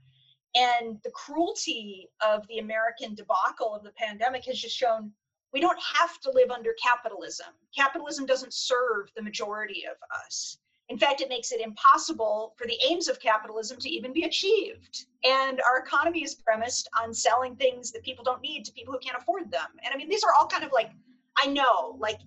And 0.55 0.97
the 1.03 1.11
cruelty 1.11 2.09
of 2.26 2.47
the 2.47 2.59
American 2.59 3.15
debacle 3.15 3.76
of 3.76 3.84
the 3.84 3.91
pandemic 3.91 4.45
has 4.45 4.59
just 4.59 4.76
shown 4.76 5.11
we 5.53 5.61
don't 5.61 5.80
have 5.95 6.20
to 6.22 6.32
live 6.32 6.51
under 6.51 6.72
capitalism. 6.82 7.47
Capitalism 7.76 8.26
doesn't 8.26 8.53
serve 8.53 9.11
the 9.15 9.22
majority 9.22 9.86
of 9.89 9.97
us. 10.26 10.57
In 10.89 10.97
fact, 10.97 11.19
it 11.19 11.27
makes 11.27 11.51
it 11.51 11.59
impossible 11.59 12.53
for 12.57 12.65
the 12.65 12.77
aims 12.88 13.09
of 13.09 13.19
capitalism 13.19 13.77
to 13.79 13.89
even 13.89 14.13
be 14.13 14.23
achieved. 14.23 15.05
And 15.25 15.61
our 15.61 15.79
economy 15.79 16.23
is 16.23 16.35
premised 16.35 16.89
on 17.01 17.13
selling 17.13 17.55
things 17.57 17.91
that 17.91 18.03
people 18.03 18.23
don't 18.23 18.41
need 18.41 18.63
to 18.65 18.71
people 18.71 18.93
who 18.93 18.99
can't 18.99 19.17
afford 19.17 19.51
them. 19.51 19.67
And 19.83 19.93
I 19.93 19.97
mean, 19.97 20.09
these 20.09 20.23
are 20.23 20.33
all 20.33 20.47
kind 20.47 20.63
of 20.63 20.71
like, 20.71 20.91
I 21.38 21.47
know, 21.47 21.97
like 21.99 22.19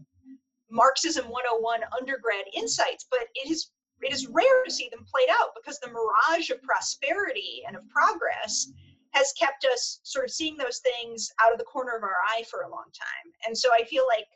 Marxism 0.70 1.24
101 1.24 1.80
undergrad 1.98 2.44
insights, 2.54 3.06
but 3.10 3.28
it 3.34 3.50
is 3.50 3.70
it 4.02 4.12
is 4.12 4.26
rare 4.28 4.64
to 4.64 4.70
see 4.70 4.88
them 4.90 5.04
played 5.04 5.28
out 5.28 5.50
because 5.54 5.78
the 5.78 5.90
mirage 5.90 6.48
of 6.48 6.62
prosperity 6.62 7.62
and 7.66 7.76
of 7.76 7.86
progress 7.90 8.72
has 9.12 9.32
kept 9.38 9.66
us 9.66 10.00
sort 10.04 10.24
of 10.24 10.30
seeing 10.30 10.56
those 10.56 10.78
things 10.78 11.30
out 11.42 11.52
of 11.52 11.58
the 11.58 11.64
corner 11.64 11.96
of 11.96 12.02
our 12.02 12.16
eye 12.28 12.44
for 12.50 12.62
a 12.62 12.70
long 12.70 12.86
time. 12.94 13.32
And 13.46 13.56
so 13.56 13.68
I 13.78 13.84
feel 13.84 14.06
like 14.06 14.26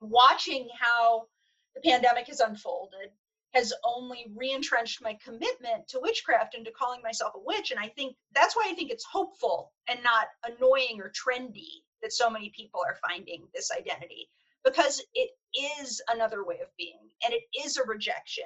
watching 0.00 0.68
how 0.78 1.26
the 1.74 1.80
pandemic 1.82 2.26
has 2.26 2.40
unfolded 2.40 3.10
has 3.54 3.72
only 3.84 4.26
reentrenched 4.34 5.00
my 5.00 5.16
commitment 5.24 5.86
to 5.88 6.00
witchcraft 6.00 6.54
and 6.54 6.64
to 6.64 6.72
calling 6.72 7.00
myself 7.02 7.34
a 7.36 7.40
witch. 7.40 7.70
And 7.70 7.78
I 7.78 7.88
think 7.88 8.16
that's 8.34 8.56
why 8.56 8.66
I 8.68 8.74
think 8.74 8.90
it's 8.90 9.04
hopeful 9.04 9.72
and 9.88 10.00
not 10.02 10.26
annoying 10.44 11.00
or 11.00 11.10
trendy 11.10 11.84
that 12.02 12.12
so 12.12 12.28
many 12.28 12.50
people 12.54 12.80
are 12.86 12.98
finding 13.08 13.46
this 13.54 13.70
identity 13.70 14.28
because 14.64 15.02
it 15.14 15.30
is 15.80 16.02
another 16.12 16.44
way 16.44 16.58
of 16.60 16.68
being 16.76 16.98
and 17.24 17.32
it 17.32 17.42
is 17.64 17.76
a 17.76 17.84
rejection 17.84 18.44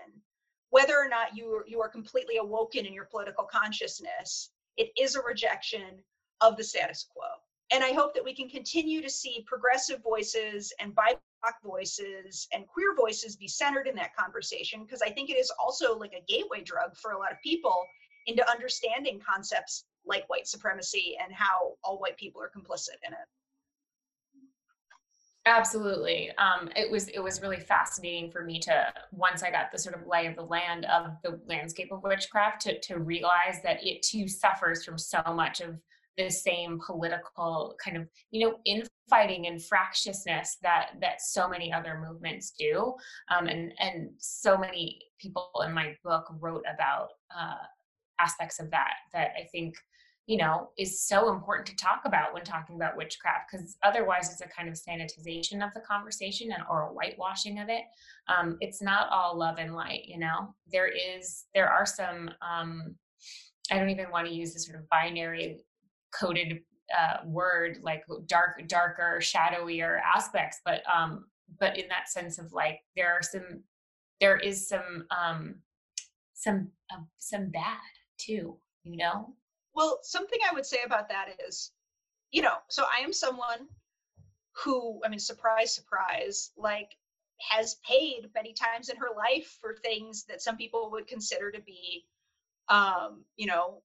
whether 0.71 0.97
or 0.97 1.09
not 1.09 1.37
you 1.37 1.63
you 1.67 1.81
are 1.81 1.89
completely 1.89 2.37
awoken 2.37 2.85
in 2.87 2.93
your 2.93 3.07
political 3.07 3.45
consciousness 3.45 4.51
it 4.77 4.91
is 5.01 5.17
a 5.17 5.23
rejection 5.23 6.03
of 6.41 6.57
the 6.57 6.65
status 6.65 7.07
quo 7.13 7.25
and 7.73 7.83
i 7.83 7.93
hope 7.93 8.15
that 8.15 8.25
we 8.25 8.35
can 8.35 8.49
continue 8.49 9.01
to 9.01 9.11
see 9.11 9.45
progressive 9.47 10.03
voices 10.03 10.73
and 10.81 10.95
voices 11.65 12.49
and 12.53 12.67
queer 12.67 12.95
voices 12.95 13.37
be 13.37 13.49
centered 13.49 13.87
in 13.87 13.95
that 13.95 14.15
conversation 14.17 14.83
because 14.83 15.03
i 15.03 15.11
think 15.11 15.31
it 15.31 15.37
is 15.37 15.53
also 15.61 15.97
like 15.97 16.13
a 16.13 16.25
gateway 16.33 16.63
drug 16.63 16.97
for 16.97 17.13
a 17.13 17.19
lot 17.19 17.33
of 17.33 17.39
people 17.43 17.85
into 18.27 18.49
understanding 18.51 19.21
concepts 19.21 19.85
like 20.07 20.29
white 20.29 20.47
supremacy 20.47 21.17
and 21.23 21.33
how 21.33 21.75
all 21.85 21.99
white 21.99 22.17
people 22.17 22.43
are 22.43 22.51
complicit 22.55 22.97
in 23.07 23.13
it 23.13 23.29
Absolutely. 25.47 26.31
Um, 26.37 26.69
it 26.77 26.91
was 26.91 27.09
it 27.09 27.21
was 27.21 27.41
really 27.41 27.59
fascinating 27.59 28.31
for 28.31 28.45
me 28.45 28.61
to 28.61 28.93
once 29.13 29.43
I 29.43 29.51
got 29.51 29.73
the 29.73 29.79
sort 29.79 29.95
of 29.95 30.07
lay 30.07 30.27
of 30.27 30.37
the 30.37 30.43
land 30.43 30.85
of 30.85 31.17
the 31.23 31.41
landscape 31.47 31.91
of 31.91 32.03
witchcraft 32.03 32.61
to 32.63 32.79
to 32.81 32.99
realize 32.99 33.63
that 33.63 33.79
it 33.83 34.03
too 34.03 34.29
suffers 34.29 34.85
from 34.85 34.99
so 34.99 35.23
much 35.35 35.63
of 35.63 35.79
the 36.19 36.29
same 36.29 36.81
political 36.85 37.77
kind 37.83 37.97
of 37.97 38.07
you 38.31 38.47
know 38.47 38.57
infighting 38.67 39.47
and 39.47 39.65
fractiousness 39.65 40.59
that 40.63 40.91
that 41.01 41.23
so 41.23 41.49
many 41.49 41.73
other 41.73 42.05
movements 42.07 42.53
do. 42.59 42.95
Um, 43.31 43.47
and 43.47 43.73
and 43.81 44.11
so 44.19 44.59
many 44.59 45.01
people 45.21 45.51
in 45.65 45.73
my 45.73 45.95
book 46.05 46.27
wrote 46.41 46.65
about 46.73 47.09
uh, 47.35 47.65
aspects 48.21 48.61
of 48.61 48.71
that 48.73 48.95
that 49.13 49.31
I 49.39 49.47
think 49.53 49.77
you 50.27 50.37
know 50.37 50.71
is 50.77 51.01
so 51.07 51.33
important 51.33 51.67
to 51.69 51.77
talk 51.77 52.03
about 52.05 52.35
when 52.35 52.43
talking 52.43 52.77
about 52.77 52.97
witchcraft 52.97 53.51
because 53.51 53.77
otherwise 53.83 54.31
it's 54.31 54.43
a 54.43 54.49
kind 54.49 54.69
of 54.69 54.75
sanitization 54.75 55.65
of 55.65 55.73
the 55.73 55.81
conversation 55.89 56.51
and 56.53 56.65
or 56.69 56.89
a 56.89 56.93
whitewashing 56.93 57.61
of 57.61 57.69
it. 57.69 57.85
Um, 58.27 58.59
it's 58.61 58.83
not 58.83 59.09
all 59.11 59.39
love 59.39 59.59
and 59.59 59.75
light 59.75 60.05
you 60.07 60.19
know? 60.19 60.55
There 60.71 60.89
is 60.89 61.45
there 61.55 61.69
are 61.69 61.87
some 61.87 62.31
um, 62.43 62.97
i 63.71 63.79
don't 63.79 63.91
even 63.91 64.11
want 64.11 64.27
to 64.27 64.33
use 64.33 64.55
the 64.55 64.61
sort 64.61 64.79
of 64.79 64.89
binary 64.89 65.59
coded 66.13 66.61
uh, 66.97 67.19
word 67.27 67.79
like 67.83 68.05
dark 68.27 68.67
darker 68.67 69.19
shadowier 69.21 70.01
aspects 70.03 70.61
but 70.65 70.83
um 70.91 71.27
but 71.61 71.79
in 71.79 71.87
that 71.89 72.09
sense 72.09 72.39
of 72.39 72.53
like 72.53 72.81
there 72.97 73.13
are 73.13 73.23
some 73.23 73.63
there 74.21 74.39
is 74.39 74.69
some 74.69 75.05
um 75.11 75.57
some 76.33 76.71
uh, 76.93 77.01
some 77.19 77.51
bad 77.51 77.77
too 78.19 78.59
you 78.89 78.97
know? 78.97 79.35
Well, 79.75 80.01
something 80.03 80.39
I 80.49 80.55
would 80.55 80.67
say 80.67 80.79
about 80.85 81.09
that 81.11 81.29
is, 81.47 81.73
you 82.31 82.43
know, 82.43 82.57
so 82.69 82.85
I 82.85 83.03
am 83.03 83.13
someone 83.13 83.69
who, 84.65 85.01
I 85.05 85.09
mean, 85.09 85.19
surprise, 85.19 85.75
surprise, 85.75 86.51
like 86.57 86.97
has 87.51 87.77
paid 87.87 88.29
many 88.35 88.53
times 88.53 88.89
in 88.89 88.97
her 88.97 89.11
life 89.17 89.57
for 89.61 89.77
things 89.77 90.25
that 90.25 90.43
some 90.43 90.57
people 90.57 90.91
would 90.91 91.07
consider 91.07 91.53
to 91.53 91.61
be, 91.61 92.05
um, 92.69 93.25
you 93.37 93.47
know, 93.47 93.83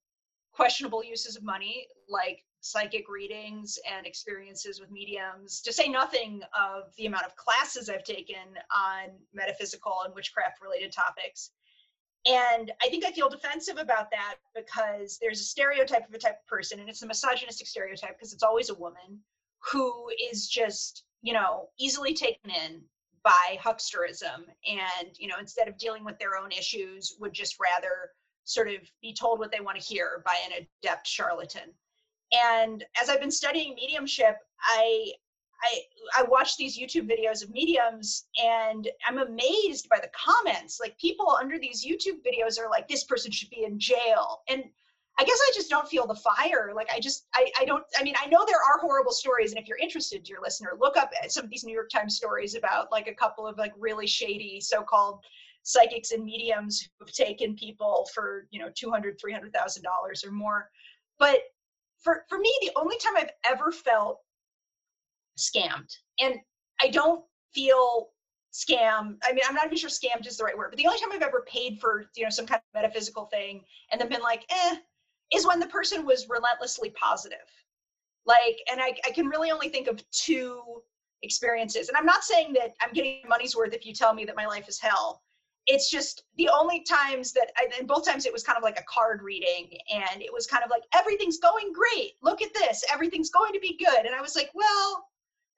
questionable 0.53 1.03
uses 1.03 1.35
of 1.35 1.43
money, 1.43 1.87
like 2.07 2.43
psychic 2.61 3.09
readings 3.09 3.77
and 3.91 4.05
experiences 4.05 4.79
with 4.79 4.91
mediums, 4.91 5.61
to 5.61 5.73
say 5.73 5.87
nothing 5.87 6.41
of 6.57 6.93
the 6.97 7.05
amount 7.05 7.25
of 7.25 7.35
classes 7.35 7.89
I've 7.89 8.03
taken 8.03 8.55
on 8.71 9.09
metaphysical 9.33 9.93
and 10.05 10.15
witchcraft 10.15 10.61
related 10.61 10.91
topics. 10.91 11.51
And 12.25 12.71
I 12.81 12.87
think 12.87 13.03
I 13.03 13.11
feel 13.11 13.27
defensive 13.27 13.77
about 13.77 14.09
that 14.11 14.35
because 14.55 15.17
there's 15.21 15.41
a 15.41 15.43
stereotype 15.43 16.07
of 16.07 16.13
a 16.13 16.17
type 16.17 16.37
of 16.41 16.47
person, 16.47 16.79
and 16.79 16.87
it's 16.87 17.01
a 17.01 17.07
misogynistic 17.07 17.67
stereotype 17.67 18.17
because 18.17 18.31
it's 18.31 18.43
always 18.43 18.69
a 18.69 18.75
woman 18.75 19.19
who 19.71 20.09
is 20.31 20.47
just, 20.47 21.03
you 21.21 21.33
know, 21.33 21.67
easily 21.77 22.13
taken 22.13 22.49
in 22.49 22.81
by 23.23 23.57
hucksterism 23.61 24.45
and, 24.67 25.09
you 25.17 25.27
know, 25.27 25.35
instead 25.39 25.67
of 25.67 25.77
dealing 25.77 26.05
with 26.05 26.17
their 26.19 26.37
own 26.37 26.51
issues, 26.51 27.15
would 27.19 27.33
just 27.33 27.57
rather 27.59 28.11
sort 28.45 28.67
of 28.67 28.75
be 29.01 29.13
told 29.13 29.39
what 29.39 29.51
they 29.51 29.59
want 29.59 29.79
to 29.79 29.83
hear 29.83 30.21
by 30.25 30.35
an 30.45 30.65
adept 30.83 31.07
charlatan. 31.07 31.73
And 32.31 32.83
as 33.01 33.09
I've 33.09 33.21
been 33.21 33.31
studying 33.31 33.75
mediumship, 33.75 34.37
I 34.61 35.11
I 35.63 35.81
I 36.17 36.23
watch 36.23 36.57
these 36.57 36.77
YouTube 36.77 37.09
videos 37.09 37.43
of 37.43 37.49
mediums 37.51 38.25
and 38.43 38.89
I'm 39.07 39.19
amazed 39.19 39.87
by 39.89 39.99
the 40.01 40.09
comments. 40.15 40.79
Like 40.81 40.97
people 40.97 41.37
under 41.39 41.57
these 41.57 41.85
YouTube 41.85 42.19
videos 42.25 42.59
are 42.59 42.69
like, 42.69 42.87
this 42.87 43.03
person 43.05 43.31
should 43.31 43.49
be 43.49 43.63
in 43.63 43.79
jail. 43.79 44.41
And 44.49 44.63
I 45.19 45.23
guess 45.23 45.37
I 45.39 45.51
just 45.53 45.69
don't 45.69 45.87
feel 45.87 46.07
the 46.07 46.15
fire. 46.15 46.71
Like 46.75 46.89
I 46.91 46.99
just 46.99 47.27
I, 47.35 47.51
I 47.59 47.65
don't 47.65 47.83
I 47.97 48.03
mean 48.03 48.15
I 48.21 48.27
know 48.27 48.43
there 48.45 48.57
are 48.57 48.79
horrible 48.81 49.11
stories 49.11 49.51
and 49.51 49.61
if 49.61 49.67
you're 49.67 49.77
interested, 49.77 50.23
dear 50.23 50.37
listener, 50.41 50.71
look 50.79 50.97
up 50.97 51.11
some 51.27 51.45
of 51.45 51.51
these 51.51 51.63
New 51.63 51.73
York 51.73 51.89
Times 51.89 52.15
stories 52.15 52.55
about 52.55 52.91
like 52.91 53.07
a 53.07 53.13
couple 53.13 53.47
of 53.47 53.57
like 53.57 53.73
really 53.77 54.07
shady 54.07 54.59
so-called 54.59 55.23
psychics 55.63 56.11
and 56.11 56.23
mediums 56.23 56.89
who've 56.99 57.13
taken 57.13 57.55
people 57.55 58.07
for 58.13 58.47
you 58.51 58.59
know 58.59 58.69
200 58.75 59.19
300000 59.19 59.81
dollars 59.83 60.23
or 60.23 60.31
more 60.31 60.69
but 61.19 61.39
for 62.01 62.23
for 62.29 62.37
me 62.37 62.53
the 62.61 62.71
only 62.75 62.97
time 62.97 63.13
i've 63.17 63.31
ever 63.49 63.71
felt 63.71 64.19
scammed. 65.37 65.97
And 66.19 66.35
I 66.81 66.89
don't 66.89 67.23
feel 67.53 68.09
scam. 68.53 69.17
I 69.23 69.33
mean, 69.33 69.43
I'm 69.47 69.55
not 69.55 69.65
even 69.65 69.77
sure 69.77 69.89
scammed 69.89 70.27
is 70.27 70.37
the 70.37 70.43
right 70.43 70.57
word, 70.57 70.69
but 70.71 70.77
the 70.77 70.85
only 70.85 70.99
time 70.99 71.11
I've 71.11 71.21
ever 71.21 71.45
paid 71.47 71.79
for, 71.79 72.05
you 72.15 72.23
know, 72.23 72.29
some 72.29 72.45
kind 72.45 72.59
of 72.59 72.81
metaphysical 72.81 73.25
thing 73.25 73.61
and 73.91 73.99
then 73.99 74.09
been 74.09 74.21
like, 74.21 74.45
eh, 74.49 74.75
is 75.33 75.47
when 75.47 75.59
the 75.59 75.67
person 75.67 76.05
was 76.05 76.29
relentlessly 76.29 76.91
positive. 76.91 77.37
Like, 78.25 78.57
and 78.71 78.79
I, 78.79 78.93
I 79.05 79.11
can 79.11 79.27
really 79.27 79.51
only 79.51 79.69
think 79.69 79.87
of 79.87 80.03
two 80.11 80.61
experiences. 81.23 81.89
And 81.89 81.97
I'm 81.97 82.05
not 82.05 82.23
saying 82.23 82.53
that 82.53 82.73
I'm 82.81 82.93
getting 82.93 83.21
money's 83.27 83.55
worth 83.55 83.73
if 83.73 83.85
you 83.85 83.93
tell 83.93 84.13
me 84.13 84.23
that 84.25 84.35
my 84.35 84.45
life 84.45 84.69
is 84.69 84.79
hell. 84.79 85.21
It's 85.67 85.89
just 85.89 86.23
the 86.37 86.49
only 86.49 86.83
times 86.83 87.31
that 87.33 87.51
I, 87.57 87.67
and 87.77 87.87
both 87.87 88.05
times 88.05 88.25
it 88.25 88.33
was 88.33 88.43
kind 88.43 88.57
of 88.57 88.63
like 88.63 88.79
a 88.79 88.83
card 88.83 89.21
reading 89.21 89.77
and 89.93 90.21
it 90.21 90.33
was 90.33 90.45
kind 90.45 90.63
of 90.63 90.69
like, 90.69 90.83
everything's 90.93 91.39
going 91.39 91.71
great. 91.71 92.13
Look 92.21 92.41
at 92.41 92.53
this. 92.53 92.83
Everything's 92.91 93.29
going 93.29 93.53
to 93.53 93.59
be 93.59 93.77
good. 93.77 94.05
And 94.05 94.13
I 94.13 94.21
was 94.21 94.35
like, 94.35 94.49
well, 94.53 95.05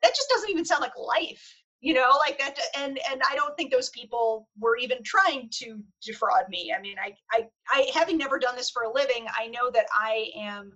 that 0.03 0.16
just 0.16 0.30
doesn't 0.30 0.49
even 0.49 0.66
sound 0.66 0.82
like 0.82 0.97
life 0.97 1.56
you 1.82 1.93
know 1.93 2.18
like 2.26 2.39
that 2.39 2.58
and 2.78 2.99
and 3.12 3.22
i 3.30 3.36
don't 3.36 3.56
think 3.56 3.72
those 3.72 3.89
people 3.89 4.47
were 4.60 4.78
even 4.78 4.97
trying 5.03 5.47
to 5.51 5.80
defraud 6.01 6.45
me 6.49 6.74
i 6.76 6.82
mean 6.82 6.95
i 6.99 7.14
i, 7.32 7.45
I 7.70 7.91
having 7.93 8.18
never 8.18 8.39
done 8.39 8.56
this 8.56 8.70
for 8.70 8.84
a 8.84 8.93
living 8.93 9.28
i 9.38 9.47
know 9.47 9.70
that 9.72 9.86
i 9.93 10.32
am 10.36 10.72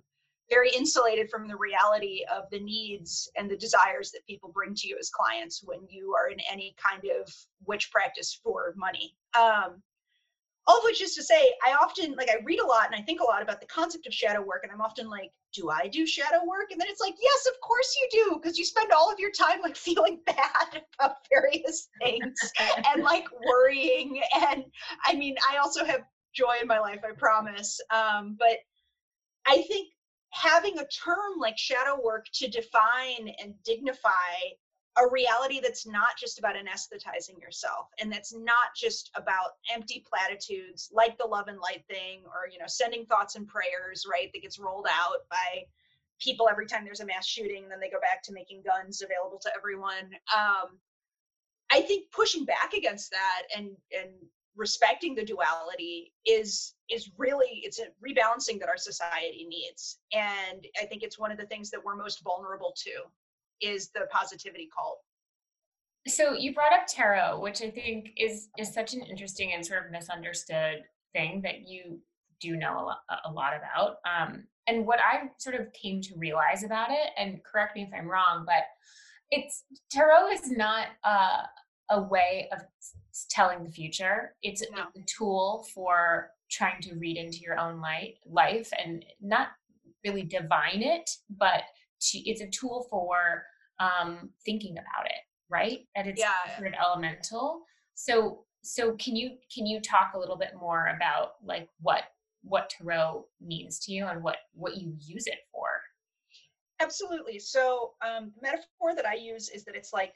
very 0.50 0.70
insulated 0.70 1.30
from 1.30 1.48
the 1.48 1.56
reality 1.56 2.24
of 2.34 2.44
the 2.50 2.60
needs 2.60 3.30
and 3.36 3.50
the 3.50 3.56
desires 3.56 4.10
that 4.10 4.26
people 4.26 4.50
bring 4.52 4.74
to 4.74 4.88
you 4.88 4.96
as 4.98 5.10
clients 5.10 5.62
when 5.64 5.80
you 5.88 6.14
are 6.14 6.28
in 6.28 6.38
any 6.50 6.74
kind 6.76 7.04
of 7.18 7.32
witch 7.66 7.90
practice 7.90 8.38
for 8.42 8.74
money. 8.76 9.14
Um, 9.38 9.82
all 10.66 10.76
of 10.76 10.84
which 10.84 11.00
is 11.00 11.14
to 11.14 11.22
say 11.22 11.52
i 11.64 11.72
often 11.72 12.14
like 12.16 12.28
i 12.28 12.36
read 12.44 12.60
a 12.60 12.66
lot 12.66 12.86
and 12.86 12.94
i 12.94 13.02
think 13.02 13.20
a 13.20 13.24
lot 13.24 13.42
about 13.42 13.60
the 13.60 13.66
concept 13.66 14.06
of 14.06 14.12
shadow 14.12 14.42
work 14.42 14.60
and 14.62 14.70
i'm 14.70 14.82
often 14.82 15.08
like 15.08 15.30
do 15.52 15.70
i 15.70 15.88
do 15.88 16.06
shadow 16.06 16.44
work? 16.46 16.70
And 16.70 16.80
then 16.80 16.88
it's 16.88 17.00
like 17.00 17.14
yes 17.20 17.46
of 17.46 17.60
course 17.60 17.96
you 18.00 18.08
do 18.24 18.40
because 18.40 18.58
you 18.58 18.64
spend 18.64 18.92
all 18.92 19.10
of 19.10 19.18
your 19.18 19.30
time 19.30 19.60
like 19.62 19.76
feeling 19.88 20.20
bad 20.26 20.82
about 20.98 21.16
various 21.32 21.88
things 22.00 22.38
and 22.94 23.02
like 23.02 23.26
worrying. 23.46 24.20
And 24.48 24.64
i 25.06 25.14
mean 25.14 25.36
i 25.50 25.56
also 25.58 25.84
have 25.84 26.02
joy 26.32 26.54
in 26.60 26.68
my 26.68 26.78
life 26.78 27.00
i 27.04 27.12
promise. 27.12 27.80
Um, 27.90 28.36
but 28.38 28.58
i 29.46 29.62
think 29.62 29.88
having 30.30 30.78
a 30.78 30.86
term 30.86 31.38
like 31.38 31.58
shadow 31.58 31.98
work 32.02 32.26
to 32.32 32.48
define 32.48 33.32
and 33.42 33.54
dignify 33.64 34.00
a 34.98 35.08
reality 35.10 35.60
that's 35.60 35.86
not 35.86 36.18
just 36.18 36.38
about 36.38 36.56
anesthetizing 36.56 37.40
yourself 37.40 37.86
and 38.00 38.12
that's 38.12 38.34
not 38.34 38.74
just 38.76 39.10
about 39.14 39.52
empty 39.72 40.04
platitudes 40.08 40.90
like 40.92 41.16
the 41.18 41.26
love 41.26 41.48
and 41.48 41.58
light 41.58 41.84
thing 41.88 42.22
or 42.26 42.50
you 42.52 42.58
know 42.58 42.66
sending 42.66 43.06
thoughts 43.06 43.36
and 43.36 43.46
prayers 43.46 44.04
right 44.10 44.30
that 44.32 44.42
gets 44.42 44.58
rolled 44.58 44.86
out 44.90 45.28
by 45.30 45.64
people 46.20 46.48
every 46.50 46.66
time 46.66 46.84
there's 46.84 47.00
a 47.00 47.06
mass 47.06 47.26
shooting 47.26 47.62
and 47.62 47.72
then 47.72 47.80
they 47.80 47.88
go 47.88 48.00
back 48.00 48.22
to 48.22 48.32
making 48.32 48.62
guns 48.62 49.00
available 49.00 49.38
to 49.38 49.50
everyone. 49.56 50.10
Um, 50.36 50.78
i 51.72 51.80
think 51.80 52.10
pushing 52.10 52.44
back 52.44 52.72
against 52.76 53.12
that 53.12 53.42
and 53.56 53.68
and 53.96 54.10
respecting 54.56 55.14
the 55.14 55.24
duality 55.24 56.12
is 56.26 56.74
is 56.90 57.10
really 57.16 57.62
it's 57.62 57.78
a 57.78 57.84
rebalancing 58.04 58.58
that 58.58 58.68
our 58.68 58.76
society 58.76 59.46
needs 59.48 60.00
and 60.12 60.66
i 60.80 60.84
think 60.84 61.02
it's 61.02 61.18
one 61.18 61.30
of 61.30 61.38
the 61.38 61.46
things 61.46 61.70
that 61.70 61.82
we're 61.82 61.94
most 61.94 62.22
vulnerable 62.24 62.74
to 62.76 62.90
is 63.60 63.90
the 63.90 64.06
positivity 64.10 64.68
cult. 64.74 64.98
So 66.08 66.32
you 66.32 66.54
brought 66.54 66.72
up 66.72 66.86
tarot, 66.88 67.40
which 67.40 67.62
I 67.62 67.70
think 67.70 68.10
is 68.16 68.48
is 68.58 68.72
such 68.72 68.94
an 68.94 69.02
interesting 69.02 69.52
and 69.54 69.64
sort 69.64 69.84
of 69.84 69.92
misunderstood 69.92 70.82
thing 71.12 71.42
that 71.42 71.68
you 71.68 72.00
do 72.40 72.56
know 72.56 72.80
a 72.80 72.84
lot, 72.84 72.98
a 73.26 73.30
lot 73.30 73.52
about. 73.54 73.96
Um, 74.08 74.44
and 74.66 74.86
what 74.86 74.98
I 74.98 75.30
sort 75.38 75.56
of 75.56 75.72
came 75.72 76.00
to 76.02 76.14
realize 76.16 76.64
about 76.64 76.90
it, 76.90 77.10
and 77.18 77.42
correct 77.44 77.76
me 77.76 77.82
if 77.82 77.90
I'm 77.94 78.08
wrong, 78.08 78.44
but 78.46 78.64
it's 79.30 79.64
tarot 79.90 80.30
is 80.30 80.50
not 80.50 80.88
uh, 81.04 81.42
a 81.90 82.02
way 82.02 82.48
of 82.52 82.60
telling 83.30 83.64
the 83.64 83.70
future. 83.70 84.34
It's 84.42 84.62
a 84.62 85.00
tool 85.06 85.66
for 85.74 86.30
trying 86.50 86.80
to 86.82 86.94
read 86.96 87.16
into 87.16 87.38
your 87.38 87.58
own 87.58 87.80
light, 87.80 88.16
life 88.26 88.70
and 88.82 89.04
not 89.20 89.48
really 90.04 90.22
divine 90.22 90.82
it, 90.82 91.10
but 91.38 91.62
to, 92.00 92.18
it's 92.18 92.40
a 92.40 92.48
tool 92.48 92.86
for 92.90 93.44
um, 93.78 94.30
thinking 94.44 94.72
about 94.72 95.06
it, 95.06 95.22
right? 95.48 95.80
That 95.94 96.06
it's 96.06 96.20
Yeah. 96.20 96.58
of 96.58 96.74
elemental. 96.74 97.62
So 97.94 98.44
so 98.62 98.92
can 98.96 99.16
you 99.16 99.38
can 99.54 99.66
you 99.66 99.80
talk 99.80 100.12
a 100.14 100.18
little 100.18 100.36
bit 100.36 100.52
more 100.58 100.88
about 100.94 101.32
like 101.42 101.68
what 101.80 102.04
what 102.42 102.70
tarot 102.70 103.26
means 103.40 103.78
to 103.80 103.92
you 103.92 104.06
and 104.06 104.22
what 104.22 104.36
what 104.52 104.76
you 104.76 104.94
use 104.98 105.26
it 105.26 105.38
for? 105.52 105.68
Absolutely. 106.80 107.38
So 107.38 107.92
um, 108.06 108.32
the 108.34 108.42
metaphor 108.42 108.94
that 108.96 109.06
I 109.06 109.14
use 109.14 109.50
is 109.50 109.64
that 109.64 109.76
it's 109.76 109.92
like 109.92 110.14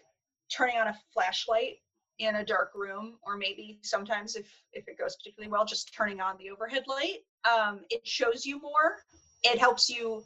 turning 0.51 0.79
on 0.79 0.89
a 0.89 0.97
flashlight 1.13 1.77
in 2.19 2.37
a 2.37 2.45
dark 2.45 2.71
room, 2.75 3.15
or 3.23 3.37
maybe 3.37 3.79
sometimes 3.83 4.37
if 4.37 4.47
if 4.73 4.87
it 4.89 4.99
goes 4.99 5.17
particularly 5.17 5.51
well, 5.51 5.65
just 5.65 5.93
turning 5.95 6.21
on 6.21 6.37
the 6.39 6.51
overhead 6.51 6.85
light. 6.87 7.19
Um, 7.51 7.81
it 7.91 8.07
shows 8.07 8.47
you 8.47 8.61
more. 8.61 8.99
It 9.43 9.59
helps 9.59 9.89
you 9.89 10.23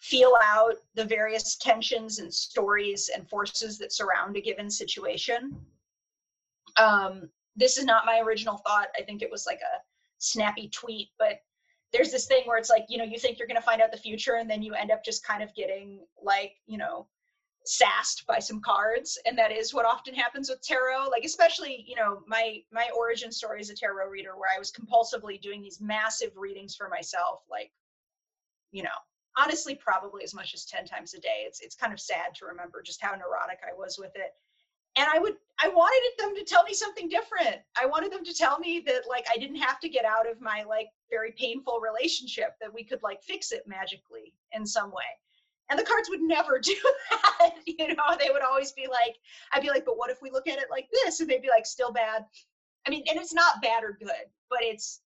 feel 0.00 0.34
out 0.42 0.74
the 0.94 1.04
various 1.04 1.56
tensions 1.56 2.18
and 2.18 2.32
stories 2.32 3.10
and 3.14 3.28
forces 3.28 3.78
that 3.78 3.92
surround 3.92 4.36
a 4.36 4.40
given 4.40 4.70
situation. 4.70 5.56
Um, 6.76 7.28
this 7.56 7.76
is 7.76 7.84
not 7.84 8.06
my 8.06 8.20
original 8.20 8.58
thought. 8.58 8.88
I 8.98 9.02
think 9.02 9.22
it 9.22 9.30
was 9.30 9.46
like 9.46 9.60
a 9.60 9.82
snappy 10.18 10.68
tweet, 10.68 11.08
but 11.18 11.40
there's 11.92 12.10
this 12.10 12.26
thing 12.26 12.42
where 12.44 12.58
it's 12.58 12.70
like 12.70 12.84
you 12.88 12.98
know 12.98 13.04
you 13.04 13.18
think 13.18 13.38
you're 13.38 13.48
going 13.48 13.60
to 13.60 13.62
find 13.62 13.80
out 13.80 13.90
the 13.90 13.98
future 13.98 14.34
and 14.34 14.50
then 14.50 14.62
you 14.62 14.74
end 14.74 14.90
up 14.90 15.04
just 15.04 15.26
kind 15.26 15.42
of 15.42 15.54
getting 15.54 16.00
like 16.22 16.52
you 16.66 16.78
know 16.78 17.06
sassed 17.68 18.26
by 18.26 18.38
some 18.38 18.60
cards 18.60 19.18
and 19.26 19.36
that 19.36 19.52
is 19.52 19.74
what 19.74 19.84
often 19.84 20.14
happens 20.14 20.48
with 20.48 20.60
tarot 20.62 21.08
like 21.10 21.24
especially 21.24 21.84
you 21.86 21.94
know 21.94 22.22
my 22.26 22.62
my 22.72 22.88
origin 22.96 23.30
story 23.30 23.60
as 23.60 23.68
a 23.68 23.74
tarot 23.74 24.08
reader 24.08 24.36
where 24.36 24.50
i 24.54 24.58
was 24.58 24.72
compulsively 24.72 25.40
doing 25.40 25.60
these 25.60 25.80
massive 25.80 26.30
readings 26.36 26.74
for 26.74 26.88
myself 26.88 27.42
like 27.50 27.70
you 28.72 28.82
know 28.82 28.88
honestly 29.38 29.74
probably 29.74 30.24
as 30.24 30.34
much 30.34 30.52
as 30.52 30.64
10 30.64 30.84
times 30.84 31.14
a 31.14 31.20
day. 31.20 31.44
It's 31.46 31.60
it's 31.60 31.76
kind 31.76 31.92
of 31.92 32.00
sad 32.00 32.34
to 32.36 32.46
remember 32.46 32.82
just 32.82 33.00
how 33.00 33.14
neurotic 33.14 33.60
i 33.66 33.74
was 33.76 33.98
with 33.98 34.12
it. 34.16 34.32
And 34.96 35.06
i 35.12 35.18
would 35.18 35.34
i 35.62 35.68
wanted 35.68 36.12
them 36.18 36.34
to 36.34 36.44
tell 36.44 36.64
me 36.64 36.74
something 36.74 37.08
different. 37.08 37.56
I 37.80 37.86
wanted 37.86 38.12
them 38.12 38.24
to 38.24 38.34
tell 38.34 38.58
me 38.58 38.82
that 38.86 39.02
like 39.08 39.26
i 39.32 39.38
didn't 39.38 39.56
have 39.56 39.80
to 39.80 39.88
get 39.88 40.04
out 40.04 40.28
of 40.28 40.40
my 40.40 40.64
like 40.64 40.88
very 41.10 41.32
painful 41.32 41.80
relationship 41.80 42.56
that 42.60 42.72
we 42.72 42.84
could 42.84 43.02
like 43.02 43.22
fix 43.22 43.52
it 43.52 43.62
magically 43.66 44.34
in 44.52 44.66
some 44.66 44.90
way 44.90 45.10
and 45.70 45.78
the 45.78 45.84
cards 45.84 46.08
would 46.08 46.20
never 46.20 46.58
do 46.58 46.74
that 47.10 47.54
you 47.66 47.88
know? 47.88 48.16
They 48.18 48.30
would 48.30 48.42
always 48.42 48.72
be 48.72 48.86
like 48.86 49.16
i'd 49.52 49.62
be 49.62 49.68
like 49.68 49.84
but 49.84 49.98
what 49.98 50.10
if 50.10 50.22
we 50.22 50.30
look 50.30 50.46
at 50.48 50.58
it 50.58 50.66
like 50.70 50.88
this? 50.92 51.20
And 51.20 51.28
they'd 51.28 51.42
be 51.42 51.50
like 51.50 51.66
still 51.66 51.92
bad. 51.92 52.24
I 52.86 52.90
mean 52.90 53.04
and 53.10 53.18
it's 53.18 53.34
not 53.34 53.62
bad 53.62 53.84
or 53.84 53.96
good 53.98 54.28
but 54.50 54.60
it's 54.62 55.00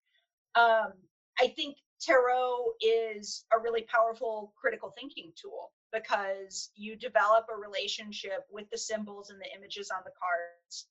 um 0.55 0.93
i 1.41 1.49
think 1.49 1.77
tarot 2.01 2.65
is 2.81 3.45
a 3.55 3.59
really 3.59 3.83
powerful 3.83 4.53
critical 4.61 4.93
thinking 4.99 5.33
tool 5.41 5.71
because 5.93 6.71
you 6.75 6.97
develop 6.97 7.47
a 7.53 7.57
relationship 7.57 8.47
with 8.51 8.69
the 8.71 8.79
symbols 8.79 9.31
and 9.31 9.41
the 9.41 9.57
images 9.57 9.91
on 9.91 10.03
the 10.05 10.11
cards 10.19 10.87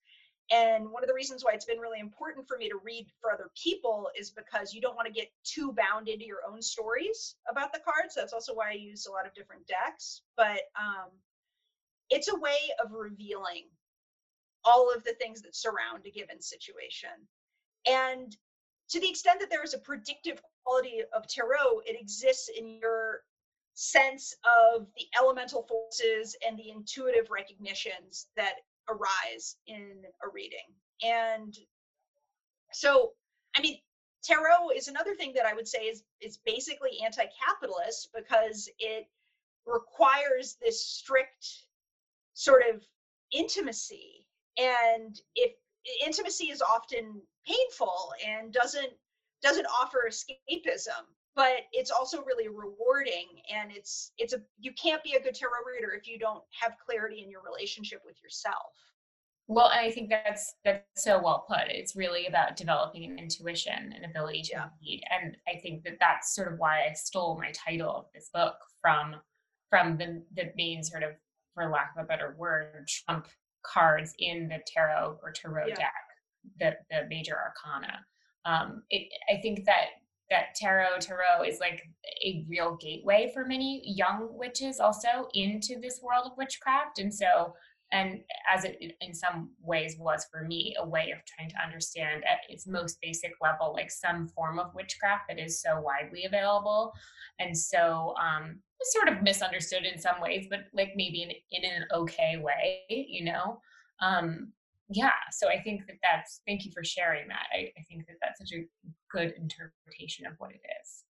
and 0.51 0.91
one 0.91 1.01
of 1.01 1.07
the 1.07 1.13
reasons 1.13 1.45
why 1.45 1.51
it's 1.53 1.65
been 1.65 1.79
really 1.79 2.01
important 2.01 2.45
for 2.45 2.57
me 2.57 2.67
to 2.67 2.79
read 2.83 3.07
for 3.21 3.31
other 3.31 3.49
people 3.55 4.09
is 4.19 4.29
because 4.29 4.73
you 4.73 4.81
don't 4.81 4.97
want 4.97 5.07
to 5.07 5.13
get 5.13 5.31
too 5.45 5.71
bound 5.71 6.09
into 6.09 6.25
your 6.25 6.39
own 6.47 6.61
stories 6.61 7.35
about 7.49 7.71
the 7.71 7.79
cards. 7.79 8.15
That's 8.15 8.33
also 8.33 8.53
why 8.53 8.71
I 8.71 8.73
use 8.73 9.05
a 9.05 9.11
lot 9.11 9.25
of 9.25 9.33
different 9.33 9.65
decks. 9.65 10.21
But 10.35 10.59
um, 10.77 11.09
it's 12.09 12.27
a 12.27 12.35
way 12.35 12.57
of 12.83 12.91
revealing 12.91 13.69
all 14.65 14.93
of 14.93 15.05
the 15.05 15.13
things 15.13 15.41
that 15.41 15.55
surround 15.55 16.05
a 16.05 16.11
given 16.11 16.41
situation. 16.41 17.09
And 17.89 18.35
to 18.89 18.99
the 18.99 19.09
extent 19.09 19.39
that 19.39 19.49
there 19.49 19.63
is 19.63 19.73
a 19.73 19.79
predictive 19.79 20.41
quality 20.65 21.01
of 21.15 21.27
tarot, 21.27 21.79
it 21.85 21.99
exists 21.99 22.49
in 22.55 22.77
your 22.81 23.21
sense 23.73 24.35
of 24.43 24.85
the 24.97 25.05
elemental 25.17 25.63
forces 25.63 26.35
and 26.45 26.59
the 26.59 26.69
intuitive 26.69 27.31
recognitions 27.31 28.27
that 28.35 28.55
arise 28.89 29.55
in 29.67 30.03
a 30.23 30.29
reading. 30.33 30.59
And 31.03 31.55
so, 32.73 33.11
I 33.55 33.61
mean, 33.61 33.77
tarot 34.23 34.69
is 34.75 34.87
another 34.87 35.15
thing 35.15 35.33
that 35.35 35.45
I 35.45 35.53
would 35.53 35.67
say 35.67 35.79
is 35.79 36.03
is 36.21 36.37
basically 36.45 36.91
anti-capitalist 37.03 38.09
because 38.15 38.69
it 38.79 39.07
requires 39.65 40.57
this 40.61 40.85
strict 40.85 41.47
sort 42.33 42.63
of 42.73 42.83
intimacy 43.33 44.27
and 44.57 45.19
if 45.35 45.53
intimacy 46.05 46.45
is 46.45 46.61
often 46.61 47.21
painful 47.47 48.13
and 48.25 48.53
doesn't 48.53 48.91
doesn't 49.41 49.65
offer 49.65 50.09
escapism 50.09 51.03
but 51.35 51.61
it's 51.71 51.91
also 51.91 52.23
really 52.23 52.47
rewarding 52.47 53.27
and 53.53 53.71
it's 53.71 54.11
it's 54.17 54.33
a 54.33 54.41
you 54.59 54.71
can't 54.73 55.03
be 55.03 55.13
a 55.13 55.21
good 55.21 55.35
tarot 55.35 55.51
reader 55.65 55.93
if 55.93 56.07
you 56.07 56.19
don't 56.19 56.43
have 56.51 56.73
clarity 56.85 57.21
in 57.23 57.29
your 57.29 57.41
relationship 57.43 58.01
with 58.05 58.15
yourself 58.23 58.73
Well, 59.47 59.67
I 59.73 59.91
think 59.91 60.09
that's 60.09 60.55
that's 60.63 61.03
so 61.03 61.21
well 61.21 61.45
put. 61.47 61.67
It's 61.69 61.95
really 61.95 62.27
about 62.27 62.55
developing 62.55 63.03
an 63.05 63.17
intuition 63.19 63.93
and 63.93 64.05
ability 64.05 64.43
to 64.43 64.51
Yeah. 64.53 64.69
read, 64.81 65.01
and 65.11 65.37
I 65.47 65.59
think 65.59 65.83
that 65.83 65.97
that's 65.99 66.35
sort 66.35 66.51
of 66.53 66.59
why 66.59 66.85
I 66.89 66.93
stole 66.93 67.37
my 67.37 67.51
title 67.51 67.89
of 67.95 68.05
this 68.13 68.29
book 68.33 68.55
from 68.81 69.15
from 69.69 69.97
the 69.97 70.23
the 70.35 70.51
main 70.55 70.83
sort 70.83 71.03
of, 71.03 71.11
for 71.53 71.69
lack 71.69 71.91
of 71.97 72.03
a 72.03 72.07
better 72.07 72.35
word, 72.37 72.87
trump 72.87 73.27
cards 73.63 74.13
in 74.19 74.47
the 74.47 74.59
tarot 74.67 75.19
or 75.23 75.31
tarot 75.31 75.67
Yeah. 75.69 75.75
deck, 75.75 75.93
the 76.59 76.77
the 76.89 77.07
major 77.09 77.37
arcana. 77.37 78.05
Um, 78.45 78.83
it, 78.89 79.11
I 79.29 79.41
think 79.41 79.65
that 79.65 79.87
that 80.31 80.55
tarot 80.55 80.97
tarot 81.01 81.43
is 81.45 81.59
like 81.59 81.83
a 82.25 82.43
real 82.49 82.77
gateway 82.81 83.29
for 83.33 83.45
many 83.45 83.83
young 83.85 84.29
witches 84.31 84.79
also 84.79 85.27
into 85.35 85.79
this 85.79 85.99
world 86.01 86.25
of 86.25 86.37
witchcraft, 86.37 86.97
and 86.97 87.13
so 87.13 87.53
and 87.91 88.21
as 88.51 88.63
it 88.63 88.77
in- 89.01 89.13
some 89.13 89.51
ways 89.61 89.97
was 89.99 90.25
for 90.31 90.43
me 90.45 90.73
a 90.79 90.87
way 90.87 91.11
of 91.11 91.19
trying 91.25 91.49
to 91.49 91.61
understand 91.63 92.23
at 92.23 92.39
its 92.49 92.65
most 92.65 92.97
basic 93.01 93.33
level 93.41 93.73
like 93.73 93.91
some 93.91 94.27
form 94.29 94.59
of 94.59 94.73
witchcraft 94.73 95.23
that 95.27 95.39
is 95.39 95.61
so 95.61 95.79
widely 95.81 96.25
available. 96.25 96.93
And 97.39 97.57
so 97.57 98.15
um 98.21 98.59
sort 98.83 99.09
of 99.09 99.21
misunderstood 99.21 99.83
in 99.83 99.99
some 99.99 100.19
ways 100.19 100.47
but 100.49 100.61
like 100.73 100.93
maybe 100.95 101.21
in, 101.21 101.29
in 101.51 101.71
an 101.71 101.83
okay 101.93 102.41
way 102.41 102.81
you 102.87 103.25
know? 103.25 103.59
Um 104.01 104.53
yeah. 104.89 105.11
So 105.31 105.49
i 105.49 105.59
think 105.61 105.85
that 105.87 105.97
that's 106.01 106.41
thank 106.47 106.65
you 106.65 106.71
for 106.73 106.83
sharing 106.83 107.27
that. 107.27 107.45
I, 107.53 107.71
I 107.77 107.83
think 107.89 108.07
that 108.07 108.15
that's 108.21 108.39
such 108.39 108.57
a 108.57 108.63
good 109.11 109.33
interpretation 109.37 110.25
of 110.25 110.33
what 110.37 110.51
it 110.51 110.61
is. 110.81 111.03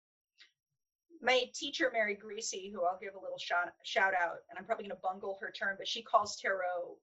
My 1.21 1.43
teacher 1.53 1.89
mary 1.91 2.15
greasy 2.15 2.71
who 2.73 2.85
i'll 2.85 2.99
give 3.01 3.15
a 3.15 3.19
little 3.19 3.37
shout, 3.37 3.73
shout 3.83 4.13
out 4.13 4.37
and 4.49 4.57
i'm 4.57 4.63
probably 4.63 4.83
going 4.83 4.95
to 4.95 5.01
bungle 5.03 5.37
her 5.41 5.51
term 5.51 5.75
but 5.77 5.87
she 5.87 6.01
calls 6.01 6.39
tarot 6.39 6.95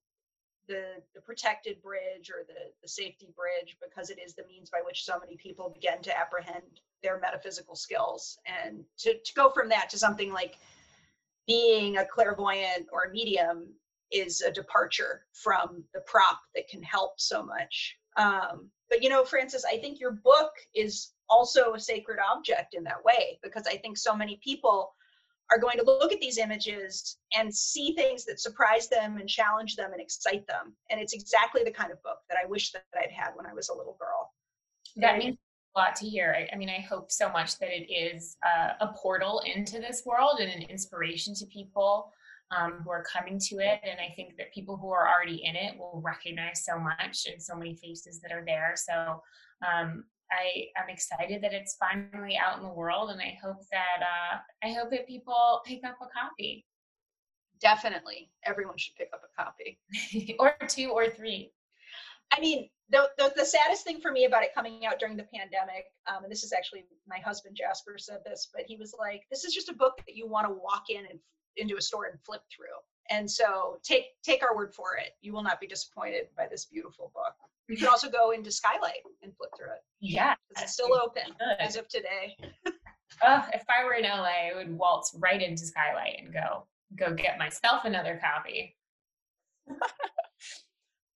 the 0.69 0.95
the 1.15 1.21
protected 1.21 1.81
bridge 1.83 2.31
or 2.31 2.45
the 2.47 2.73
the 2.83 2.89
safety 2.89 3.29
bridge 3.37 3.77
because 3.83 4.11
it 4.11 4.19
is 4.19 4.35
the 4.35 4.47
means 4.47 4.71
by 4.71 4.81
which 4.85 5.05
so 5.05 5.19
many 5.19 5.37
people 5.37 5.71
begin 5.71 6.01
to 6.03 6.17
apprehend 6.17 6.81
their 7.03 7.21
metaphysical 7.21 7.77
skills. 7.77 8.39
And 8.47 8.85
to, 8.99 9.15
to 9.15 9.35
go 9.35 9.51
from 9.51 9.69
that 9.69 9.89
to 9.91 9.99
something 9.99 10.33
like 10.33 10.57
being 11.47 11.99
a 11.99 12.05
clairvoyant 12.05 12.89
or 12.93 13.05
a 13.05 13.13
medium 13.13 13.69
is 14.11 14.41
a 14.41 14.51
departure 14.51 15.23
from 15.33 15.85
the 15.95 16.01
prop 16.01 16.41
that 16.55 16.69
can 16.69 16.83
help 16.83 17.21
so 17.21 17.43
much 17.43 17.97
um, 18.17 18.71
but 18.89 19.03
you 19.03 19.09
know 19.09 19.25
frances 19.25 19.65
i 19.71 19.77
think 19.77 20.01
your 20.01 20.13
book 20.13 20.51
is 20.75 21.13
also 21.29 21.75
a 21.75 21.81
sacred 21.81 22.19
object 22.33 22.75
in 22.75 22.85
that 22.85 23.03
way 23.05 23.39
because 23.43 23.67
i 23.67 23.77
think 23.77 23.97
so 23.97 24.15
many 24.15 24.41
people 24.43 24.93
are 25.51 25.59
going 25.59 25.79
to 25.79 25.85
look 25.85 26.13
at 26.13 26.21
these 26.21 26.39
images 26.39 27.19
and 27.37 27.55
see 27.55 27.95
things 27.95 28.25
that 28.25 28.41
surprise 28.41 28.89
them 28.89 29.19
and 29.19 29.29
challenge 29.29 29.77
them 29.77 29.93
and 29.93 30.01
excite 30.01 30.47
them. 30.47 30.75
And 30.91 31.01
it's 31.01 31.13
exactly 31.13 31.63
the 31.65 31.71
kind 31.71 31.93
of 31.93 32.03
book 32.03 32.19
that 32.29 32.39
i 32.43 32.49
wish 32.49 32.73
that 32.73 32.85
i'd 32.97 33.13
had 33.13 33.31
when 33.35 33.47
i 33.47 33.55
was 33.55 33.69
a 33.69 33.75
little 33.75 33.97
girl. 33.99 34.33
That 34.97 35.19
means 35.19 35.37
a 35.77 35.79
lot 35.79 35.95
to 35.97 36.07
hear. 36.07 36.35
I, 36.37 36.55
I 36.55 36.59
mean, 36.59 36.71
I 36.71 36.81
hope 36.81 37.13
so 37.13 37.31
much 37.31 37.59
that 37.59 37.69
it 37.69 37.93
is 37.93 38.37
uh, 38.45 38.73
a 38.81 38.89
portal 38.95 39.43
into 39.55 39.79
this 39.79 40.03
world 40.07 40.39
and 40.41 40.51
an 40.51 40.63
inspiration 40.63 41.35
to 41.35 41.47
people 41.47 42.13
um, 42.51 42.81
who 42.85 42.91
are 42.91 43.05
coming 43.05 43.39
to 43.39 43.57
it. 43.57 43.81
And 43.83 43.99
I 44.01 44.13
think 44.15 44.37
that 44.39 44.53
people 44.53 44.77
who 44.77 44.91
are 44.91 45.09
already 45.09 45.43
in 45.45 45.57
it 45.57 45.79
will 45.79 46.03
recognize 46.05 46.65
so 46.65 46.79
much 46.79 47.27
and 47.31 47.43
so 47.43 47.57
many 47.57 47.75
faces 47.77 48.21
that 48.21 48.33
are 48.33 48.45
there. 48.45 48.75
So 48.77 49.23
um, 49.67 50.05
I 50.31 50.67
am 50.77 50.89
excited 50.89 51.43
that 51.43 51.53
it's 51.53 51.77
finally 51.79 52.37
out 52.37 52.59
in 52.59 52.65
the 52.65 52.73
world, 52.73 53.11
and 53.11 53.21
I 53.21 53.39
hope 53.43 53.61
that 53.71 54.03
uh, 54.03 54.39
I 54.67 54.73
hope 54.73 54.91
that 54.91 55.07
people 55.07 55.63
pick 55.65 55.85
up 55.85 55.97
a 56.03 56.07
copy 56.19 56.65
definitely 57.61 58.31
everyone 58.45 58.77
should 58.77 58.95
pick 58.97 59.09
up 59.13 59.23
a 59.25 59.43
copy 59.43 59.79
or 60.39 60.55
two 60.69 60.91
or 60.91 61.09
three. 61.09 61.53
I 62.33 62.41
mean, 62.41 62.69
the, 62.91 63.09
the, 63.19 63.33
the 63.37 63.45
saddest 63.45 63.85
thing 63.85 64.01
for 64.01 64.11
me 64.11 64.25
about 64.25 64.43
it 64.43 64.55
coming 64.55 64.85
out 64.85 64.99
during 64.99 65.17
the 65.17 65.27
pandemic, 65.33 65.87
um, 66.09 66.25
and 66.25 66.31
this 66.31 66.43
is 66.43 66.53
actually 66.53 66.85
my 67.07 67.19
husband 67.19 67.57
Jasper 67.57 67.97
said 67.99 68.19
this, 68.25 68.49
but 68.53 68.65
he 68.67 68.77
was 68.77 68.95
like, 68.99 69.23
"This 69.31 69.45
is 69.45 69.55
just 69.55 69.69
a 69.69 69.75
book 69.75 69.97
that 70.07 70.17
you 70.17 70.29
want 70.29 70.47
to 70.49 70.55
walk 70.55 70.85
in 70.89 71.05
and 71.09 71.19
into 71.57 71.77
a 71.77 71.81
store 71.81 72.07
and 72.07 72.21
flip 72.25 72.43
through." 72.55 72.77
And 73.11 73.31
so 73.31 73.79
take 73.83 74.21
take 74.23 74.43
our 74.43 74.57
word 74.57 74.75
for 74.75 74.97
it. 74.97 75.13
You 75.21 75.33
will 75.33 75.43
not 75.43 75.61
be 75.61 75.67
disappointed 75.67 76.29
by 76.37 76.47
this 76.51 76.67
beautiful 76.67 77.13
book. 77.15 77.35
You 77.69 77.77
can 77.77 77.89
also 77.89 78.09
go 78.09 78.31
into 78.31 78.51
Skylight 78.51 79.03
and 79.23 79.37
flip 79.37 79.51
through 79.57 79.73
it. 79.73 79.83
Yeah, 80.01 80.35
it's 80.61 80.73
still 80.73 80.95
open 80.95 81.35
as 81.59 81.77
of 81.77 81.89
today. 81.89 82.37
oh, 83.23 83.45
if 83.53 83.65
I 83.69 83.85
were 83.85 83.95
in 83.95 84.05
LA, 84.05 84.51
I 84.51 84.53
would 84.55 84.77
waltz 84.77 85.17
right 85.19 85.43
into 85.43 85.67
Skylight 85.67 86.17
and 86.21 86.33
go 86.33 86.67
go 86.97 87.13
get 87.15 87.39
myself 87.39 87.85
another 87.85 88.21
copy. 88.23 88.77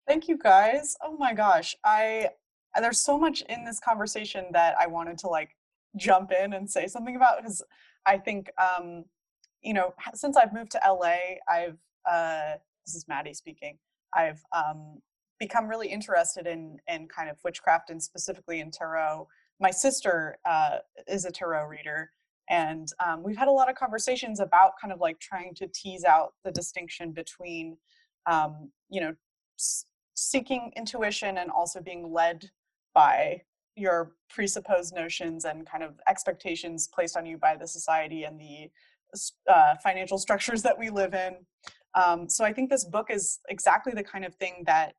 Thank 0.08 0.26
you 0.26 0.38
guys. 0.38 0.96
Oh 1.02 1.16
my 1.16 1.34
gosh. 1.34 1.76
I 1.84 2.30
there's 2.80 3.00
so 3.00 3.18
much 3.18 3.42
in 3.48 3.64
this 3.64 3.80
conversation 3.80 4.46
that 4.52 4.74
I 4.80 4.86
wanted 4.86 5.18
to 5.18 5.28
like 5.28 5.50
jump 5.96 6.32
in 6.32 6.52
and 6.52 6.68
say 6.68 6.86
something 6.86 7.16
about 7.16 7.38
because 7.38 7.62
I 8.06 8.18
think 8.18 8.50
um 8.58 9.04
you 9.62 9.74
know 9.74 9.94
since 10.14 10.36
I've 10.36 10.52
moved 10.52 10.72
to 10.72 10.80
LA, 10.86 11.16
I've 11.48 11.78
uh 12.10 12.54
this 12.86 12.94
is 12.94 13.06
Maddie 13.08 13.34
speaking. 13.34 13.78
I've 14.14 14.42
um 14.52 15.00
become 15.38 15.68
really 15.68 15.88
interested 15.88 16.46
in 16.46 16.78
in 16.88 17.08
kind 17.08 17.30
of 17.30 17.36
witchcraft 17.44 17.90
and 17.90 18.02
specifically 18.02 18.60
in 18.60 18.70
tarot. 18.70 19.28
My 19.60 19.70
sister 19.70 20.38
uh 20.44 20.78
is 21.06 21.24
a 21.24 21.30
tarot 21.30 21.66
reader 21.66 22.10
and 22.50 22.88
um, 23.04 23.22
we've 23.22 23.36
had 23.36 23.46
a 23.46 23.52
lot 23.52 23.70
of 23.70 23.76
conversations 23.76 24.40
about 24.40 24.72
kind 24.80 24.92
of 24.92 25.00
like 25.00 25.20
trying 25.20 25.54
to 25.54 25.68
tease 25.68 26.04
out 26.04 26.34
the 26.44 26.50
distinction 26.50 27.12
between 27.12 27.76
um, 28.26 28.70
you 28.90 29.00
know 29.00 29.14
seeking 30.14 30.72
intuition 30.76 31.38
and 31.38 31.50
also 31.50 31.80
being 31.80 32.12
led 32.12 32.50
by 32.92 33.40
your 33.76 34.12
presupposed 34.28 34.94
notions 34.94 35.44
and 35.44 35.66
kind 35.66 35.84
of 35.84 36.00
expectations 36.08 36.88
placed 36.92 37.16
on 37.16 37.24
you 37.24 37.38
by 37.38 37.56
the 37.56 37.66
society 37.66 38.24
and 38.24 38.38
the 38.38 38.68
uh, 39.48 39.74
financial 39.82 40.18
structures 40.18 40.62
that 40.62 40.78
we 40.78 40.90
live 40.90 41.14
in. 41.14 41.36
Um, 41.94 42.28
so 42.28 42.44
I 42.44 42.52
think 42.52 42.70
this 42.70 42.84
book 42.84 43.10
is 43.10 43.40
exactly 43.48 43.92
the 43.92 44.04
kind 44.04 44.24
of 44.24 44.34
thing 44.36 44.62
that 44.66 44.94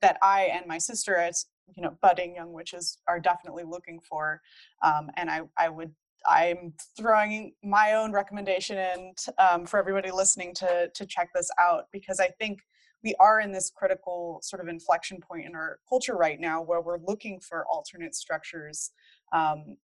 that 0.00 0.18
I 0.22 0.50
and 0.52 0.66
my 0.66 0.78
sister, 0.78 1.16
as 1.16 1.46
you 1.76 1.82
know, 1.82 1.96
budding 2.02 2.34
young 2.34 2.52
witches, 2.52 2.98
are 3.08 3.20
definitely 3.20 3.64
looking 3.64 4.00
for. 4.00 4.40
Um, 4.82 5.10
and 5.16 5.30
I, 5.30 5.42
I 5.56 5.68
would, 5.68 5.92
I'm 6.28 6.72
throwing 6.96 7.52
my 7.62 7.94
own 7.94 8.12
recommendation 8.12 8.78
in 8.78 9.14
um, 9.38 9.66
for 9.66 9.78
everybody 9.78 10.10
listening 10.10 10.54
to 10.54 10.88
to 10.92 11.06
check 11.06 11.30
this 11.34 11.50
out 11.60 11.84
because 11.92 12.20
I 12.20 12.28
think 12.38 12.60
we 13.04 13.14
are 13.20 13.40
in 13.40 13.52
this 13.52 13.70
critical 13.70 14.40
sort 14.42 14.60
of 14.60 14.68
inflection 14.68 15.20
point 15.20 15.46
in 15.46 15.54
our 15.54 15.78
culture 15.88 16.16
right 16.16 16.40
now 16.40 16.62
where 16.62 16.80
we're 16.80 16.98
looking 16.98 17.38
for 17.40 17.64
alternate 17.70 18.14
structures 18.14 18.90
um, 19.32 19.76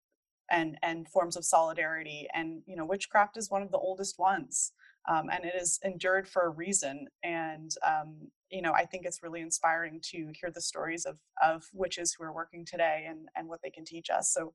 and 0.53 0.79
and 0.83 1.09
forms 1.09 1.37
of 1.37 1.45
solidarity 1.45 2.29
and 2.35 2.63
you 2.67 2.77
know 2.77 2.85
witchcraft 2.85 3.37
is 3.37 3.51
one 3.51 3.63
of 3.63 3.73
the 3.73 3.79
oldest 3.79 4.19
ones 4.19 4.73
um, 5.09 5.29
and 5.33 5.45
it 5.45 5.55
is 5.61 5.81
endured 5.83 6.29
for 6.29 6.43
a 6.43 6.51
reason 6.51 7.09
and 7.25 7.75
um, 7.85 8.15
you 8.51 8.63
know 8.63 8.73
i 8.73 8.85
think 8.85 9.05
it's 9.05 9.23
really 9.23 9.41
inspiring 9.41 9.99
to 10.03 10.31
hear 10.41 10.51
the 10.55 10.61
stories 10.61 11.05
of 11.05 11.19
of 11.43 11.65
witches 11.73 12.13
who 12.13 12.23
are 12.23 12.33
working 12.33 12.65
today 12.65 13.07
and 13.09 13.29
and 13.35 13.49
what 13.49 13.61
they 13.63 13.71
can 13.71 13.85
teach 13.85 14.11
us 14.11 14.33
so 14.33 14.53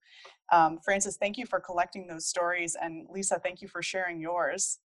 um, 0.54 0.80
frances 0.86 1.18
thank 1.18 1.38
you 1.38 1.46
for 1.46 1.60
collecting 1.60 2.08
those 2.08 2.28
stories 2.28 2.78
and 2.82 3.08
lisa 3.10 3.40
thank 3.44 3.62
you 3.62 3.68
for 3.68 3.82
sharing 3.82 4.22
yours 4.22 4.80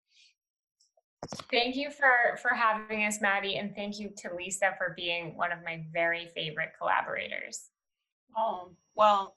Thank 1.52 1.76
you 1.76 1.92
for 1.92 2.36
for 2.42 2.50
having 2.50 3.06
us, 3.06 3.22
Maddie, 3.22 3.58
and 3.58 3.76
thank 3.76 4.00
you 4.00 4.12
to 4.18 4.34
Lisa 4.36 4.74
for 4.80 4.96
being 4.98 5.38
one 5.38 5.52
of 5.52 5.60
my 5.64 5.86
very 5.94 6.32
favorite 6.34 6.72
collaborators. 6.80 7.70
Oh, 8.36 8.72
well, 8.96 9.36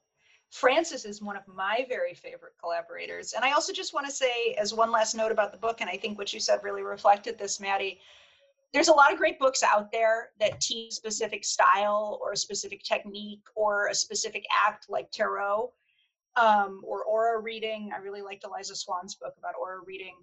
Frances 0.55 1.05
is 1.05 1.21
one 1.21 1.37
of 1.37 1.43
my 1.49 1.85
very 1.89 2.15
favorite 2.15 2.53
collaborators. 2.61 3.33
And 3.33 3.45
I 3.45 3.51
also 3.51 3.73
just 3.73 3.93
want 3.93 4.07
to 4.07 4.13
say, 4.13 4.55
as 4.57 4.73
one 4.73 4.93
last 4.93 5.17
note 5.17 5.33
about 5.33 5.51
the 5.51 5.59
book, 5.59 5.81
and 5.81 5.91
I 5.91 5.97
think 5.97 6.17
what 6.17 6.33
you 6.33 6.39
said 6.39 6.61
really 6.63 6.85
reflected 6.85 7.37
this, 7.37 7.59
Maddie, 7.59 7.99
there's 8.73 8.87
a 8.87 8.93
lot 8.93 9.13
of 9.13 9.19
great 9.19 9.41
books 9.41 9.65
out 9.65 9.91
there 9.91 10.31
that 10.39 10.61
teach 10.61 10.93
specific 10.93 11.45
style 11.45 12.21
or 12.23 12.31
a 12.31 12.37
specific 12.37 12.85
technique 12.85 13.43
or 13.57 13.89
a 13.89 13.95
specific 13.97 14.45
act 14.65 14.87
like 14.89 15.11
tarot 15.11 15.73
um, 16.37 16.83
or 16.85 17.03
aura 17.03 17.41
reading. 17.41 17.91
I 17.93 17.99
really 17.99 18.23
liked 18.23 18.45
Eliza 18.45 18.77
Swann's 18.77 19.17
book 19.17 19.35
about 19.37 19.55
aura 19.61 19.81
reading. 19.85 20.15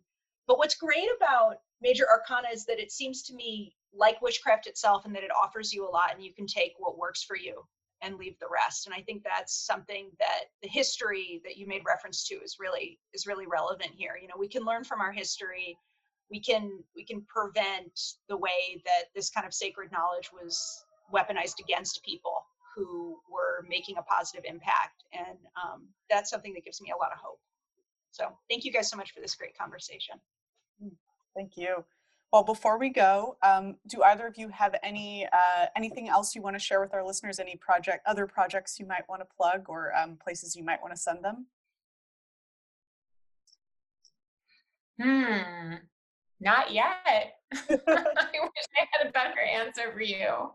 But 0.47 0.57
what's 0.57 0.75
great 0.75 1.09
about 1.17 1.57
Major 1.81 2.05
Arcana 2.09 2.47
is 2.53 2.65
that 2.67 2.79
it 2.79 2.93
seems 2.93 3.21
to 3.23 3.35
me 3.35 3.75
like 3.93 4.21
witchcraft 4.21 4.65
itself 4.65 5.03
and 5.03 5.13
that 5.13 5.25
it 5.25 5.31
offers 5.43 5.73
you 5.73 5.85
a 5.85 5.91
lot 5.91 6.11
and 6.15 6.23
you 6.23 6.33
can 6.33 6.47
take 6.47 6.71
what 6.77 6.97
works 6.97 7.21
for 7.21 7.35
you 7.35 7.65
and 8.01 8.15
leave 8.15 8.37
the 8.39 8.47
rest. 8.51 8.87
And 8.87 8.95
I 8.95 9.01
think 9.01 9.23
that's 9.23 9.65
something 9.65 10.09
that 10.19 10.45
the 10.61 10.67
history 10.67 11.41
that 11.43 11.57
you 11.57 11.67
made 11.67 11.83
reference 11.85 12.27
to 12.27 12.35
is 12.35 12.57
really 12.59 12.99
is 13.13 13.27
really 13.27 13.47
relevant 13.47 13.91
here. 13.95 14.17
You 14.21 14.27
know, 14.27 14.35
we 14.37 14.47
can 14.47 14.63
learn 14.63 14.83
from 14.83 15.01
our 15.01 15.11
history. 15.11 15.77
We 16.29 16.39
can 16.39 16.83
we 16.95 17.05
can 17.05 17.25
prevent 17.27 17.99
the 18.29 18.37
way 18.37 18.81
that 18.85 19.05
this 19.15 19.29
kind 19.29 19.45
of 19.45 19.53
sacred 19.53 19.91
knowledge 19.91 20.31
was 20.33 20.85
weaponized 21.13 21.59
against 21.59 22.03
people 22.03 22.45
who 22.75 23.19
were 23.29 23.65
making 23.67 23.97
a 23.97 24.03
positive 24.03 24.43
impact. 24.45 25.03
And 25.13 25.37
um, 25.61 25.87
that's 26.09 26.29
something 26.29 26.53
that 26.53 26.63
gives 26.63 26.81
me 26.81 26.91
a 26.95 26.97
lot 26.97 27.11
of 27.11 27.19
hope. 27.21 27.39
So 28.11 28.29
thank 28.49 28.65
you 28.65 28.71
guys 28.71 28.89
so 28.89 28.97
much 28.97 29.11
for 29.11 29.19
this 29.19 29.35
great 29.35 29.57
conversation. 29.57 30.15
Mm, 30.83 30.91
thank 31.35 31.57
you. 31.57 31.83
Well, 32.31 32.43
before 32.43 32.77
we 32.77 32.89
go, 32.89 33.35
um, 33.43 33.75
do 33.87 34.01
either 34.03 34.25
of 34.25 34.37
you 34.37 34.47
have 34.49 34.75
any 34.83 35.27
uh, 35.33 35.65
anything 35.75 36.07
else 36.07 36.33
you 36.33 36.41
want 36.41 36.55
to 36.55 36.59
share 36.59 36.79
with 36.79 36.93
our 36.93 37.05
listeners? 37.05 37.39
Any 37.39 37.57
project, 37.57 38.07
other 38.07 38.25
projects 38.25 38.79
you 38.79 38.85
might 38.85 39.07
want 39.09 39.21
to 39.21 39.27
plug, 39.35 39.65
or 39.67 39.93
um, 39.95 40.17
places 40.23 40.55
you 40.55 40.63
might 40.63 40.81
want 40.81 40.95
to 40.95 40.99
send 40.99 41.25
them? 41.25 41.47
Hmm, 45.01 45.73
not 46.39 46.71
yet. 46.71 46.95
I 47.53 47.67
wish 47.67 47.77
I 47.77 48.87
had 48.93 49.07
a 49.07 49.11
better 49.11 49.41
answer 49.41 49.91
for 49.91 50.01
you. 50.01 50.51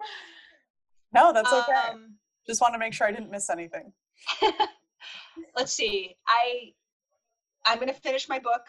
No, 1.13 1.33
that's 1.33 1.53
okay. 1.53 1.91
Um, 1.93 2.15
Just 2.47 2.63
want 2.63 2.73
to 2.73 2.79
make 2.79 2.95
sure 2.95 3.07
I 3.07 3.13
didn't 3.13 3.31
miss 3.31 3.51
anything. 3.51 3.93
let's 5.57 5.73
see. 5.73 6.17
I 6.27 6.73
I'm 7.67 7.77
going 7.79 7.89
to 7.89 8.01
finish 8.01 8.29
my 8.29 8.39
book 8.39 8.63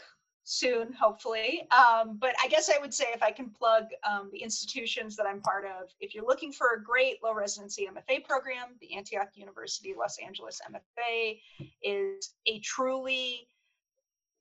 soon, 0.49 0.93
hopefully. 0.93 1.67
Um, 1.71 2.17
but 2.17 2.33
I 2.41 2.47
guess 2.47 2.69
I 2.69 2.79
would 2.79 2.93
say 2.93 3.07
if 3.13 3.21
I 3.21 3.31
can 3.31 3.49
plug 3.49 3.87
um, 4.09 4.29
the 4.31 4.41
institutions 4.41 5.17
that 5.17 5.25
I'm 5.25 5.41
part 5.41 5.65
of, 5.65 5.89
if 5.99 6.15
you're 6.15 6.25
looking 6.25 6.53
for 6.53 6.67
a 6.75 6.81
great 6.81 7.21
low 7.21 7.33
residency 7.33 7.85
MFA 7.85 8.23
program, 8.23 8.69
the 8.79 8.95
Antioch 8.95 9.29
University 9.35 9.93
Los 9.97 10.17
Angeles 10.19 10.61
MFA 10.71 11.39
is 11.83 12.33
a 12.45 12.59
truly 12.59 13.47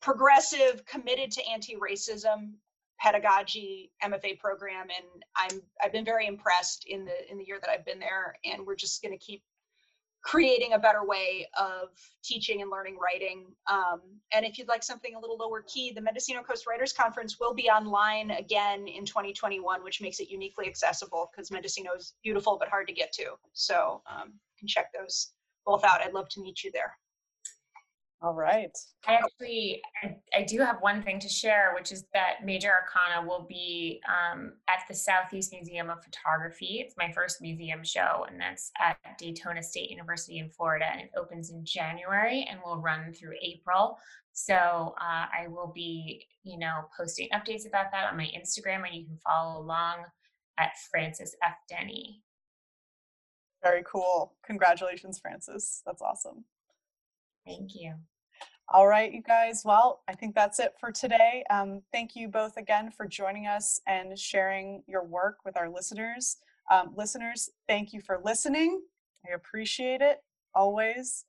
progressive, 0.01 0.87
committed 0.87 1.33
to 1.33 1.43
anti-racism 1.49 2.53
pedagogy 3.01 3.91
MFA 4.03 4.39
program, 4.39 4.87
and 4.97 5.25
I'm 5.35 5.61
I've 5.83 5.93
been 5.93 6.05
very 6.05 6.29
impressed 6.29 6.87
in 6.87 7.05
the 7.05 7.31
in 7.31 7.37
the 7.37 7.45
year 7.45 7.59
that 7.61 7.69
I've 7.69 7.85
been 7.85 7.99
there, 7.99 8.37
and 8.45 8.65
we're 8.65 8.77
just 8.77 9.03
going 9.03 9.13
to 9.13 9.23
keep 9.23 9.43
creating 10.27 10.73
a 10.73 10.79
better 10.79 11.07
way 11.07 11.47
of 11.57 11.91
teaching 12.25 12.61
and 12.61 12.69
learning 12.69 12.99
writing. 13.01 13.47
Um, 13.71 14.01
and 14.33 14.45
if 14.45 14.59
you'd 14.59 14.67
like 14.67 14.83
something 14.83 15.15
a 15.15 15.21
little 15.21 15.37
lower 15.39 15.63
key, 15.73 15.93
the 15.93 16.01
Mendocino 16.01 16.43
Coast 16.43 16.67
Writers 16.67 16.93
Conference 16.93 17.39
will 17.39 17.55
be 17.55 17.71
online 17.71 18.33
again 18.33 18.89
in 18.89 19.07
2021, 19.07 19.85
which 19.85 20.03
makes 20.03 20.19
it 20.19 20.29
uniquely 20.29 20.67
accessible 20.67 21.31
because 21.31 21.53
Mendocino 21.53 21.93
is 21.97 22.15
beautiful 22.25 22.57
but 22.59 22.69
hard 22.69 22.89
to 22.89 22.93
get 22.93 23.13
to. 23.13 23.35
So 23.53 24.03
um, 24.11 24.33
you 24.33 24.59
can 24.59 24.67
check 24.67 24.87
those 24.93 25.31
both 25.65 25.85
out. 25.85 26.01
I'd 26.03 26.13
love 26.13 26.29
to 26.31 26.41
meet 26.41 26.65
you 26.65 26.73
there. 26.73 26.99
All 28.23 28.33
right. 28.33 28.77
I 29.07 29.15
actually, 29.15 29.83
I, 30.03 30.17
I, 30.35 30.43
do 30.43 30.59
have 30.61 30.79
one 30.81 31.03
thing 31.03 31.21
to 31.21 31.29
share, 31.29 31.73
which 31.75 31.93
is 31.93 32.07
that 32.15 32.45
Major 32.45 32.71
Arcana 32.71 33.29
will 33.29 33.47
be 33.47 34.01
um, 34.09 34.55
at 34.69 34.81
the 34.89 34.95
Southeast 34.95 35.53
Museum 35.53 35.91
of 35.91 36.03
Photography. 36.03 36.83
It's 36.83 36.95
my 36.97 37.13
first 37.13 37.43
museum 37.43 37.85
show, 37.85 38.25
and 38.29 38.41
that's 38.41 38.73
at 38.81 38.97
Daytona 39.19 39.63
State 39.63 39.91
University 39.91 40.39
in 40.39 40.49
Florida, 40.49 40.87
and 40.91 41.03
it 41.03 41.11
opens 41.15 41.51
in 41.51 41.63
January 41.63 42.49
and 42.51 42.59
will 42.65 42.79
run 42.79 43.13
through 43.13 43.35
April. 43.43 43.99
So 44.33 44.55
uh, 44.99 45.27
I 45.39 45.49
will 45.49 45.71
be, 45.75 46.27
you 46.43 46.59
know, 46.59 46.89
posting 46.97 47.29
updates 47.35 47.69
about 47.69 47.93
that 47.93 48.11
on 48.11 48.17
my 48.17 48.31
Instagram, 48.35 48.87
and 48.87 48.95
you 48.95 49.05
can 49.05 49.19
follow 49.19 49.61
along 49.61 50.05
at 50.59 50.71
Frances 50.91 51.37
F. 51.45 51.57
Denny. 51.69 52.23
Very 53.63 53.83
cool. 53.87 54.33
Congratulations, 54.47 55.19
Frances. 55.19 55.83
That's 55.85 56.01
awesome. 56.01 56.45
Thank 57.47 57.75
you. 57.75 57.95
All 58.69 58.89
right, 58.89 59.13
you 59.13 59.23
guys. 59.23 59.63
Well, 59.65 60.03
I 60.09 60.15
think 60.15 60.35
that's 60.35 60.59
it 60.59 60.75
for 60.81 60.91
today. 60.91 61.45
Um, 61.51 61.83
thank 61.93 62.17
you 62.17 62.27
both 62.27 62.57
again 62.57 62.91
for 62.91 63.07
joining 63.07 63.47
us 63.47 63.81
and 63.87 64.19
sharing 64.19 64.83
your 64.89 65.05
work 65.05 65.39
with 65.45 65.57
our 65.57 65.71
listeners. 65.71 66.39
Um, 66.71 66.93
listeners, 66.97 67.49
thank 67.69 67.93
you 67.93 68.01
for 68.01 68.21
listening. 68.25 68.83
I 69.25 69.35
appreciate 69.35 70.01
it 70.01 70.19
always. 70.53 71.27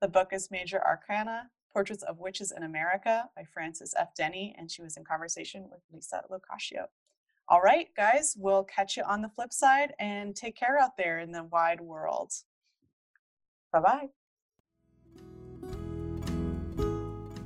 The 0.00 0.06
book 0.06 0.28
is 0.32 0.52
Major 0.52 0.80
Arcana 0.86 1.50
Portraits 1.72 2.04
of 2.04 2.20
Witches 2.20 2.52
in 2.56 2.62
America 2.62 3.28
by 3.34 3.42
Frances 3.42 3.92
F. 3.98 4.14
Denny, 4.14 4.54
and 4.56 4.70
she 4.70 4.82
was 4.82 4.96
in 4.96 5.04
conversation 5.04 5.68
with 5.68 5.80
Lisa 5.92 6.22
Locascio. 6.30 6.84
All 7.48 7.60
right, 7.60 7.88
guys, 7.96 8.36
we'll 8.38 8.64
catch 8.64 8.96
you 8.96 9.02
on 9.02 9.22
the 9.22 9.30
flip 9.30 9.52
side 9.52 9.94
and 9.98 10.36
take 10.36 10.56
care 10.56 10.78
out 10.78 10.96
there 10.96 11.18
in 11.18 11.32
the 11.32 11.42
wide 11.44 11.80
world. 11.80 12.32
Bye 13.72 13.80
bye. 13.80 14.08